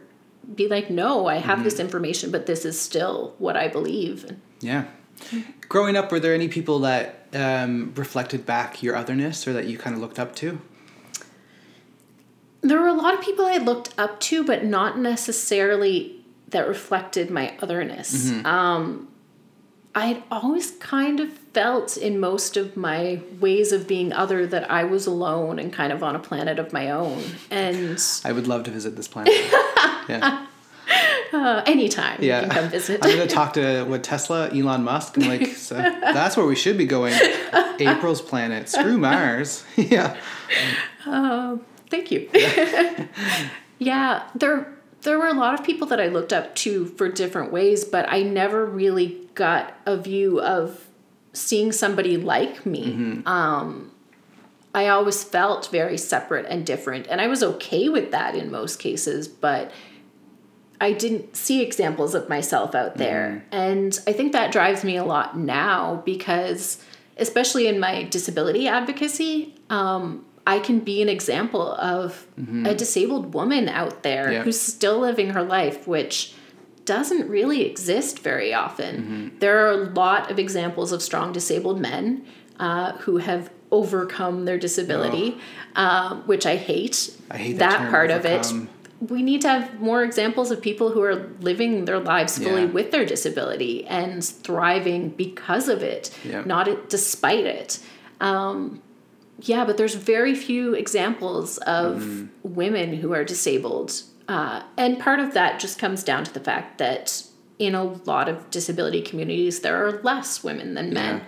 [0.55, 1.63] be like no i have Mm-hmm.
[1.65, 4.25] this information but this is still what i believe
[4.61, 4.85] Yeah.
[5.67, 9.77] Growing up, were there any people that um, reflected back your otherness, or that you
[9.77, 10.59] kind of looked up to?
[12.61, 17.29] There were a lot of people I looked up to, but not necessarily that reflected
[17.29, 18.31] my otherness.
[18.45, 19.09] Um,
[19.99, 24.83] I'd always kind of felt in most of my ways of being other that I
[24.85, 27.21] was alone and kind of on a planet of my own.
[27.51, 29.33] And I would love to visit this planet.
[30.07, 30.45] yeah.
[31.33, 32.41] uh, anytime Yeah.
[32.43, 32.99] you can come visit.
[33.03, 36.77] I'm gonna talk to what Tesla, Elon Musk, and like so that's where we should
[36.77, 37.13] be going.
[37.79, 38.69] April's planet.
[38.69, 39.63] Screw Mars.
[39.75, 40.15] yeah.
[41.89, 42.29] Thank you.
[43.79, 44.71] yeah, there
[45.01, 48.05] there were a lot of people that I looked up to for different ways, but
[48.11, 50.87] I never really got a view of
[51.33, 52.91] seeing somebody like me.
[53.25, 53.91] Um,
[54.73, 58.77] I always felt very separate and different, and I was okay with that in most
[58.79, 59.71] cases, but
[60.81, 63.45] I didn't see examples of myself out there.
[63.51, 66.83] And I think that drives me a lot now because,
[67.17, 72.25] especially in my disability advocacy, um, I can be an example of
[72.71, 74.43] a disabled woman out there Yeah.
[74.43, 76.33] who's still living her life, which
[76.85, 79.31] doesn't really exist very often.
[79.39, 82.05] There are a lot of examples of strong disabled men
[82.59, 85.37] uh, who have overcome their disability,
[85.75, 86.97] um, which I hate.
[87.29, 88.45] I hate that term, part of it
[89.15, 92.67] we need to have more examples of people who are living their lives fully Yeah.
[92.77, 96.43] with their disability and thriving because of it, Yeah.
[96.45, 97.79] not it, despite it.
[98.19, 98.81] Um,
[99.43, 102.25] yeah, but there's very few examples of Mm-hmm.
[102.55, 104.01] women who are disabled.
[104.27, 107.23] Uh, and part of that just comes down to the fact that
[107.57, 111.17] in a lot of disability communities, there are less women than men.
[111.17, 111.23] Yeah.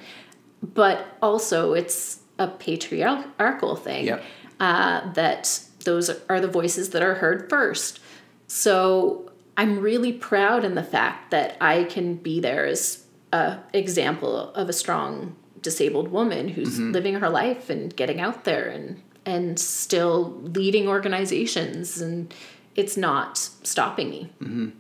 [0.74, 4.24] But also, it's a patriarchal thing Yep.
[4.60, 8.00] uh, that those are the voices that are heard first.
[8.48, 14.54] So I'm really proud in the fact that I can be there as a example
[14.54, 19.60] of a strong disabled woman who's living her life and getting out there and and
[19.60, 22.34] still leading organizations and
[22.76, 24.74] it's not stopping me.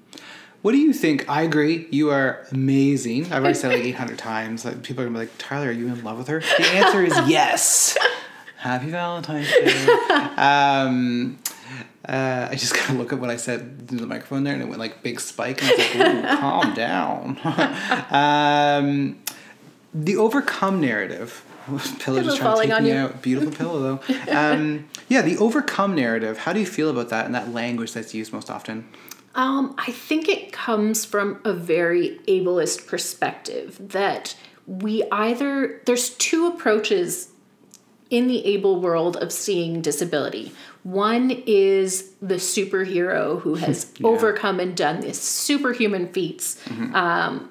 [0.62, 1.28] What do you think?
[1.30, 1.88] I agree.
[1.91, 3.26] You are amazing.
[3.26, 4.64] I've already said like 800 times.
[4.64, 6.40] Like, people are gonna be like, Tyler, are you in love with her?
[6.40, 7.98] The answer is yes.
[8.58, 9.88] Happy Valentine's Day.
[10.38, 11.40] um,
[12.08, 14.68] uh, I just gotta look at what I said into the microphone there, and it
[14.68, 17.40] went like big spike, and I was like, "Ooh, calm down."
[18.12, 19.20] um,
[19.94, 21.46] the overcome narrative.
[22.00, 22.96] Pillow just trying to take on me you.
[22.96, 23.22] out.
[23.22, 24.16] Beautiful pillow though.
[24.32, 26.40] Um, yeah, the overcome narrative.
[26.40, 28.88] How do you feel about that and that language that's used most often?
[29.36, 34.36] Um, I think it comes from a very ableist perspective that
[34.66, 37.30] we either, there's two approaches
[38.10, 40.52] in the able world of seeing disability.
[40.84, 46.62] One is the superhero who has overcome and done this superhuman feats
[46.94, 47.50] um,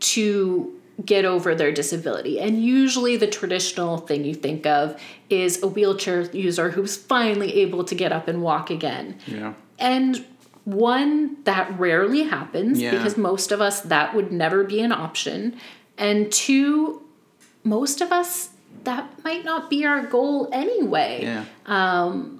[0.00, 2.40] to get over their disability.
[2.40, 7.84] And usually, the traditional thing you think of is a wheelchair user who's finally able
[7.84, 9.18] to get up and walk again.
[9.26, 9.54] Yeah.
[9.78, 10.24] And
[10.64, 12.90] one, that rarely happens Yeah.
[12.92, 15.56] because most of us, that would never be an option.
[15.98, 17.02] And two,
[17.62, 18.50] most of us,
[18.84, 21.20] that might not be our goal anyway.
[21.22, 21.44] Yeah.
[21.66, 22.35] Um,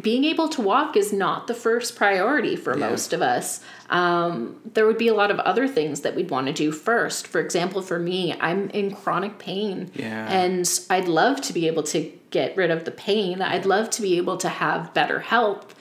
[0.00, 3.60] Being able to walk is not the first priority for most of us.
[3.88, 7.26] Um, there would be a lot of other things that we'd want to do first.
[7.26, 9.90] For example, for me, I'm in chronic pain.
[9.94, 10.30] Yeah.
[10.30, 13.40] And I'd love to be able to get rid of the pain.
[13.40, 15.74] I'd love to be able to have better health.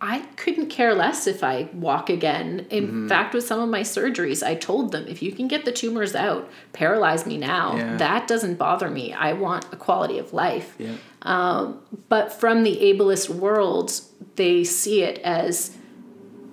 [0.00, 2.66] I couldn't care less if I walk again.
[2.70, 3.08] In Mm-hmm.
[3.08, 6.14] fact, with some of my surgeries, I told them if you can get the tumors
[6.14, 7.76] out, paralyze me now.
[7.76, 7.96] Yeah.
[7.96, 9.12] That doesn't bother me.
[9.14, 10.74] I want a quality of life.
[10.78, 10.96] Yeah.
[11.24, 14.00] But from the ableist world,
[14.36, 15.76] they see it as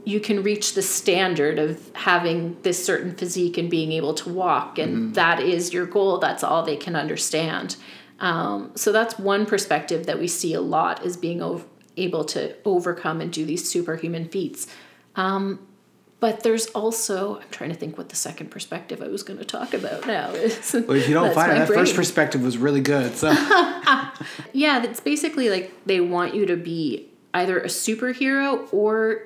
[0.03, 4.79] you can reach the standard of having this certain physique and being able to walk,
[4.79, 6.17] and that is your goal.
[6.17, 7.75] That's all they can understand.
[8.19, 11.67] Um, so that's one perspective that we see a lot is being ov-
[11.97, 14.67] able to overcome and do these superhuman feats.
[15.15, 15.67] Um,
[16.21, 19.45] but there's also I'm trying to think what the second perspective I was going to
[19.45, 20.71] talk about now is.
[20.73, 23.17] Well, if you don't find it, that first perspective was really good.
[23.17, 23.29] So
[24.53, 29.23] Yeah, it's basically like they want you to be either a superhero or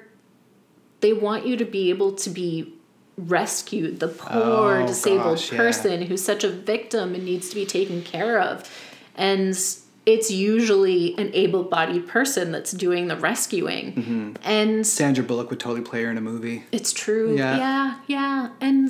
[1.01, 2.73] they want you to be able to be
[3.17, 5.57] rescued, the poor Oh, disabled gosh, yeah.
[5.57, 8.69] person who's such a victim and needs to be taken care of.
[9.15, 9.57] And
[10.05, 13.93] it's usually an able bodied person that's doing the rescuing.
[13.93, 14.33] Mm-hmm.
[14.43, 16.63] And Sandra Bullock would totally play her in a movie.
[16.71, 17.35] it's true.
[17.35, 17.57] Yeah.
[17.57, 18.49] Yeah, yeah.
[18.61, 18.89] And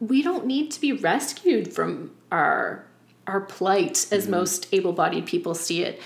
[0.00, 2.86] we don't need to be rescued from our
[3.26, 6.00] our plight as most able-bodied people see it.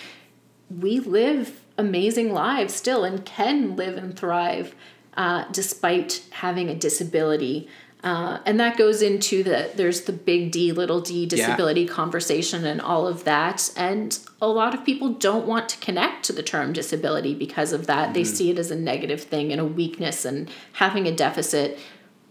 [0.71, 4.75] We live amazing lives still and can live and thrive
[5.19, 7.69] uh, despite having a disability.
[8.03, 12.81] Uh, and that goes into the there's the big D little d disability conversation and
[12.81, 13.71] all of that.
[13.77, 17.87] And a lot of people don't want to connect to the term disability because of
[17.87, 18.15] that.
[18.15, 21.79] They see it as a negative thing and a weakness and having a deficit.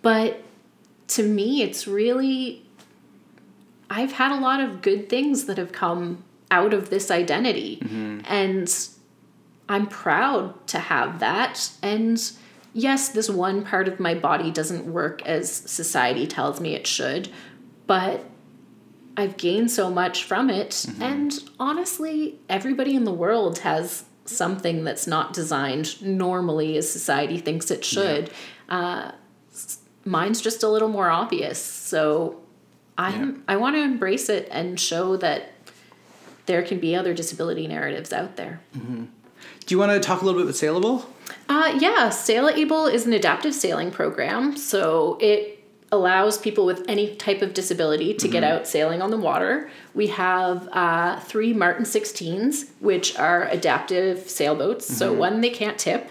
[0.01, 0.41] But
[1.09, 2.65] to me, it's really
[3.91, 7.77] I've had a lot of good things that have come out of this identity.
[8.25, 8.87] And
[9.67, 11.71] I'm proud to have that.
[11.83, 12.19] And
[12.73, 17.29] yes, this one part of my body doesn't work as society tells me it should,
[17.87, 18.25] but
[19.17, 20.85] I've gained so much from it.
[21.01, 27.71] And honestly, everybody in the world has something that's not designed normally as society thinks
[27.71, 28.29] it should.
[28.69, 29.11] Uh,
[30.05, 31.61] mine's just a little more obvious.
[31.61, 32.39] So
[32.97, 35.51] I'm, I want to embrace it and show that
[36.45, 38.61] there can be other disability narratives out there.
[39.69, 41.05] Do you want to talk a little bit about Sailable?
[41.47, 44.57] Uh, yeah, Sail Able is an adaptive sailing program.
[44.57, 49.17] So it allows people with any type of disability to get out sailing on the
[49.17, 49.69] water.
[49.93, 54.87] We have uh, three Martin 16s, which are adaptive sailboats.
[54.87, 56.09] So one they can't tip.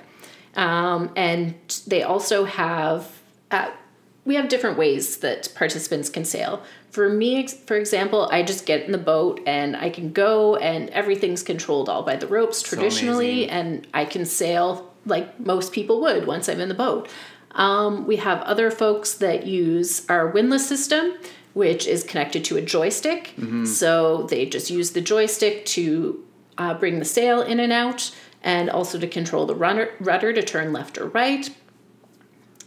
[0.55, 3.11] Um, and they also have,
[3.51, 3.73] uh,
[4.25, 6.63] we have different ways that participants can sail.
[6.91, 10.89] For me, for example, I just get in the boat and I can go and
[10.91, 13.51] everything's controlled all by the ropes traditionally, amazing.
[13.51, 17.09] and I can sail like most people would once I'm in the boat.
[17.53, 21.13] Um, we have other folks that use our windlass system,
[21.55, 23.35] which is connected to a joystick.
[23.67, 26.25] So they just use the joystick to
[26.57, 30.43] uh, bring the sail in and out, and also to control the runner, rudder to
[30.43, 31.51] turn left or right.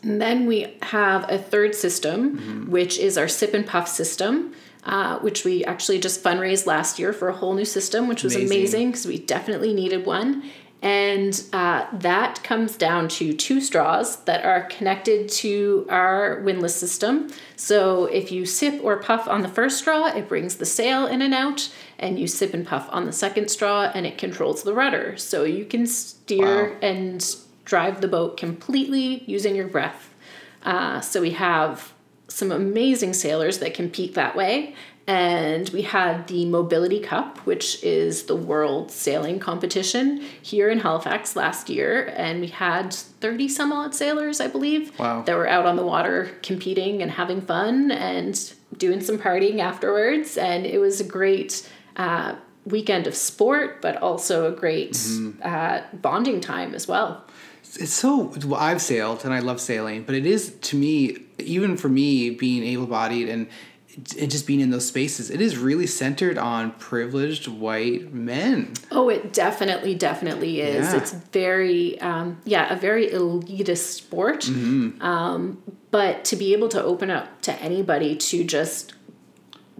[0.03, 4.53] And then we have a third system, which is our sip and puff system,
[4.83, 8.35] uh, which we actually just fundraised last year for a whole new system, which was
[8.35, 8.57] Amazing.
[8.57, 10.43] amazing because we definitely needed one.
[10.83, 17.29] And uh, that comes down to two straws that are connected to our windlass system.
[17.55, 21.21] So if you sip or puff on the first straw, it brings the sail in
[21.21, 24.73] and out, and you sip and puff on the second straw, and it controls the
[24.73, 25.15] rudder.
[25.17, 26.77] So you can steer Wow.
[26.81, 27.35] and
[27.65, 30.13] drive the boat completely using your breath.
[30.63, 31.93] Uh, so we have
[32.27, 34.75] some amazing sailors that compete that way.
[35.07, 41.35] And we had the Mobility Cup, which is the world sailing competition here in Halifax
[41.35, 42.13] last year.
[42.15, 45.23] And we had 30 some odd sailors, I believe, Wow.
[45.23, 50.37] that were out on the water competing and having fun and doing some partying afterwards.
[50.37, 51.67] And it was a great
[51.97, 52.35] uh,
[52.65, 54.97] weekend of sport, but also a great
[55.41, 57.25] uh, bonding time as well.
[57.79, 58.33] It's so.
[58.45, 62.29] Well, I've sailed and I love sailing, but it is to me, even for me,
[62.29, 63.47] being able-bodied and
[64.17, 68.73] and just being in those spaces, it is really centered on privileged white men.
[68.89, 70.85] Oh, it definitely, definitely is.
[70.85, 70.97] Yeah.
[70.97, 74.47] It's very, um, yeah, a very elitist sport.
[74.47, 75.61] Um,
[75.91, 78.93] but to be able to open up to anybody to just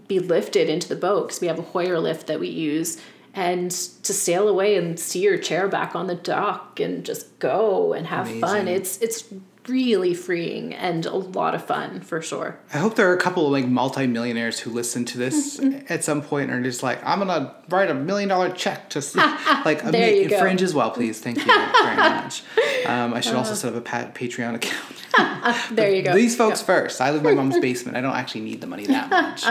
[0.08, 3.00] be lifted into the boat, because we have a Hoyer lift that we use,
[3.34, 7.92] and to sail away and see your chair back on the dock and just go
[7.92, 8.62] and have fun.
[8.62, 8.68] Amazing.
[8.68, 9.34] It's it's
[9.68, 12.58] really freeing and a lot of fun for sure.
[12.74, 16.20] I hope there are a couple of like multimillionaires who listen to this at some
[16.22, 18.98] point and are just like, I'm gonna write a million dollar check to
[19.64, 20.38] like a There mi- you go.
[20.40, 21.20] fringe as well, please.
[21.20, 22.42] Thank you very much.
[22.86, 24.96] Um, I should also set up a pat- Patreon account.
[25.70, 26.14] There you go.
[26.14, 27.00] These folks first.
[27.00, 27.96] I live in my mom's basement.
[27.96, 29.44] I don't actually need the money that much.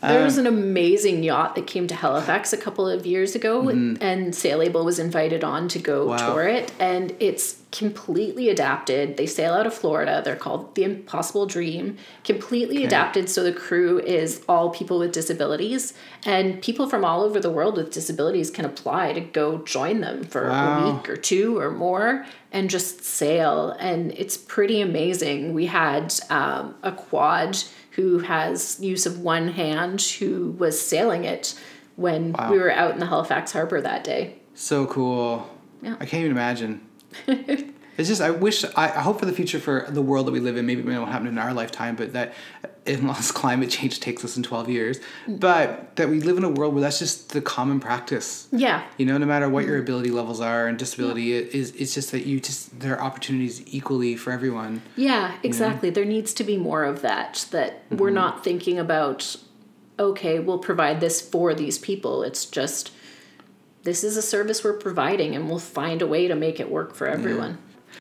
[0.00, 4.34] There was an amazing yacht that came to Halifax a couple of years ago, and
[4.34, 6.10] Sail Able was invited on to go Mm-hmm.
[6.10, 6.34] Wow.
[6.34, 6.72] tour it.
[6.80, 9.16] And it's completely adapted.
[9.18, 10.22] They sail out of Florida.
[10.24, 11.98] They're called the Impossible Dream.
[12.24, 15.92] Completely adapted so the crew is all people with disabilities,
[16.24, 20.24] and people from all over the world with disabilities can apply to go join them
[20.24, 20.78] for Wow.
[20.88, 23.76] a week or two or more and just sail.
[23.78, 25.52] And it's pretty amazing.
[25.52, 27.58] We had um, a quad
[27.92, 31.54] who has use of one hand who was sailing it
[31.96, 32.50] when Wow.
[32.50, 34.36] we were out in the Halifax harbor that day.
[34.54, 35.50] So cool.
[35.82, 35.96] Yeah.
[36.00, 36.80] I can't even imagine.
[37.98, 40.40] it's just I wish I, I hope for the future for the world that we
[40.40, 40.66] live in.
[40.66, 42.34] Maybe it won't happen in our lifetime, but that
[42.86, 45.40] unless climate change takes us in twelve years, mm.
[45.40, 48.46] but that we live in a world where that's just the common practice.
[48.52, 48.84] Yeah.
[48.98, 49.68] You know, no matter what mm.
[49.68, 53.02] your ability levels are and disability, it is it's just that you just there are
[53.02, 54.82] opportunities equally for everyone.
[54.96, 55.90] Yeah, exactly.
[55.90, 58.14] There needs to be more of that, that we're mm-hmm.
[58.14, 59.36] not thinking about,
[59.98, 62.22] okay, we'll provide this for these people.
[62.22, 62.92] It's just,
[63.82, 66.94] this is a service we're providing and we'll find a way to make it work
[66.94, 67.58] for everyone.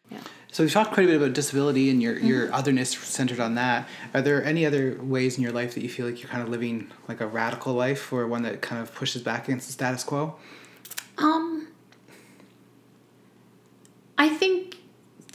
[0.10, 0.20] Yeah.
[0.52, 3.88] So we've talked quite a bit about disability and your, your otherness centered on that.
[4.14, 6.50] Are there any other ways in your life that you feel like you're kind of
[6.50, 10.04] living like a radical life or one that kind of pushes back against the status
[10.04, 10.36] quo?
[11.18, 11.68] Um,
[14.18, 14.78] I think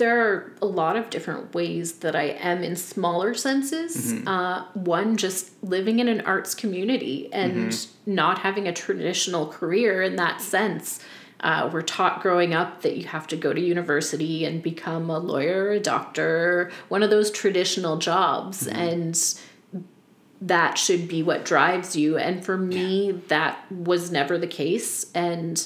[0.02, 4.12] there are a lot of different ways that I am in smaller senses.
[4.26, 7.72] Uh, one, just living in an arts community and
[8.04, 10.98] not having a traditional career in that sense.
[11.38, 15.20] Uh, we're taught growing up that you have to go to university and become a
[15.20, 18.66] lawyer, a doctor, one of those traditional jobs.
[18.66, 19.16] And
[20.40, 22.18] that should be what drives you.
[22.18, 25.12] And for me, that was never the case.
[25.14, 25.64] And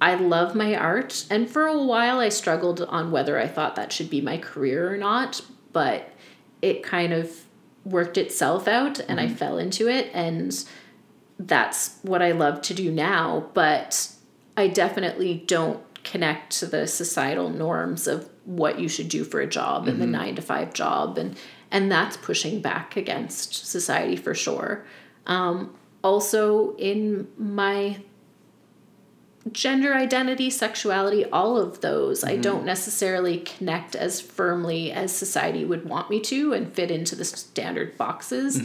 [0.00, 1.26] I love my art.
[1.30, 4.92] And for a while, I struggled on whether I thought that should be my career
[4.92, 5.40] or not.
[5.72, 6.12] But
[6.62, 7.30] it kind of
[7.84, 10.10] worked itself out and I fell into it.
[10.14, 10.64] And
[11.38, 13.50] that's what I love to do now.
[13.54, 14.12] But
[14.56, 19.46] I definitely don't connect to the societal norms of what you should do for a
[19.46, 21.36] job and the nine to five job and
[21.70, 24.86] and that's pushing back against society for sure
[25.26, 27.98] um, also in my
[29.52, 35.88] gender identity sexuality all of those i don't necessarily connect as firmly as society would
[35.88, 38.60] want me to and fit into the standard boxes.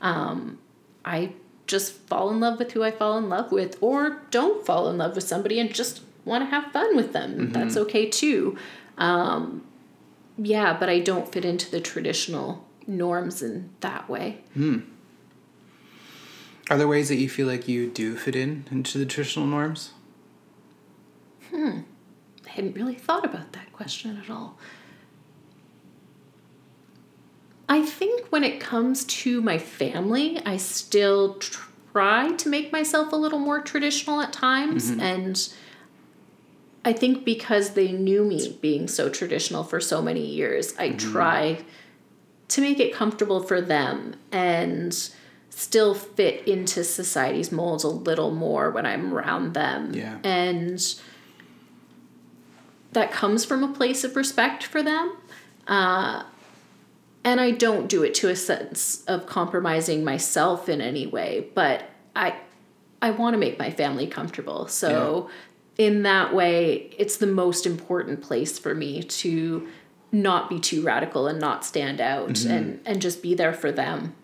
[0.00, 0.58] Um,
[1.04, 1.32] i
[1.66, 4.98] just fall in love with who i fall in love with or don't fall in
[4.98, 7.52] love with somebody and just want to have fun with them.
[7.52, 8.58] That's okay too.
[8.98, 9.64] Um,
[10.36, 14.42] yeah but i don't fit into the traditional norms in that way.
[16.70, 19.92] Are there ways that you feel like you do fit in into the traditional norms?
[21.58, 21.80] Hmm.
[22.46, 24.56] I hadn't really thought about that question at all.
[27.68, 33.16] I think when it comes to my family, I still try to make myself a
[33.16, 34.90] little more traditional at times.
[34.90, 35.00] Mm-hmm.
[35.00, 35.48] And
[36.84, 41.12] I think because they knew me being so traditional for so many years, I mm-hmm.
[41.12, 41.64] try
[42.48, 44.94] to make it comfortable for them and
[45.50, 49.92] still fit into society's molds a little more when I'm around them.
[49.92, 50.18] Yeah.
[50.22, 50.80] And
[52.92, 55.16] that comes from a place of respect for them.
[55.66, 56.22] Uh,
[57.24, 61.84] and I don't do it to a sense of compromising myself in any way, but
[62.16, 62.36] I
[63.00, 64.66] I want to make my family comfortable.
[64.66, 65.30] So
[65.76, 69.68] in that way, it's the most important place for me to
[70.10, 74.14] not be too radical and not stand out and and just be there for them.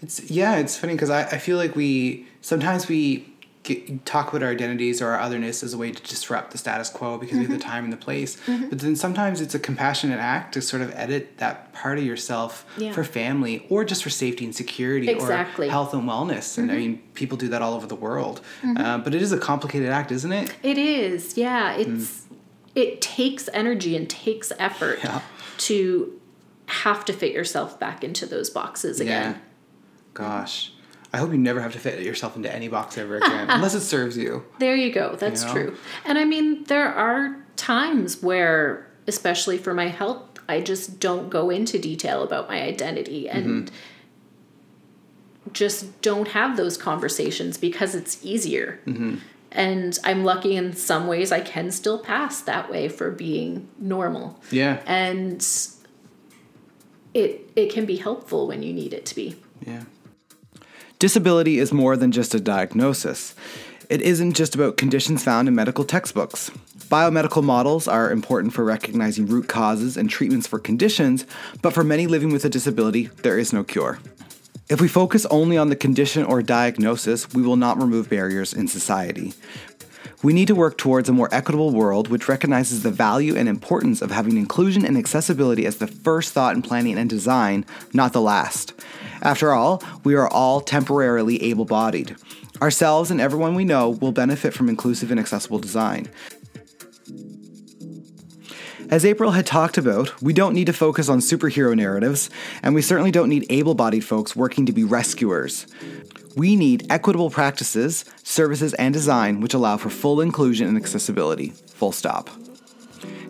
[0.00, 3.33] It's yeah, it's funny because I, I feel like we sometimes we
[3.64, 6.88] get, talk about our identities or our otherness as a way to disrupt the status
[6.90, 7.68] quo because we have the mm-hmm.
[7.68, 8.36] time and the place.
[8.46, 8.68] Mm-hmm.
[8.68, 12.64] But then sometimes it's a compassionate act to sort of edit that part of yourself
[12.78, 12.92] Yeah.
[12.92, 15.66] for family or just for safety and security Exactly.
[15.68, 16.58] or health and wellness.
[16.58, 16.82] And I mm-hmm.
[16.92, 18.40] mean, people do that all over the world.
[18.76, 20.54] Uh, but it is a complicated act, isn't it?
[20.62, 21.76] It is, yeah.
[21.76, 21.96] Mm.
[21.96, 22.20] It's
[22.74, 25.22] it takes energy and takes effort Yeah.
[25.58, 26.20] to
[26.66, 29.40] have to fit yourself back into those boxes again.
[30.12, 30.72] Gosh.
[31.14, 33.82] I hope you never have to fit yourself into any box ever again, unless it
[33.82, 34.44] serves you.
[34.58, 35.14] There you go.
[35.14, 35.54] That's You know?
[35.54, 35.76] true.
[36.04, 41.50] And I mean, there are times where, especially for my health, I just don't go
[41.50, 43.38] into detail about my identity mm-hmm.
[43.38, 43.70] and
[45.52, 48.80] just don't have those conversations because it's easier.
[48.86, 49.16] Mm-hmm.
[49.52, 54.40] And I'm lucky in some ways I can still pass that way for being normal.
[54.50, 54.82] Yeah.
[54.84, 55.46] And
[57.14, 59.36] it it can be helpful when you need it to be.
[59.64, 59.84] Yeah.
[61.04, 63.34] Disability is more than just a diagnosis.
[63.90, 66.50] It isn't just about conditions found in medical textbooks.
[66.88, 71.26] Biomedical models are important for recognizing root causes and treatments for conditions,
[71.60, 73.98] but for many living with a disability, there is no cure.
[74.70, 78.66] If we focus only on the condition or diagnosis, we will not remove barriers in
[78.66, 79.34] society.
[80.24, 84.00] We need to work towards a more equitable world which recognizes the value and importance
[84.00, 88.22] of having inclusion and accessibility as the first thought in planning and design, not the
[88.22, 88.72] last.
[89.20, 92.16] After all, we are all temporarily able bodied.
[92.62, 96.08] Ourselves and everyone we know will benefit from inclusive and accessible design.
[98.88, 102.30] As April had talked about, we don't need to focus on superhero narratives,
[102.62, 105.66] and we certainly don't need able bodied folks working to be rescuers.
[106.36, 111.50] We need equitable practices, services, and design which allow for full inclusion and accessibility.
[111.74, 112.28] Full stop.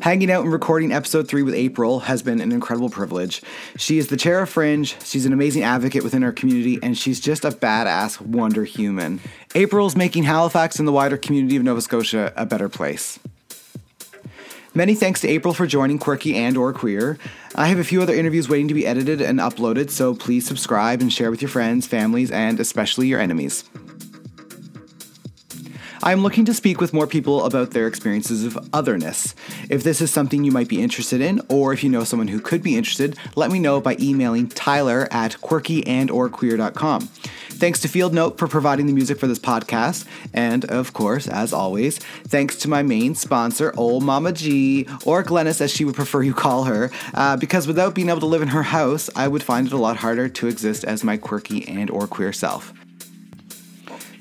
[0.01, 3.43] Hanging out and recording episode three with April has been an incredible privilege.
[3.77, 7.21] She is the chair of Fringe, she's an amazing advocate within our community, and she's
[7.21, 9.21] just a badass wonder human.
[9.55, 13.19] April's making Halifax and the wider community of Nova Scotia a better place.
[14.77, 17.17] Many thanks to April for joining Quirky and or Queer.
[17.55, 21.01] I have a few other interviews waiting to be edited and uploaded, so please subscribe
[21.01, 23.63] and share with your friends, families, and especially your enemies.
[26.05, 29.35] I'm looking to speak with more people about their experiences of otherness.
[29.71, 32.41] If this is something you might be interested in, or if you know someone who
[32.41, 37.01] could be interested, let me know by emailing tyler at quirkyandorqueer.com.
[37.01, 40.05] Thanks to Field Note for providing the music for this podcast.
[40.35, 41.97] And of course, as always,
[42.29, 46.35] thanks to my main sponsor, Old Mama G, or Glennis as she would prefer you
[46.35, 49.67] call her, uh, because without being able to live in her house, I would find
[49.67, 52.75] it a lot harder to exist as my quirky and or queer self.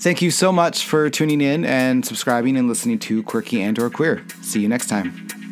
[0.03, 3.89] Thank you so much for tuning in and subscribing and listening to Quirky and or
[3.89, 4.21] Queer.
[4.41, 5.42] See you next time.